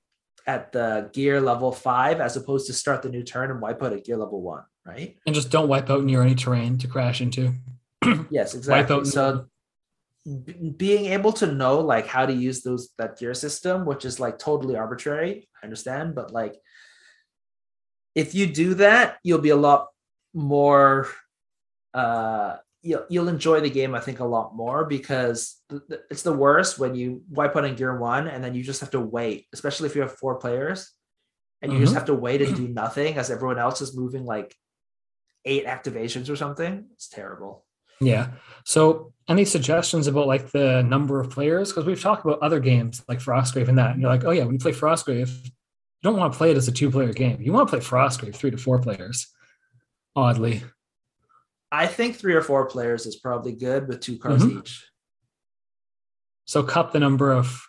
at 0.48 0.72
the 0.72 1.10
gear 1.14 1.40
level 1.40 1.72
five 1.72 2.20
as 2.20 2.36
opposed 2.36 2.66
to 2.68 2.74
start 2.74 3.02
the 3.02 3.10
new 3.10 3.24
turn 3.24 3.52
and 3.52 3.62
wipe 3.62 3.84
out 3.84 3.94
at 3.94 4.04
gear 4.04 4.18
level 4.18 4.42
one, 4.42 4.64
right? 4.86 5.16
And 5.26 5.36
just 5.36 5.52
don't 5.52 5.68
wipe 5.68 5.90
out 5.90 6.04
near 6.04 6.24
any 6.24 6.34
terrain 6.34 6.78
to 6.80 6.88
crash 6.88 7.22
into. 7.22 7.54
Yes, 8.32 8.56
exactly. 8.56 9.06
So 9.06 9.46
b- 10.26 10.74
being 10.76 11.06
able 11.08 11.34
to 11.34 11.52
know 11.52 11.80
like 11.80 12.08
how 12.08 12.26
to 12.26 12.34
use 12.34 12.62
those 12.62 12.90
that 12.98 13.20
gear 13.20 13.34
system, 13.34 13.86
which 13.86 14.06
is 14.06 14.20
like 14.20 14.40
totally 14.40 14.76
arbitrary, 14.76 15.50
I 15.62 15.66
understand, 15.66 16.16
but 16.16 16.32
like 16.32 16.56
if 18.16 18.34
you 18.34 18.48
do 18.48 18.76
that, 18.76 19.18
you'll 19.24 19.40
be 19.40 19.50
a 19.50 19.56
lot 19.56 19.88
more 20.34 21.08
uh 21.94 22.58
you'll, 22.82 23.06
you'll 23.10 23.28
enjoy 23.28 23.60
the 23.60 23.70
game 23.70 23.94
i 23.96 24.00
think 24.00 24.20
a 24.20 24.26
lot 24.26 24.56
more 24.56 24.86
because 24.86 25.62
th- 25.70 25.82
th- 25.90 26.02
it's 26.10 26.24
the 26.24 26.32
worst 26.34 26.80
when 26.80 26.96
you 26.96 27.22
wipe 27.30 27.56
out 27.56 27.66
in 27.66 27.76
gear 27.76 27.98
one 28.00 28.28
and 28.28 28.44
then 28.44 28.54
you 28.56 28.64
just 28.64 28.80
have 28.82 28.92
to 28.92 29.00
wait 29.00 29.48
especially 29.54 29.88
if 29.88 29.96
you 29.96 30.02
have 30.02 30.14
four 30.18 30.36
players 30.36 30.92
and 31.62 31.74
you 31.74 31.80
just 31.80 31.92
Mhm. 31.92 31.96
have 31.98 32.06
to 32.06 32.14
wait 32.14 32.42
and 32.42 32.56
do 32.56 32.68
nothing 32.84 33.18
as 33.18 33.30
everyone 33.30 33.60
else 33.60 33.82
is 33.82 33.96
moving 33.98 34.24
like 34.26 34.56
eight 35.46 35.66
activations 35.66 36.30
or 36.30 36.36
something 36.36 36.86
it's 36.94 37.10
terrible 37.10 37.66
Yeah. 38.02 38.28
So 38.64 39.12
any 39.28 39.44
suggestions 39.44 40.08
about 40.08 40.26
like 40.28 40.52
the 40.52 40.82
number 40.84 41.20
of 41.20 41.30
players? 41.30 41.70
Because 41.70 41.86
we've 41.86 42.02
talked 42.02 42.24
about 42.26 42.40
other 42.42 42.62
games 42.62 43.04
like 43.10 43.20
Frostgrave 43.20 43.68
and 43.68 43.78
that. 43.78 43.92
And 43.92 44.02
you're 44.02 44.10
like, 44.10 44.24
oh 44.24 44.32
yeah, 44.32 44.46
when 44.46 44.54
you 44.54 44.60
play 44.60 44.72
Frostgrave, 44.72 45.28
you 45.44 45.52
don't 46.02 46.16
want 46.18 46.32
to 46.32 46.38
play 46.38 46.50
it 46.52 46.56
as 46.56 46.70
a 46.70 46.72
two-player 46.72 47.12
game. 47.12 47.42
You 47.42 47.52
want 47.52 47.68
to 47.68 47.72
play 47.78 47.84
Frostgrave 47.86 48.36
three 48.36 48.52
to 48.52 48.58
four 48.58 48.80
players. 48.80 49.28
Oddly. 50.16 50.64
I 51.72 51.88
think 51.88 52.16
three 52.16 52.34
or 52.34 52.42
four 52.42 52.66
players 52.68 53.06
is 53.06 53.16
probably 53.16 53.52
good 53.54 53.88
with 53.88 54.00
two 54.00 54.18
cars 54.18 54.44
Mhm. 54.44 54.60
each. 54.60 54.86
So 56.46 56.64
cut 56.64 56.92
the 56.94 57.00
number 57.00 57.32
of 57.32 57.62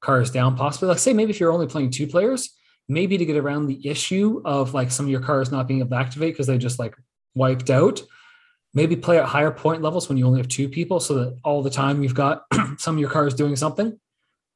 cars 0.00 0.30
down, 0.30 0.56
possibly. 0.56 0.88
Like 0.88 0.98
say 0.98 1.12
maybe 1.12 1.30
if 1.30 1.40
you're 1.40 1.52
only 1.52 1.66
playing 1.66 1.90
two 1.90 2.06
players, 2.06 2.50
maybe 2.88 3.18
to 3.18 3.26
get 3.26 3.36
around 3.36 3.66
the 3.66 3.86
issue 3.86 4.40
of 4.44 4.72
like 4.72 4.90
some 4.90 5.06
of 5.06 5.10
your 5.10 5.20
cars 5.20 5.50
not 5.52 5.68
being 5.68 5.80
able 5.80 5.90
to 5.90 5.96
activate 5.96 6.32
because 6.34 6.46
they 6.46 6.56
just 6.58 6.78
like 6.78 6.96
wiped 7.34 7.68
out. 7.70 8.02
Maybe 8.72 8.96
play 8.96 9.18
at 9.18 9.24
higher 9.26 9.50
point 9.50 9.82
levels 9.82 10.08
when 10.08 10.16
you 10.18 10.26
only 10.26 10.38
have 10.38 10.48
two 10.48 10.68
people, 10.68 11.00
so 11.00 11.14
that 11.14 11.38
all 11.44 11.62
the 11.62 11.70
time 11.70 12.02
you've 12.02 12.14
got 12.14 12.44
some 12.78 12.94
of 12.96 13.00
your 13.00 13.10
cars 13.10 13.34
doing 13.34 13.56
something. 13.56 13.98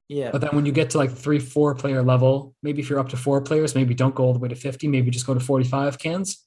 Yeah. 0.08 0.30
But 0.30 0.40
then 0.40 0.50
when 0.54 0.66
you 0.66 0.72
get 0.72 0.90
to 0.90 0.98
like 0.98 1.10
three, 1.12 1.38
four 1.38 1.74
player 1.74 2.02
level, 2.02 2.54
maybe 2.62 2.80
if 2.82 2.90
you're 2.90 2.98
up 2.98 3.10
to 3.10 3.16
four 3.16 3.40
players, 3.40 3.74
maybe 3.74 3.94
don't 3.94 4.14
go 4.14 4.24
all 4.24 4.32
the 4.32 4.38
way 4.38 4.48
to 4.48 4.56
50, 4.56 4.88
maybe 4.88 5.10
just 5.10 5.26
go 5.26 5.34
to 5.34 5.40
45 5.40 5.98
cans. 5.98 6.46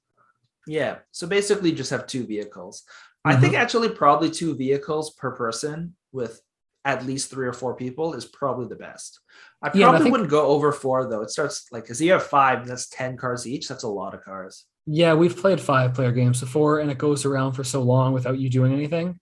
Yeah. 0.67 0.97
So 1.11 1.27
basically 1.27 1.71
just 1.71 1.91
have 1.91 2.07
two 2.07 2.25
vehicles. 2.25 2.83
I 3.25 3.33
mm-hmm. 3.33 3.41
think 3.41 3.53
actually 3.55 3.89
probably 3.89 4.29
two 4.29 4.55
vehicles 4.55 5.13
per 5.15 5.31
person 5.31 5.95
with 6.11 6.41
at 6.85 7.05
least 7.05 7.29
three 7.29 7.47
or 7.47 7.53
four 7.53 7.75
people 7.75 8.13
is 8.13 8.25
probably 8.25 8.67
the 8.67 8.75
best. 8.75 9.19
I 9.61 9.71
Yeah, 9.73 9.87
I 9.87 9.89
probably 9.89 10.03
think- 10.03 10.11
wouldn't 10.11 10.29
go 10.29 10.47
over 10.47 10.71
four 10.71 11.09
though. 11.09 11.21
It 11.21 11.29
starts 11.29 11.67
like 11.71 11.83
because 11.83 12.01
you 12.01 12.11
have 12.11 12.23
five, 12.23 12.67
that's 12.67 12.89
10 12.89 13.17
cars 13.17 13.47
each. 13.47 13.67
That's 13.67 13.83
a 13.83 13.87
lot 13.87 14.13
of 14.13 14.23
cars. 14.23 14.65
Yeah, 14.85 15.13
we've 15.13 15.35
played 15.35 15.61
five 15.61 15.93
player 15.93 16.11
games 16.11 16.41
before 16.41 16.79
and 16.79 16.91
it 16.91 16.97
goes 16.97 17.23
around 17.23 17.53
for 17.53 17.63
so 17.63 17.81
long 17.81 18.13
without 18.13 18.37
you 18.37 18.49
doing 18.49 18.73
anything 18.73 19.19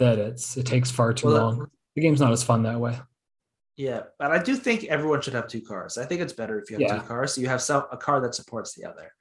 that 0.00 0.18
it's 0.18 0.56
it 0.56 0.66
takes 0.66 0.90
far 0.90 1.12
too 1.12 1.28
Well, 1.28 1.36
long. 1.36 1.70
The 1.94 2.02
game's 2.02 2.20
not 2.20 2.32
as 2.32 2.42
fun 2.42 2.64
that 2.64 2.80
way. 2.80 2.98
Yeah, 3.76 4.02
but 4.18 4.30
I 4.30 4.42
do 4.42 4.56
think 4.56 4.84
everyone 4.84 5.20
should 5.20 5.34
have 5.34 5.48
two 5.48 5.60
cars. 5.60 5.98
I 5.98 6.04
think 6.04 6.20
it's 6.20 6.32
better 6.32 6.60
if 6.60 6.70
you 6.70 6.76
have 6.76 6.80
Yeah. 6.80 6.98
two 6.98 7.06
cars, 7.06 7.34
so 7.34 7.40
you 7.40 7.48
have 7.48 7.62
some 7.62 7.84
a 7.90 7.96
car 7.96 8.20
that 8.20 8.34
supports 8.34 8.74
the 8.74 8.84
other. 8.84 9.12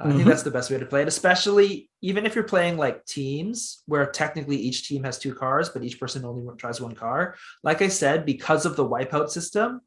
Uh, 0.00 0.08
I 0.08 0.10
think 0.12 0.22
Mhm. 0.22 0.26
that's 0.28 0.42
the 0.42 0.50
best 0.50 0.70
way 0.70 0.78
to 0.78 0.86
play 0.86 1.02
it, 1.02 1.08
especially 1.08 1.90
even 2.00 2.24
if 2.24 2.34
you're 2.34 2.44
playing 2.44 2.78
like 2.78 3.04
teams 3.04 3.82
where 3.86 4.06
technically 4.06 4.56
each 4.56 4.88
team 4.88 5.04
has 5.04 5.18
two 5.18 5.34
cars, 5.34 5.68
but 5.68 5.82
each 5.84 6.00
person 6.00 6.24
only 6.24 6.56
tries 6.56 6.80
one 6.80 6.94
car. 6.94 7.36
Like 7.62 7.82
I 7.82 7.88
said, 7.88 8.24
because 8.24 8.64
of 8.64 8.76
the 8.76 8.88
wipeout 8.88 9.28
system, 9.28 9.82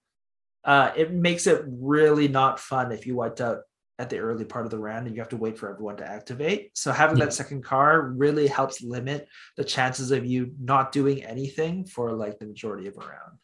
uh, 0.63 0.91
it 0.95 1.11
makes 1.11 1.47
it 1.47 1.63
really 1.67 2.27
not 2.27 2.59
fun 2.59 2.91
if 2.91 3.07
you 3.07 3.15
wiped 3.15 3.41
out 3.41 3.61
at 3.99 4.09
the 4.09 4.19
early 4.19 4.45
part 4.45 4.65
of 4.65 4.71
the 4.71 4.77
round 4.77 5.07
and 5.07 5.15
you 5.15 5.21
have 5.21 5.29
to 5.29 5.37
wait 5.37 5.57
for 5.57 5.69
everyone 5.69 5.97
to 5.97 6.05
activate. 6.07 6.71
So 6.77 6.91
having 6.91 7.17
Yeah. 7.17 7.25
that 7.25 7.33
second 7.33 7.63
car 7.63 8.01
really 8.01 8.47
helps 8.47 8.81
limit 8.81 9.27
the 9.57 9.63
chances 9.63 10.11
of 10.11 10.25
you 10.25 10.53
not 10.59 10.91
doing 10.91 11.23
anything 11.23 11.85
for 11.85 12.11
like 12.13 12.39
the 12.39 12.45
majority 12.45 12.87
of 12.87 12.95
a 12.97 12.99
round. 13.01 13.37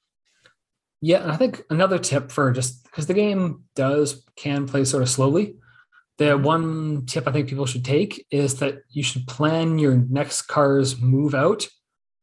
Yeah, 1.02 1.24
and 1.24 1.32
I 1.32 1.38
think 1.38 1.64
another 1.70 1.98
tip 1.98 2.30
for 2.32 2.52
just 2.52 2.84
because 2.84 3.08
the 3.08 3.14
game 3.14 3.64
does 3.76 4.26
can 4.36 4.68
play 4.68 4.86
sort 4.86 5.02
of 5.02 5.10
slowly. 5.10 5.56
The 6.20 6.38
one 6.38 7.06
tip 7.08 7.28
I 7.28 7.32
think 7.32 7.50
people 7.50 7.66
should 7.66 7.84
take 7.86 8.26
is 8.30 8.56
that 8.60 8.80
you 8.90 9.02
should 9.04 9.26
plan 9.28 9.80
your 9.80 9.96
next 9.96 10.44
car's 10.44 11.00
move 11.02 11.34
out 11.34 11.68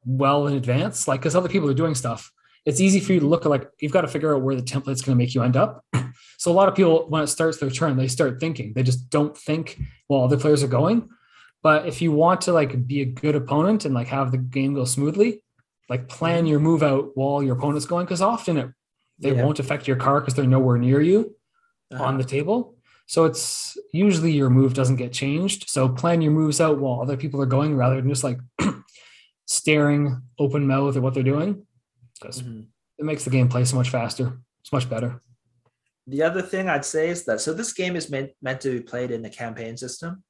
well 0.05 0.47
in 0.47 0.55
advance. 0.55 1.09
Like, 1.09 1.21
because 1.21 1.35
other 1.35 1.49
people 1.49 1.69
are 1.71 1.75
doing 1.75 1.95
stuff, 1.97 2.31
it's 2.67 2.81
easy 2.81 3.01
for 3.01 3.13
you 3.15 3.21
to 3.21 3.27
look 3.27 3.45
at 3.47 3.49
like 3.49 3.67
you've 3.81 3.93
got 3.93 4.03
to 4.03 4.09
figure 4.09 4.35
out 4.37 4.43
where 4.43 4.55
the 4.55 4.63
template's 4.63 5.01
going 5.03 5.17
to 5.17 5.23
make 5.23 5.35
you 5.35 5.43
end 5.43 5.57
up. 5.57 5.83
so 6.39 6.51
a 6.51 6.55
lot 6.55 6.69
of 6.69 6.75
people, 6.75 7.07
when 7.09 7.23
it 7.23 7.29
starts 7.29 7.59
their 7.59 7.71
turn, 7.71 7.97
they 7.97 8.07
start 8.09 8.39
thinking. 8.39 8.73
They 8.75 8.83
just 8.85 9.09
don't 9.11 9.37
think 9.37 9.81
while 10.09 10.25
other 10.25 10.37
players 10.37 10.63
are 10.63 10.69
going. 10.69 11.09
But 11.63 11.87
if 11.89 12.03
you 12.03 12.13
want 12.13 12.43
to 12.43 12.53
like 12.53 12.87
be 12.87 13.01
a 13.01 13.07
good 13.07 13.35
opponent 13.35 13.85
and 13.87 13.95
like 13.95 14.09
have 14.09 14.31
the 14.31 14.39
game 14.39 14.75
go 14.75 14.85
smoothly, 14.85 15.43
like 15.89 16.07
plan 16.09 16.47
your 16.47 16.61
move 16.61 16.83
out 16.83 17.13
while 17.15 17.43
your 17.43 17.57
opponent's 17.57 17.87
going, 17.87 18.05
because 18.05 18.21
often 18.23 18.57
it 18.59 18.69
they 19.19 19.35
Yeah. 19.35 19.43
won't 19.45 19.59
affect 19.59 19.89
your 19.89 19.97
car 19.97 20.21
because 20.21 20.35
they're 20.35 20.45
nowhere 20.47 20.77
near 20.77 21.01
you 21.01 21.35
Uh-huh. 21.91 22.05
on 22.05 22.19
the 22.19 22.25
table. 22.25 22.76
So 23.07 23.25
it's 23.25 23.77
usually 23.93 24.33
your 24.33 24.51
move 24.51 24.75
doesn't 24.75 24.97
get 24.97 25.13
changed. 25.13 25.69
So 25.71 25.89
plan 25.89 26.21
your 26.23 26.33
moves 26.33 26.61
out 26.61 26.79
while 26.81 27.01
other 27.01 27.17
people 27.17 27.41
are 27.41 27.47
going 27.47 27.77
rather 27.77 27.97
than 27.97 28.09
just 28.09 28.25
like 28.25 28.39
staring 29.47 30.23
open 30.39 30.67
mouth 30.67 30.97
at 30.97 31.03
what 31.03 31.15
they're 31.15 31.23
doing. 31.23 31.67
Because 32.21 32.43
Mhm. 32.43 32.67
it 32.99 33.05
makes 33.05 33.25
the 33.25 33.31
game 33.31 33.49
play 33.49 33.65
so 33.65 33.77
much 33.77 33.91
faster. 33.91 34.39
It's 34.61 34.73
much 34.73 34.89
better. 34.89 35.21
The 36.09 36.23
other 36.23 36.43
thing 36.43 36.69
I'd 36.69 36.85
say 36.85 37.09
is 37.11 37.25
that 37.25 37.41
so 37.41 37.53
this 37.53 37.73
game 37.73 37.97
is 37.97 38.11
meant 38.11 38.31
meant 38.41 38.61
to 38.63 38.71
be 38.71 38.81
played 38.81 39.11
in 39.11 39.23
the 39.23 39.31
campaign 39.31 39.77
system. 39.77 40.23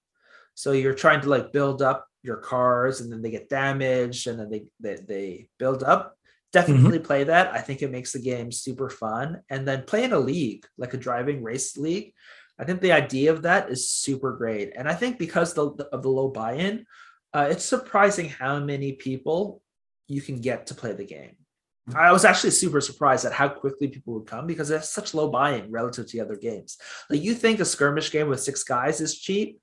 So 0.54 0.72
you're 0.72 0.94
trying 0.94 1.20
to 1.22 1.28
like 1.28 1.52
build 1.52 1.82
up 1.82 2.06
your 2.22 2.38
cars 2.38 3.00
and 3.00 3.12
then 3.12 3.22
they 3.22 3.30
get 3.30 3.48
damaged 3.48 4.26
and 4.26 4.38
then 4.40 4.50
they 4.50 4.64
they, 4.80 4.96
they 5.06 5.48
build 5.58 5.82
up. 5.82 6.16
Definitely 6.52 7.00
play 7.00 7.24
that. 7.24 7.52
I 7.52 7.60
think 7.60 7.82
it 7.82 7.90
makes 7.90 8.12
the 8.12 8.18
game 8.18 8.50
super 8.50 8.88
fun. 8.88 9.42
And 9.50 9.68
then 9.68 9.82
play 9.84 10.04
in 10.04 10.12
a 10.14 10.18
league, 10.18 10.64
like 10.78 10.94
a 10.94 10.96
driving 10.98 11.42
race 11.42 11.76
league. 11.76 12.14
I 12.58 12.64
think 12.64 12.80
the 12.80 12.92
idea 12.92 13.32
of 13.32 13.42
that 13.42 13.70
is 13.70 13.90
super 13.90 14.32
great. 14.32 14.72
And 14.76 14.88
I 14.88 14.94
think 14.94 15.18
because 15.18 15.54
the, 15.54 15.66
of 15.92 16.02
the 16.02 16.08
low 16.08 16.28
buy-in, 16.28 16.86
uh, 17.34 17.48
it's 17.50 17.64
surprising 17.64 18.28
how 18.28 18.60
many 18.60 18.92
people 18.92 19.62
you 20.08 20.22
can 20.22 20.40
get 20.40 20.68
to 20.68 20.74
play 20.74 20.92
the 20.92 21.04
game. 21.04 21.36
I 21.94 22.10
was 22.10 22.24
actually 22.24 22.50
super 22.50 22.80
surprised 22.80 23.24
at 23.24 23.32
how 23.32 23.48
quickly 23.48 23.88
people 23.88 24.14
would 24.14 24.26
come 24.26 24.46
because 24.46 24.70
it 24.70 24.78
has 24.78 24.90
such 24.90 25.14
low 25.14 25.28
buy-in 25.28 25.70
relative 25.70 26.06
to 26.06 26.16
the 26.16 26.24
other 26.24 26.36
games. 26.36 26.78
Like 27.08 27.22
you 27.22 27.34
think 27.34 27.60
a 27.60 27.64
skirmish 27.64 28.10
game 28.10 28.28
with 28.28 28.40
six 28.40 28.64
guys 28.64 29.00
is 29.00 29.16
cheap, 29.16 29.60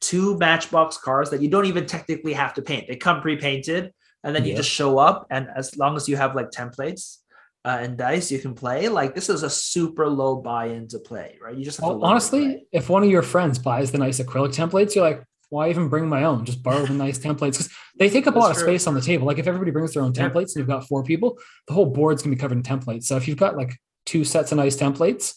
two 0.00 0.38
matchbox 0.38 0.96
cars 0.96 1.28
that 1.30 1.42
you 1.42 1.50
don't 1.50 1.66
even 1.66 1.84
technically 1.84 2.32
have 2.32 2.54
to 2.54 2.62
paint. 2.62 2.88
They 2.88 2.96
come 2.96 3.20
pre-painted, 3.20 3.92
and 4.24 4.34
then 4.34 4.44
you 4.44 4.56
just 4.56 4.70
show 4.70 4.98
up, 4.98 5.26
and 5.30 5.48
as 5.54 5.76
long 5.76 5.96
as 5.96 6.08
you 6.08 6.16
have 6.16 6.34
like 6.34 6.50
templates 6.50 7.18
uh, 7.64 7.78
and 7.80 7.96
dice, 7.98 8.30
you 8.30 8.38
can 8.38 8.54
play. 8.54 8.88
Like 8.88 9.14
this 9.14 9.28
is 9.28 9.42
a 9.42 9.50
super 9.50 10.08
low 10.08 10.36
buy-in 10.36 10.88
to 10.88 10.98
play, 10.98 11.38
right? 11.42 11.56
You 11.56 11.64
just 11.64 11.78
have 11.80 11.88
Well, 11.88 11.98
to 12.00 12.04
honestly, 12.06 12.66
if 12.72 12.88
one 12.88 13.02
of 13.02 13.10
your 13.10 13.22
friends 13.22 13.58
buys 13.58 13.90
the 13.92 13.98
nice 13.98 14.20
acrylic 14.20 14.54
templates, 14.54 14.94
you're 14.94 15.04
like, 15.04 15.22
why 15.50 15.70
even 15.70 15.88
bring 15.88 16.08
my 16.08 16.24
own? 16.24 16.44
Just 16.44 16.62
borrow 16.62 16.84
the 16.86 16.92
nice 16.92 17.18
templates 17.18 17.52
because 17.52 17.70
they 17.98 18.10
take 18.10 18.26
up 18.26 18.34
a 18.34 18.38
That's 18.38 18.42
lot 18.44 18.50
of 18.52 18.56
space 18.58 18.86
on 18.86 18.94
the 18.94 19.00
table. 19.00 19.26
Like 19.26 19.38
if 19.38 19.46
everybody 19.46 19.70
brings 19.70 19.94
their 19.94 20.02
own 20.02 20.12
Yeah. 20.14 20.28
templates 20.28 20.54
and 20.54 20.56
you've 20.56 20.66
got 20.68 20.86
four 20.86 21.02
people, 21.02 21.38
the 21.66 21.74
whole 21.74 21.86
board's 21.86 22.22
gonna 22.22 22.36
be 22.36 22.40
covered 22.40 22.56
in 22.58 22.62
templates. 22.62 23.04
So 23.04 23.16
if 23.16 23.26
you've 23.26 23.38
got 23.38 23.56
like 23.56 23.72
two 24.06 24.24
sets 24.24 24.52
of 24.52 24.58
nice 24.58 24.76
templates, 24.76 25.34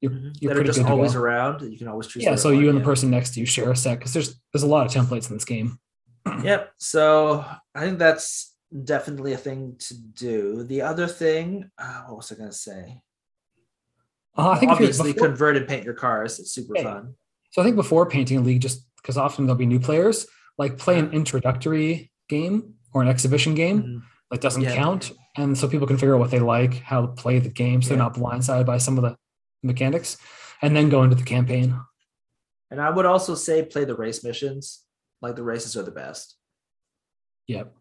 you're, 0.00 0.12
Mhm. 0.12 0.34
you're 0.40 0.48
that 0.48 0.50
are 0.50 0.54
pretty 0.56 0.68
just 0.68 0.78
good 0.80 0.86
to 0.86 0.92
always 0.92 1.12
go. 1.14 1.20
around. 1.20 1.60
You 1.70 1.78
can 1.78 1.88
always 1.88 2.06
choose. 2.08 2.22
Yeah, 2.24 2.34
so 2.36 2.50
you 2.50 2.66
one, 2.66 2.68
and 2.70 2.78
the 2.78 2.84
person 2.84 3.10
next 3.10 3.34
to 3.34 3.40
you 3.40 3.46
share 3.46 3.70
a 3.70 3.76
set 3.76 3.98
because 3.98 4.12
there's 4.12 4.40
there's 4.52 4.62
a 4.62 4.66
lot 4.66 4.86
of 4.86 4.92
templates 4.92 5.28
in 5.30 5.36
this 5.36 5.44
game. 5.44 5.78
Yep. 6.42 6.72
So 6.78 7.44
I 7.74 7.80
think 7.80 7.98
that's 7.98 8.53
definitely 8.82 9.32
a 9.32 9.36
thing 9.36 9.76
to 9.78 9.94
do. 9.94 10.64
The 10.64 10.82
other 10.82 11.06
thing, 11.06 11.70
uh, 11.78 12.02
what 12.06 12.16
was 12.16 12.32
I 12.32 12.34
going 12.34 12.50
to 12.50 12.56
say? 12.56 13.02
Uh, 14.36 14.50
I 14.50 14.58
think 14.58 14.72
obviously 14.72 15.12
before- 15.12 15.28
convert 15.28 15.56
and 15.56 15.68
paint 15.68 15.84
your 15.84 15.94
cars. 15.94 16.40
It's 16.40 16.52
super 16.52 16.74
Yeah. 16.76 16.82
fun. 16.82 17.14
So 17.52 17.62
I 17.62 17.64
think 17.64 17.76
before 17.76 18.08
painting 18.08 18.38
a 18.38 18.40
league, 18.40 18.60
just 18.62 18.84
because 18.96 19.16
often 19.16 19.46
there'll 19.46 19.56
be 19.58 19.66
new 19.66 19.78
players, 19.78 20.26
like 20.58 20.76
play 20.76 20.98
an 20.98 21.12
introductory 21.12 22.10
game 22.28 22.74
or 22.92 23.02
an 23.02 23.08
exhibition 23.08 23.54
game 23.54 23.82
Mhm. 23.82 24.02
that 24.30 24.40
doesn't 24.40 24.62
Yeah. 24.62 24.74
count, 24.74 25.12
and 25.36 25.56
so 25.56 25.68
people 25.68 25.86
can 25.86 25.96
figure 25.98 26.14
out 26.14 26.20
what 26.20 26.30
they 26.32 26.40
like, 26.40 26.74
how 26.74 27.02
to 27.02 27.08
play 27.12 27.38
the 27.38 27.48
game, 27.48 27.80
so 27.80 27.90
they're 27.90 27.98
not 27.98 28.14
blindsided 28.14 28.66
by 28.66 28.78
some 28.78 28.98
of 28.98 29.04
the 29.04 29.16
mechanics, 29.62 30.16
and 30.62 30.74
then 30.74 30.88
go 30.88 31.04
into 31.04 31.14
the 31.14 31.22
campaign. 31.22 31.78
And 32.70 32.80
I 32.80 32.90
would 32.90 33.06
also 33.06 33.36
say 33.36 33.64
play 33.64 33.84
the 33.84 33.94
race 33.94 34.24
missions. 34.24 34.84
Like 35.22 35.36
the 35.36 35.44
races 35.44 35.76
are 35.76 35.82
the 35.84 35.90
best. 35.92 36.36
Yep. 37.46 37.72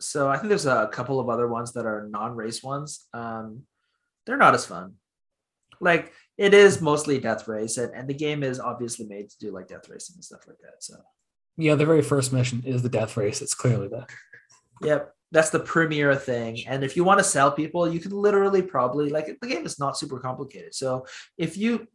So 0.00 0.28
I 0.28 0.36
think 0.36 0.48
there's 0.48 0.66
a 0.66 0.88
couple 0.92 1.20
of 1.20 1.28
other 1.28 1.48
ones 1.48 1.72
that 1.72 1.86
are 1.86 2.08
non-race 2.10 2.62
ones. 2.62 3.06
Um, 3.12 3.62
they're 4.26 4.36
not 4.36 4.54
as 4.54 4.66
fun. 4.66 4.94
Like 5.80 6.12
it 6.36 6.54
is 6.54 6.80
mostly 6.80 7.18
death 7.18 7.46
race, 7.48 7.76
and, 7.78 7.94
and 7.94 8.08
the 8.08 8.14
game 8.14 8.42
is 8.42 8.60
obviously 8.60 9.06
made 9.06 9.30
to 9.30 9.38
do 9.38 9.52
like 9.52 9.68
death 9.68 9.88
racing 9.88 10.14
and 10.16 10.24
stuff 10.24 10.46
like 10.46 10.58
that. 10.58 10.82
So 10.82 10.96
Yeah, 11.56 11.74
the 11.74 11.86
very 11.86 12.02
first 12.02 12.32
mission 12.32 12.62
is 12.64 12.82
the 12.82 12.88
death 12.88 13.16
race. 13.16 13.42
It's 13.42 13.54
clearly 13.54 13.88
that. 13.88 14.08
Yep, 14.82 15.14
that's 15.30 15.50
the 15.50 15.60
premier 15.60 16.14
thing. 16.14 16.66
And 16.66 16.84
if 16.84 16.96
you 16.96 17.04
want 17.04 17.18
to 17.18 17.24
sell 17.24 17.50
people, 17.52 17.88
you 17.88 18.00
can 18.00 18.12
literally 18.12 18.62
probably 18.62 19.10
like 19.10 19.26
the 19.40 19.46
game 19.46 19.66
is 19.66 19.78
not 19.78 19.98
super 19.98 20.18
complicated. 20.18 20.74
So 20.74 21.06
if 21.38 21.56
you 21.56 21.86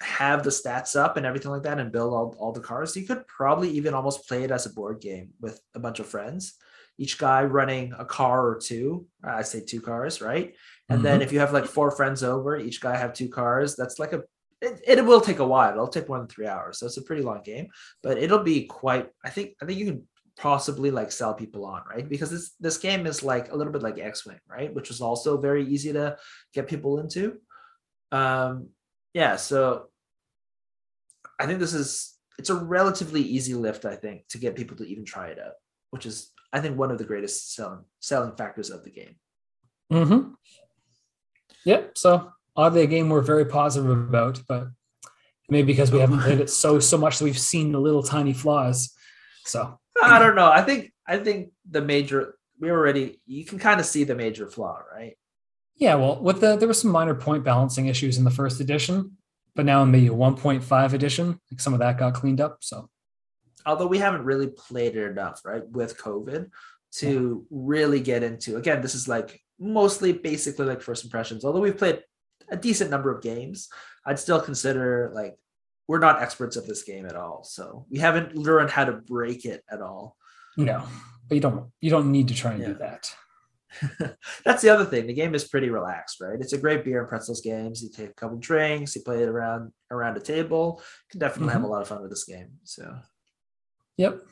have 0.00 0.42
the 0.42 0.50
stats 0.50 0.96
up 0.96 1.16
and 1.16 1.24
everything 1.24 1.50
like 1.50 1.62
that 1.62 1.78
and 1.78 1.92
build 1.92 2.12
all, 2.12 2.34
all 2.38 2.52
the 2.52 2.60
cars, 2.60 2.96
you 2.96 3.06
could 3.06 3.26
probably 3.26 3.70
even 3.70 3.94
almost 3.94 4.28
play 4.28 4.44
it 4.44 4.50
as 4.50 4.66
a 4.66 4.72
board 4.72 5.00
game 5.00 5.30
with 5.40 5.60
a 5.74 5.78
bunch 5.78 6.00
of 6.00 6.06
friends. 6.06 6.54
Each 6.98 7.18
guy 7.18 7.42
running 7.44 7.92
a 7.98 8.04
car 8.04 8.46
or 8.46 8.58
two. 8.58 9.06
I 9.22 9.42
say 9.42 9.60
two 9.60 9.80
cars, 9.80 10.20
right? 10.20 10.54
And 10.88 11.02
then 11.02 11.22
if 11.22 11.32
you 11.32 11.40
have 11.40 11.52
like 11.52 11.64
four 11.64 11.90
friends 11.90 12.22
over, 12.22 12.56
each 12.56 12.80
guy 12.80 12.96
have 12.96 13.14
two 13.14 13.28
cars. 13.28 13.74
That's 13.74 13.98
like 13.98 14.12
a 14.12 14.22
it, 14.60 14.80
it 14.86 15.04
will 15.04 15.20
take 15.20 15.38
a 15.38 15.46
while. 15.46 15.72
It'll 15.72 15.88
take 15.88 16.08
more 16.08 16.18
than 16.18 16.28
three 16.28 16.46
hours. 16.46 16.78
So 16.78 16.86
it's 16.86 16.96
a 16.96 17.02
pretty 17.02 17.22
long 17.22 17.42
game, 17.42 17.68
but 18.02 18.18
it'll 18.18 18.42
be 18.42 18.64
quite. 18.64 19.08
I 19.24 19.30
think. 19.30 19.56
I 19.62 19.66
think 19.66 19.78
you 19.78 19.86
can 19.86 20.08
possibly 20.36 20.90
like 20.90 21.12
sell 21.12 21.34
people 21.34 21.64
on, 21.64 21.82
right? 21.88 22.08
Because 22.08 22.30
this 22.30 22.54
this 22.60 22.78
game 22.78 23.06
is 23.06 23.22
like 23.22 23.52
a 23.52 23.56
little 23.56 23.72
bit 23.72 23.82
like 23.82 23.98
X-wing, 23.98 24.40
right? 24.48 24.74
Which 24.74 24.90
is 24.90 25.00
also 25.00 25.40
very 25.40 25.66
easy 25.66 25.92
to 25.92 26.16
get 26.52 26.68
people 26.68 27.00
into. 27.00 27.38
Um, 28.12 28.68
yeah. 29.12 29.36
So 29.36 29.88
I 31.38 31.46
think 31.46 31.60
this 31.60 31.74
is 31.74 32.14
it's 32.38 32.50
a 32.50 32.54
relatively 32.54 33.22
easy 33.22 33.54
lift. 33.54 33.84
I 33.84 33.96
think 33.96 34.26
to 34.28 34.38
get 34.38 34.56
people 34.56 34.76
to 34.78 34.84
even 34.84 35.04
try 35.04 35.28
it 35.28 35.38
out, 35.38 35.54
which 35.90 36.06
is 36.06 36.30
I 36.54 36.60
think 36.60 36.78
one 36.78 36.90
of 36.90 36.98
the 36.98 37.04
greatest 37.04 37.54
selling 37.54 37.84
selling 38.00 38.36
factors 38.36 38.70
of 38.70 38.84
the 38.84 38.90
game. 38.90 39.16
Mm-hmm. 39.92 40.30
Yep. 41.66 41.98
So 41.98 42.32
oddly, 42.56 42.82
a 42.82 42.86
game 42.86 43.10
we're 43.10 43.20
very 43.20 43.44
positive 43.44 43.90
about, 43.90 44.40
but 44.48 44.68
maybe 45.50 45.66
because 45.66 45.90
we 45.90 45.98
haven't 45.98 46.20
played 46.20 46.40
it 46.40 46.50
so 46.50 46.78
so 46.78 46.96
much 46.96 47.18
that 47.18 47.24
we've 47.24 47.38
seen 47.38 47.72
the 47.72 47.80
little 47.80 48.02
tiny 48.02 48.32
flaws. 48.32 48.94
So 49.44 49.78
I 50.02 50.18
don't 50.18 50.36
know. 50.36 50.50
I 50.50 50.62
think 50.62 50.92
I 51.06 51.18
think 51.18 51.50
the 51.68 51.82
major 51.82 52.36
we 52.58 52.70
already 52.70 53.20
you 53.26 53.44
can 53.44 53.58
kind 53.58 53.80
of 53.80 53.86
see 53.86 54.04
the 54.04 54.14
major 54.14 54.48
flaw, 54.48 54.78
right? 54.94 55.16
yeah, 55.76 55.94
well, 55.96 56.20
with 56.20 56.40
the 56.40 56.56
there 56.56 56.68
were 56.68 56.74
some 56.74 56.90
minor 56.90 57.14
point 57.14 57.44
balancing 57.44 57.86
issues 57.86 58.18
in 58.18 58.24
the 58.24 58.30
first 58.30 58.60
edition, 58.60 59.16
but 59.54 59.64
now 59.64 59.82
in 59.82 59.92
the 59.92 60.08
1.5 60.08 60.92
edition, 60.92 61.40
like 61.50 61.60
some 61.60 61.72
of 61.72 61.80
that 61.80 61.98
got 61.98 62.14
cleaned 62.14 62.40
up. 62.40 62.58
So 62.60 62.88
Although 63.66 63.86
we 63.86 63.98
haven't 63.98 64.24
really 64.24 64.48
played 64.48 64.96
it 64.96 65.10
enough, 65.10 65.40
right, 65.44 65.66
with 65.70 65.98
COVID 65.98 66.50
to 66.96 67.46
really 67.50 68.00
get 68.00 68.22
into. 68.22 68.56
Again, 68.56 68.80
this 68.80 68.94
is 68.94 69.08
like 69.08 69.40
mostly 69.58 70.12
basically 70.12 70.66
like 70.66 70.82
first 70.82 71.04
impressions. 71.04 71.44
Although 71.44 71.60
we've 71.60 71.78
played 71.78 72.02
a 72.50 72.56
decent 72.56 72.90
number 72.90 73.10
of 73.10 73.22
games, 73.22 73.68
I'd 74.06 74.18
still 74.18 74.40
consider 74.40 75.10
like 75.14 75.36
we're 75.88 75.98
not 75.98 76.22
experts 76.22 76.56
of 76.56 76.66
this 76.66 76.82
game 76.82 77.06
at 77.06 77.16
all. 77.16 77.44
So 77.44 77.86
we 77.90 77.98
haven't 77.98 78.36
learned 78.36 78.70
how 78.70 78.84
to 78.84 78.92
break 78.92 79.44
it 79.44 79.62
at 79.70 79.80
all. 79.80 80.16
no, 80.56 80.84
but 81.28 81.34
you 81.34 81.40
don't 81.40 81.70
you 81.80 81.90
don't 81.90 82.12
need 82.12 82.28
to 82.28 82.34
try 82.34 82.52
and 82.52 82.64
do 82.64 82.74
that. 82.74 83.14
That's 84.44 84.62
the 84.62 84.68
other 84.68 84.84
thing. 84.84 85.06
The 85.06 85.14
game 85.14 85.34
is 85.34 85.48
pretty 85.48 85.68
relaxed, 85.68 86.20
right? 86.20 86.40
It's 86.40 86.52
a 86.52 86.58
great 86.58 86.84
beer 86.84 87.00
and 87.00 87.08
pretzels 87.08 87.40
games. 87.40 87.82
You 87.82 87.90
take 87.90 88.10
a 88.10 88.14
couple 88.14 88.38
drinks, 88.38 88.94
you 88.94 89.02
play 89.02 89.22
it 89.22 89.28
around 89.28 89.72
around 89.90 90.16
a 90.16 90.20
table. 90.20 90.76
You 90.78 91.10
can 91.10 91.20
definitely 91.20 91.48
mm-hmm. 91.48 91.62
have 91.62 91.64
a 91.64 91.72
lot 91.72 91.82
of 91.82 91.88
fun 91.88 92.02
with 92.02 92.10
this 92.10 92.24
game. 92.24 92.50
So 92.62 92.96
Yep. 93.96 94.22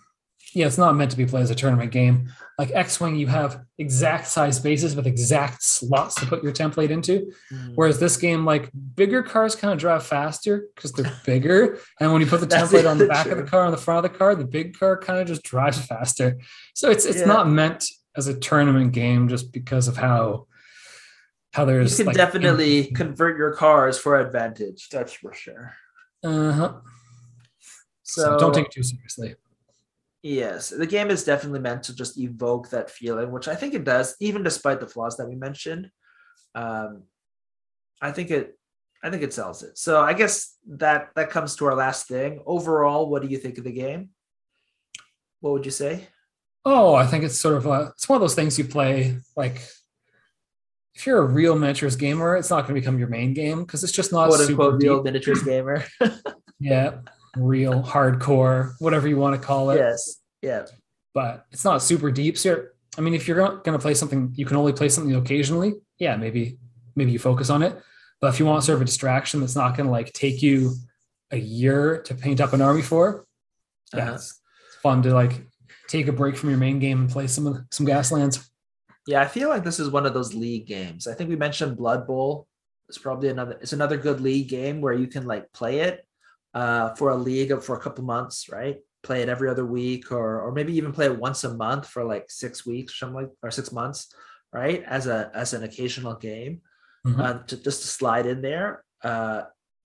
Yeah, 0.55 0.67
it's 0.67 0.77
not 0.77 0.97
meant 0.97 1.11
to 1.13 1.17
be 1.17 1.25
played 1.25 1.45
as 1.45 1.51
a 1.51 1.55
tournament 1.55 1.93
game. 1.93 2.29
Like 2.59 2.71
X 2.75 3.01
Wing, 3.01 3.17
you 3.17 3.27
have 3.29 3.63
exact 3.79 4.27
size 4.27 4.59
bases 4.61 4.95
with 4.95 5.07
exact 5.07 5.63
slots 5.63 6.17
to 6.17 6.27
put 6.27 6.43
your 6.43 6.53
template 6.53 6.91
into. 6.91 7.33
mm, 7.51 7.73
Whereas 7.75 7.99
this 7.99 8.17
game, 8.19 8.45
like 8.45 8.71
bigger 8.95 9.23
cars 9.23 9.55
kind 9.55 9.73
of 9.73 9.79
drive 9.79 10.05
faster 10.05 10.67
because 10.75 10.93
they're 10.93 11.11
bigger. 11.25 11.79
And 12.01 12.13
when 12.13 12.21
you 12.21 12.27
put 12.27 12.41
the 12.41 12.47
template 12.47 12.91
on 12.91 12.99
the 12.99 13.07
back 13.17 13.29
of 13.29 13.39
the 13.39 13.45
car, 13.45 13.65
on 13.65 13.71
the 13.71 13.79
front 13.79 14.05
of 14.05 14.13
the 14.13 14.19
car, 14.19 14.35
the 14.35 14.45
big 14.45 14.79
car 14.79 14.99
kind 14.99 15.21
of 15.21 15.27
just 15.27 15.43
drives 15.43 15.79
faster. 15.87 16.39
So 16.75 16.91
it's 16.91 17.07
it's 17.07 17.21
Yeah. 17.21 17.27
not 17.27 17.49
meant 17.49 17.85
as 18.15 18.27
a 18.29 18.39
tournament 18.39 18.93
game 18.93 19.29
just 19.29 19.53
because 19.53 19.89
of 19.89 19.97
how 19.97 20.49
how 21.55 21.65
there's 21.65 21.93
you 21.99 22.05
can 22.05 22.07
like, 22.09 22.17
definitely 22.17 22.87
convert 22.87 23.39
your 23.39 23.55
cars 23.55 23.97
for 23.99 24.19
advantage. 24.21 24.89
That's 24.91 25.13
for 25.15 25.33
sure. 25.33 25.73
uh-huh. 26.25 26.75
So, 28.03 28.23
So, 28.23 28.39
don't 28.39 28.53
take 28.55 28.67
it 28.67 28.73
too 28.73 28.83
seriously. 28.83 29.37
Yes, 30.23 30.69
the 30.69 30.87
game 30.87 31.11
is 31.11 31.25
definitely 31.25 31.61
meant 31.61 31.83
to 31.85 31.97
just 31.97 32.19
evoke 32.19 32.71
that 32.71 32.91
feeling, 32.91 33.33
which 33.33 33.49
I 33.49 33.57
think 33.57 33.75
it 33.75 33.85
does, 33.85 34.15
even 34.21 34.45
despite 34.45 34.79
the 34.79 34.87
flaws 34.87 35.17
that 35.17 35.29
we 35.29 35.35
mentioned. 35.35 35.91
Um, 36.55 37.05
I 38.01 38.13
think 38.13 38.31
it, 38.31 38.57
I 39.03 39.11
think 39.11 39.23
it 39.25 39.35
sells 39.35 39.65
it. 39.65 39.77
So 39.77 40.01
I 40.01 40.13
guess 40.13 40.57
that 40.69 41.09
that 41.17 41.31
comes 41.31 41.57
to 41.57 41.67
our 41.67 41.75
last 41.75 42.07
thing. 42.07 42.41
Overall, 42.47 43.11
what 43.11 43.23
do 43.23 43.29
you 43.29 43.39
think 43.39 43.59
of 43.59 43.65
the 43.65 43.73
game? 43.73 44.11
What 45.41 45.55
would 45.55 45.65
you 45.65 45.73
say? 45.73 46.07
Oh, 46.65 46.95
I 46.95 47.07
think 47.07 47.25
it's 47.25 47.41
sort 47.41 47.57
of 47.57 47.67
a 47.67 47.93
it's 47.97 48.09
one 48.09 48.17
of 48.17 48.21
those 48.21 48.37
things 48.37 48.57
you 48.57 48.65
play 48.65 49.17
like 49.37 49.61
if 50.95 51.07
you're 51.07 51.19
a 51.19 51.27
real 51.27 51.59
miniatures 51.59 51.97
gamer, 51.97 52.37
it's 52.37 52.51
not 52.51 52.63
going 52.63 52.75
to 52.75 52.81
become 52.81 52.99
your 52.99 53.09
main 53.09 53.35
game 53.35 53.65
because 53.65 53.83
it's 53.83 53.93
just 53.93 54.13
not 54.13 54.29
"Quote 54.29 54.41
super 54.41 54.63
unquote" 54.63 54.83
real 54.83 55.03
miniatures 55.03 55.43
gamer. 55.43 55.85
Yeah, 56.63 56.99
real 57.37 57.83
hardcore, 57.83 58.75
whatever 58.79 59.09
you 59.09 59.17
want 59.17 59.41
to 59.41 59.47
call 59.47 59.71
it. 59.71 59.77
yes, 59.77 60.17
yeah, 60.43 60.67
But 61.15 61.47
it's 61.53 61.65
not 61.65 61.83
super 61.83 62.11
deep. 62.11 62.37
So 62.39 62.49
you're, 62.51 62.73
I 62.99 63.01
mean, 63.01 63.15
if 63.15 63.27
you're 63.27 63.37
going 63.39 63.63
to 63.73 63.79
play 63.79 63.95
something, 63.95 64.33
you 64.35 64.45
can 64.45 64.57
only 64.57 64.73
play 64.73 64.89
something 64.89 65.15
occasionally. 65.15 65.75
Yeah, 65.99 66.17
maybe 66.17 66.59
maybe 66.95 67.13
you 67.13 67.19
focus 67.19 67.49
on 67.49 67.63
it. 67.63 67.81
But 68.21 68.29
if 68.35 68.39
you 68.39 68.47
want 68.47 68.63
sort 68.65 68.77
of 68.77 68.83
a 68.83 68.85
distraction 68.85 69.41
that's 69.41 69.57
not 69.57 69.77
going 69.77 69.87
to 69.87 69.93
like 69.93 70.13
take 70.13 70.43
you 70.43 70.75
a 71.31 71.39
year 71.39 72.03
to 72.03 72.15
paint 72.15 72.41
up 72.41 72.53
an 72.53 72.61
army 72.61 72.83
for, 72.83 73.27
yeah, 73.95 74.03
Uh-huh. 74.03 74.15
it's, 74.15 74.41
it's 74.67 74.77
fun 74.83 75.03
to 75.03 75.15
like 75.15 75.43
take 75.89 76.09
a 76.09 76.13
break 76.13 76.37
from 76.37 76.51
your 76.51 76.59
main 76.59 76.79
game 76.79 77.01
and 77.01 77.11
play 77.11 77.27
some 77.27 77.67
some 77.71 77.87
Gaslands. 77.87 78.47
yeah. 79.07 79.23
I 79.23 79.27
feel 79.27 79.49
like 79.49 79.65
this 79.65 79.81
is 79.81 79.89
one 79.91 80.05
of 80.07 80.13
those 80.15 80.35
league 80.35 80.67
games. 80.67 81.07
I 81.07 81.15
think 81.15 81.31
we 81.31 81.37
mentioned 81.37 81.77
Blood 81.79 82.07
Bowl. 82.07 82.47
It's 82.89 82.99
probably 82.99 83.29
another. 83.31 83.59
It's 83.63 83.73
another 83.73 83.97
good 83.97 84.21
league 84.21 84.49
game 84.49 84.81
where 84.83 84.93
you 84.93 85.07
can 85.07 85.25
like 85.27 85.51
play 85.53 85.81
it 85.81 86.05
uh, 86.55 86.95
for 86.95 87.11
a 87.11 87.17
league 87.17 87.63
for 87.63 87.77
a 87.77 87.81
couple 87.81 88.05
months, 88.05 88.49
right? 88.51 88.79
Play 89.03 89.23
it 89.23 89.29
every 89.29 89.49
other 89.49 89.67
week, 89.67 90.13
or 90.13 90.41
or 90.41 90.53
maybe 90.53 90.77
even 90.77 90.93
play 90.93 91.07
it 91.07 91.19
once 91.19 91.45
a 91.45 91.55
month 91.55 91.89
for 91.89 92.05
like 92.05 92.27
six 92.31 92.65
weeks, 92.67 92.93
or 92.93 92.97
something 92.97 93.17
like, 93.23 93.31
or 93.43 93.51
six 93.51 93.73
months, 93.73 94.15
right? 94.53 94.83
As 94.85 95.07
a 95.07 95.31
as 95.35 95.53
an 95.55 95.63
occasional 95.65 96.15
game, 96.15 96.61
Mhm. 97.07 97.19
uh, 97.21 97.43
to 97.49 97.57
just 97.57 97.83
to 97.83 97.89
slide 97.89 98.27
in 98.27 98.43
there. 98.43 98.85
Uh, 99.03 99.43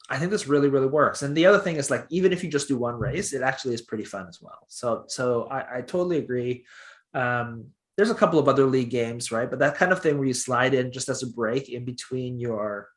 I 0.10 0.20
think 0.20 0.32
this 0.32 0.48
really 0.48 0.70
really 0.70 0.88
works. 0.88 1.22
And 1.24 1.36
the 1.36 1.48
other 1.48 1.60
thing 1.60 1.78
is 1.78 1.90
like 1.90 2.06
even 2.10 2.32
if 2.32 2.44
you 2.44 2.50
just 2.50 2.68
do 2.68 2.78
one 2.78 2.96
race, 3.00 3.34
it 3.34 3.42
actually 3.42 3.74
is 3.74 3.82
pretty 3.82 4.06
fun 4.06 4.28
as 4.28 4.40
well. 4.42 4.60
So 4.68 5.06
so 5.08 5.48
I, 5.50 5.78
I 5.78 5.82
totally 5.82 6.18
agree. 6.20 6.66
Um, 7.14 7.70
there's 7.98 8.12
a 8.12 8.16
couple 8.16 8.38
of 8.40 8.48
other 8.48 8.66
league 8.66 8.92
games, 8.92 9.32
right? 9.32 9.50
But 9.50 9.60
that 9.60 9.76
kind 9.76 9.92
of 9.92 10.02
thing 10.02 10.18
where 10.20 10.28
you 10.28 10.34
slide 10.36 10.76
in 10.76 10.92
just 10.92 11.10
as 11.10 11.24
a 11.24 11.28
break 11.28 11.68
in 11.70 11.84
between 11.84 12.40
your 12.40 12.90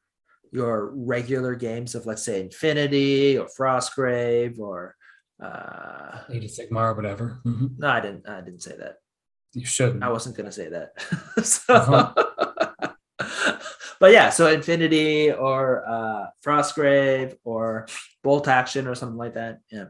your 0.53 0.93
regular 0.95 1.55
games 1.55 1.95
of 1.95 2.07
let's 2.07 2.25
say 2.25 2.41
Infinity 2.41 3.39
or 3.39 3.49
Frostgrave 3.59 4.59
or 4.59 4.97
uh 5.43 6.19
Age 6.31 6.45
of 6.45 6.51
Sigmar 6.51 6.91
or 6.91 6.95
whatever. 6.95 7.41
Mhm. 7.47 7.79
no, 7.79 7.89
I 7.89 8.01
didn't 8.01 8.29
I 8.29 8.41
didn't 8.41 8.63
say 8.63 8.77
that. 8.77 8.97
You 9.55 9.65
shouldn't. 9.65 10.03
I 10.05 10.11
wasn't 10.11 10.37
gonna 10.37 10.53
say 10.53 10.69
that. 10.69 10.91
so 11.45 12.13
but 14.01 14.13
yeah, 14.13 14.31
so 14.31 14.47
Infinity 14.51 15.33
or 15.33 15.85
uh 15.89 16.27
Frostgrave 16.45 17.37
or 17.45 17.87
Bolt 18.23 18.49
Action 18.49 18.87
or 18.87 18.95
something 18.95 19.19
like 19.19 19.35
that. 19.35 19.61
Yeah. 19.71 19.87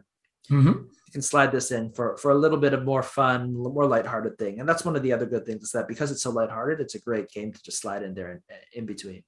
Mhm. 0.50 0.74
you 1.06 1.12
can 1.12 1.22
slide 1.22 1.52
this 1.52 1.70
in 1.70 1.92
for 1.92 2.16
for 2.16 2.32
a 2.32 2.34
little 2.34 2.58
bit 2.58 2.72
of 2.74 2.84
more 2.84 3.02
fun, 3.02 3.52
more 3.54 3.86
lighthearted 3.86 4.36
thing. 4.38 4.58
And 4.60 4.68
that's 4.68 4.84
one 4.84 4.96
of 4.96 5.02
the 5.02 5.12
other 5.12 5.26
good 5.26 5.46
things 5.46 5.62
is 5.64 5.70
that 5.72 5.86
because 5.88 6.10
it's 6.10 6.22
so 6.22 6.30
lighthearted, 6.30 6.80
it's 6.80 6.96
a 6.96 7.00
great 7.00 7.28
game 7.30 7.52
to 7.52 7.62
just 7.62 7.80
slide 7.80 8.02
in 8.02 8.14
there 8.14 8.32
in, 8.32 8.40
in 8.74 8.86
between. 8.86 9.22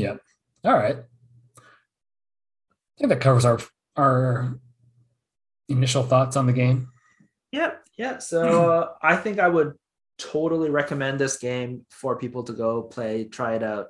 Yeah. 0.00 0.16
All 0.64 0.74
right. 0.74 0.96
I 1.58 1.62
think 2.98 3.08
that 3.08 3.20
covers 3.20 3.44
our 3.44 3.58
our 3.96 4.58
initial 5.68 6.02
thoughts 6.02 6.36
on 6.36 6.46
the 6.46 6.52
game. 6.52 6.88
Yeah, 7.52 7.72
yeah. 7.96 8.18
So 8.18 8.70
uh, 8.70 8.92
I 9.02 9.16
think 9.16 9.38
I 9.38 9.48
would 9.48 9.74
totally 10.18 10.70
recommend 10.70 11.18
this 11.18 11.38
game 11.38 11.86
for 11.90 12.16
people 12.16 12.42
to 12.44 12.52
go 12.52 12.82
play, 12.82 13.24
try 13.24 13.54
it 13.54 13.62
out, 13.62 13.88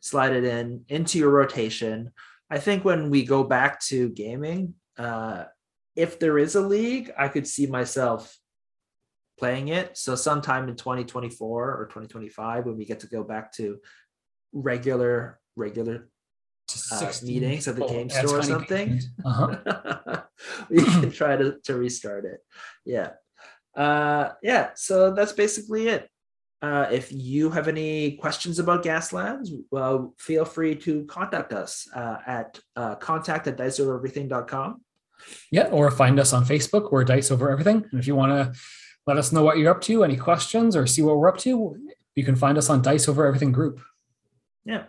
slide 0.00 0.32
it 0.32 0.44
in 0.44 0.84
into 0.88 1.18
your 1.18 1.30
rotation. 1.30 2.10
I 2.50 2.58
think 2.58 2.84
when 2.84 3.10
we 3.10 3.24
go 3.24 3.44
back 3.44 3.80
to 3.86 4.08
gaming, 4.08 4.74
uh, 4.98 5.44
if 5.94 6.18
there 6.18 6.38
is 6.38 6.54
a 6.54 6.60
league, 6.60 7.12
I 7.16 7.28
could 7.28 7.46
see 7.46 7.66
myself 7.66 8.36
playing 9.38 9.68
it. 9.68 9.96
So 9.96 10.14
sometime 10.14 10.68
in 10.68 10.76
2024 10.76 11.80
or 11.80 11.86
2025, 11.86 12.66
when 12.66 12.76
we 12.76 12.84
get 12.84 13.00
to 13.00 13.06
go 13.06 13.22
back 13.22 13.52
to 13.54 13.78
regular 14.52 15.38
regular 15.56 16.08
uh, 16.92 17.12
meetings 17.22 17.68
at 17.68 17.76
the 17.76 17.86
game 17.86 18.08
store 18.10 18.38
or 18.38 18.42
something, 18.42 19.00
uh-huh. 19.24 20.22
we 20.70 20.82
can 20.82 21.10
try 21.10 21.36
to, 21.36 21.56
to 21.64 21.74
restart 21.74 22.24
it. 22.24 22.40
Yeah. 22.84 23.10
Uh, 23.76 24.30
yeah. 24.42 24.70
So 24.74 25.12
that's 25.12 25.32
basically 25.32 25.88
it. 25.88 26.08
Uh, 26.62 26.86
if 26.92 27.10
you 27.10 27.50
have 27.50 27.68
any 27.68 28.12
questions 28.16 28.58
about 28.58 28.84
Gaslands, 28.84 29.48
well, 29.70 30.14
feel 30.18 30.44
free 30.44 30.74
to 30.76 31.04
contact 31.06 31.52
us 31.52 31.88
uh, 31.94 32.18
at 32.26 32.60
uh, 32.76 32.96
contact 32.96 33.46
at 33.46 33.56
diceovereverything.com. 33.56 34.82
Yeah, 35.50 35.68
or 35.68 35.90
find 35.90 36.20
us 36.20 36.32
on 36.32 36.44
Facebook. 36.44 36.92
We're 36.92 37.04
Dice 37.04 37.30
Over 37.30 37.50
Everything. 37.50 37.86
And 37.90 38.00
if 38.00 38.06
you 38.06 38.14
want 38.14 38.32
to 38.32 38.60
let 39.06 39.16
us 39.16 39.32
know 39.32 39.42
what 39.42 39.58
you're 39.58 39.70
up 39.70 39.80
to, 39.82 40.04
any 40.04 40.16
questions, 40.16 40.76
or 40.76 40.86
see 40.86 41.02
what 41.02 41.16
we're 41.16 41.28
up 41.28 41.38
to, 41.38 41.76
you 42.14 42.24
can 42.24 42.36
find 42.36 42.58
us 42.58 42.68
on 42.68 42.82
Dice 42.82 43.08
Over 43.08 43.26
Everything 43.26 43.52
group. 43.52 43.80
Yeah. 44.64 44.84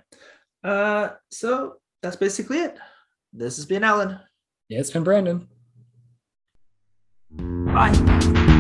Uh, 0.64 1.10
so 1.32 1.76
that's 2.02 2.16
basically 2.16 2.60
it. 2.60 2.78
This 3.34 3.56
has 3.58 3.66
been 3.66 3.84
Alan. 3.84 4.20
Yeah, 4.70 4.80
it's 4.80 4.92
been 4.92 5.04
Brandon. 5.04 5.48
Bye. 7.32 8.51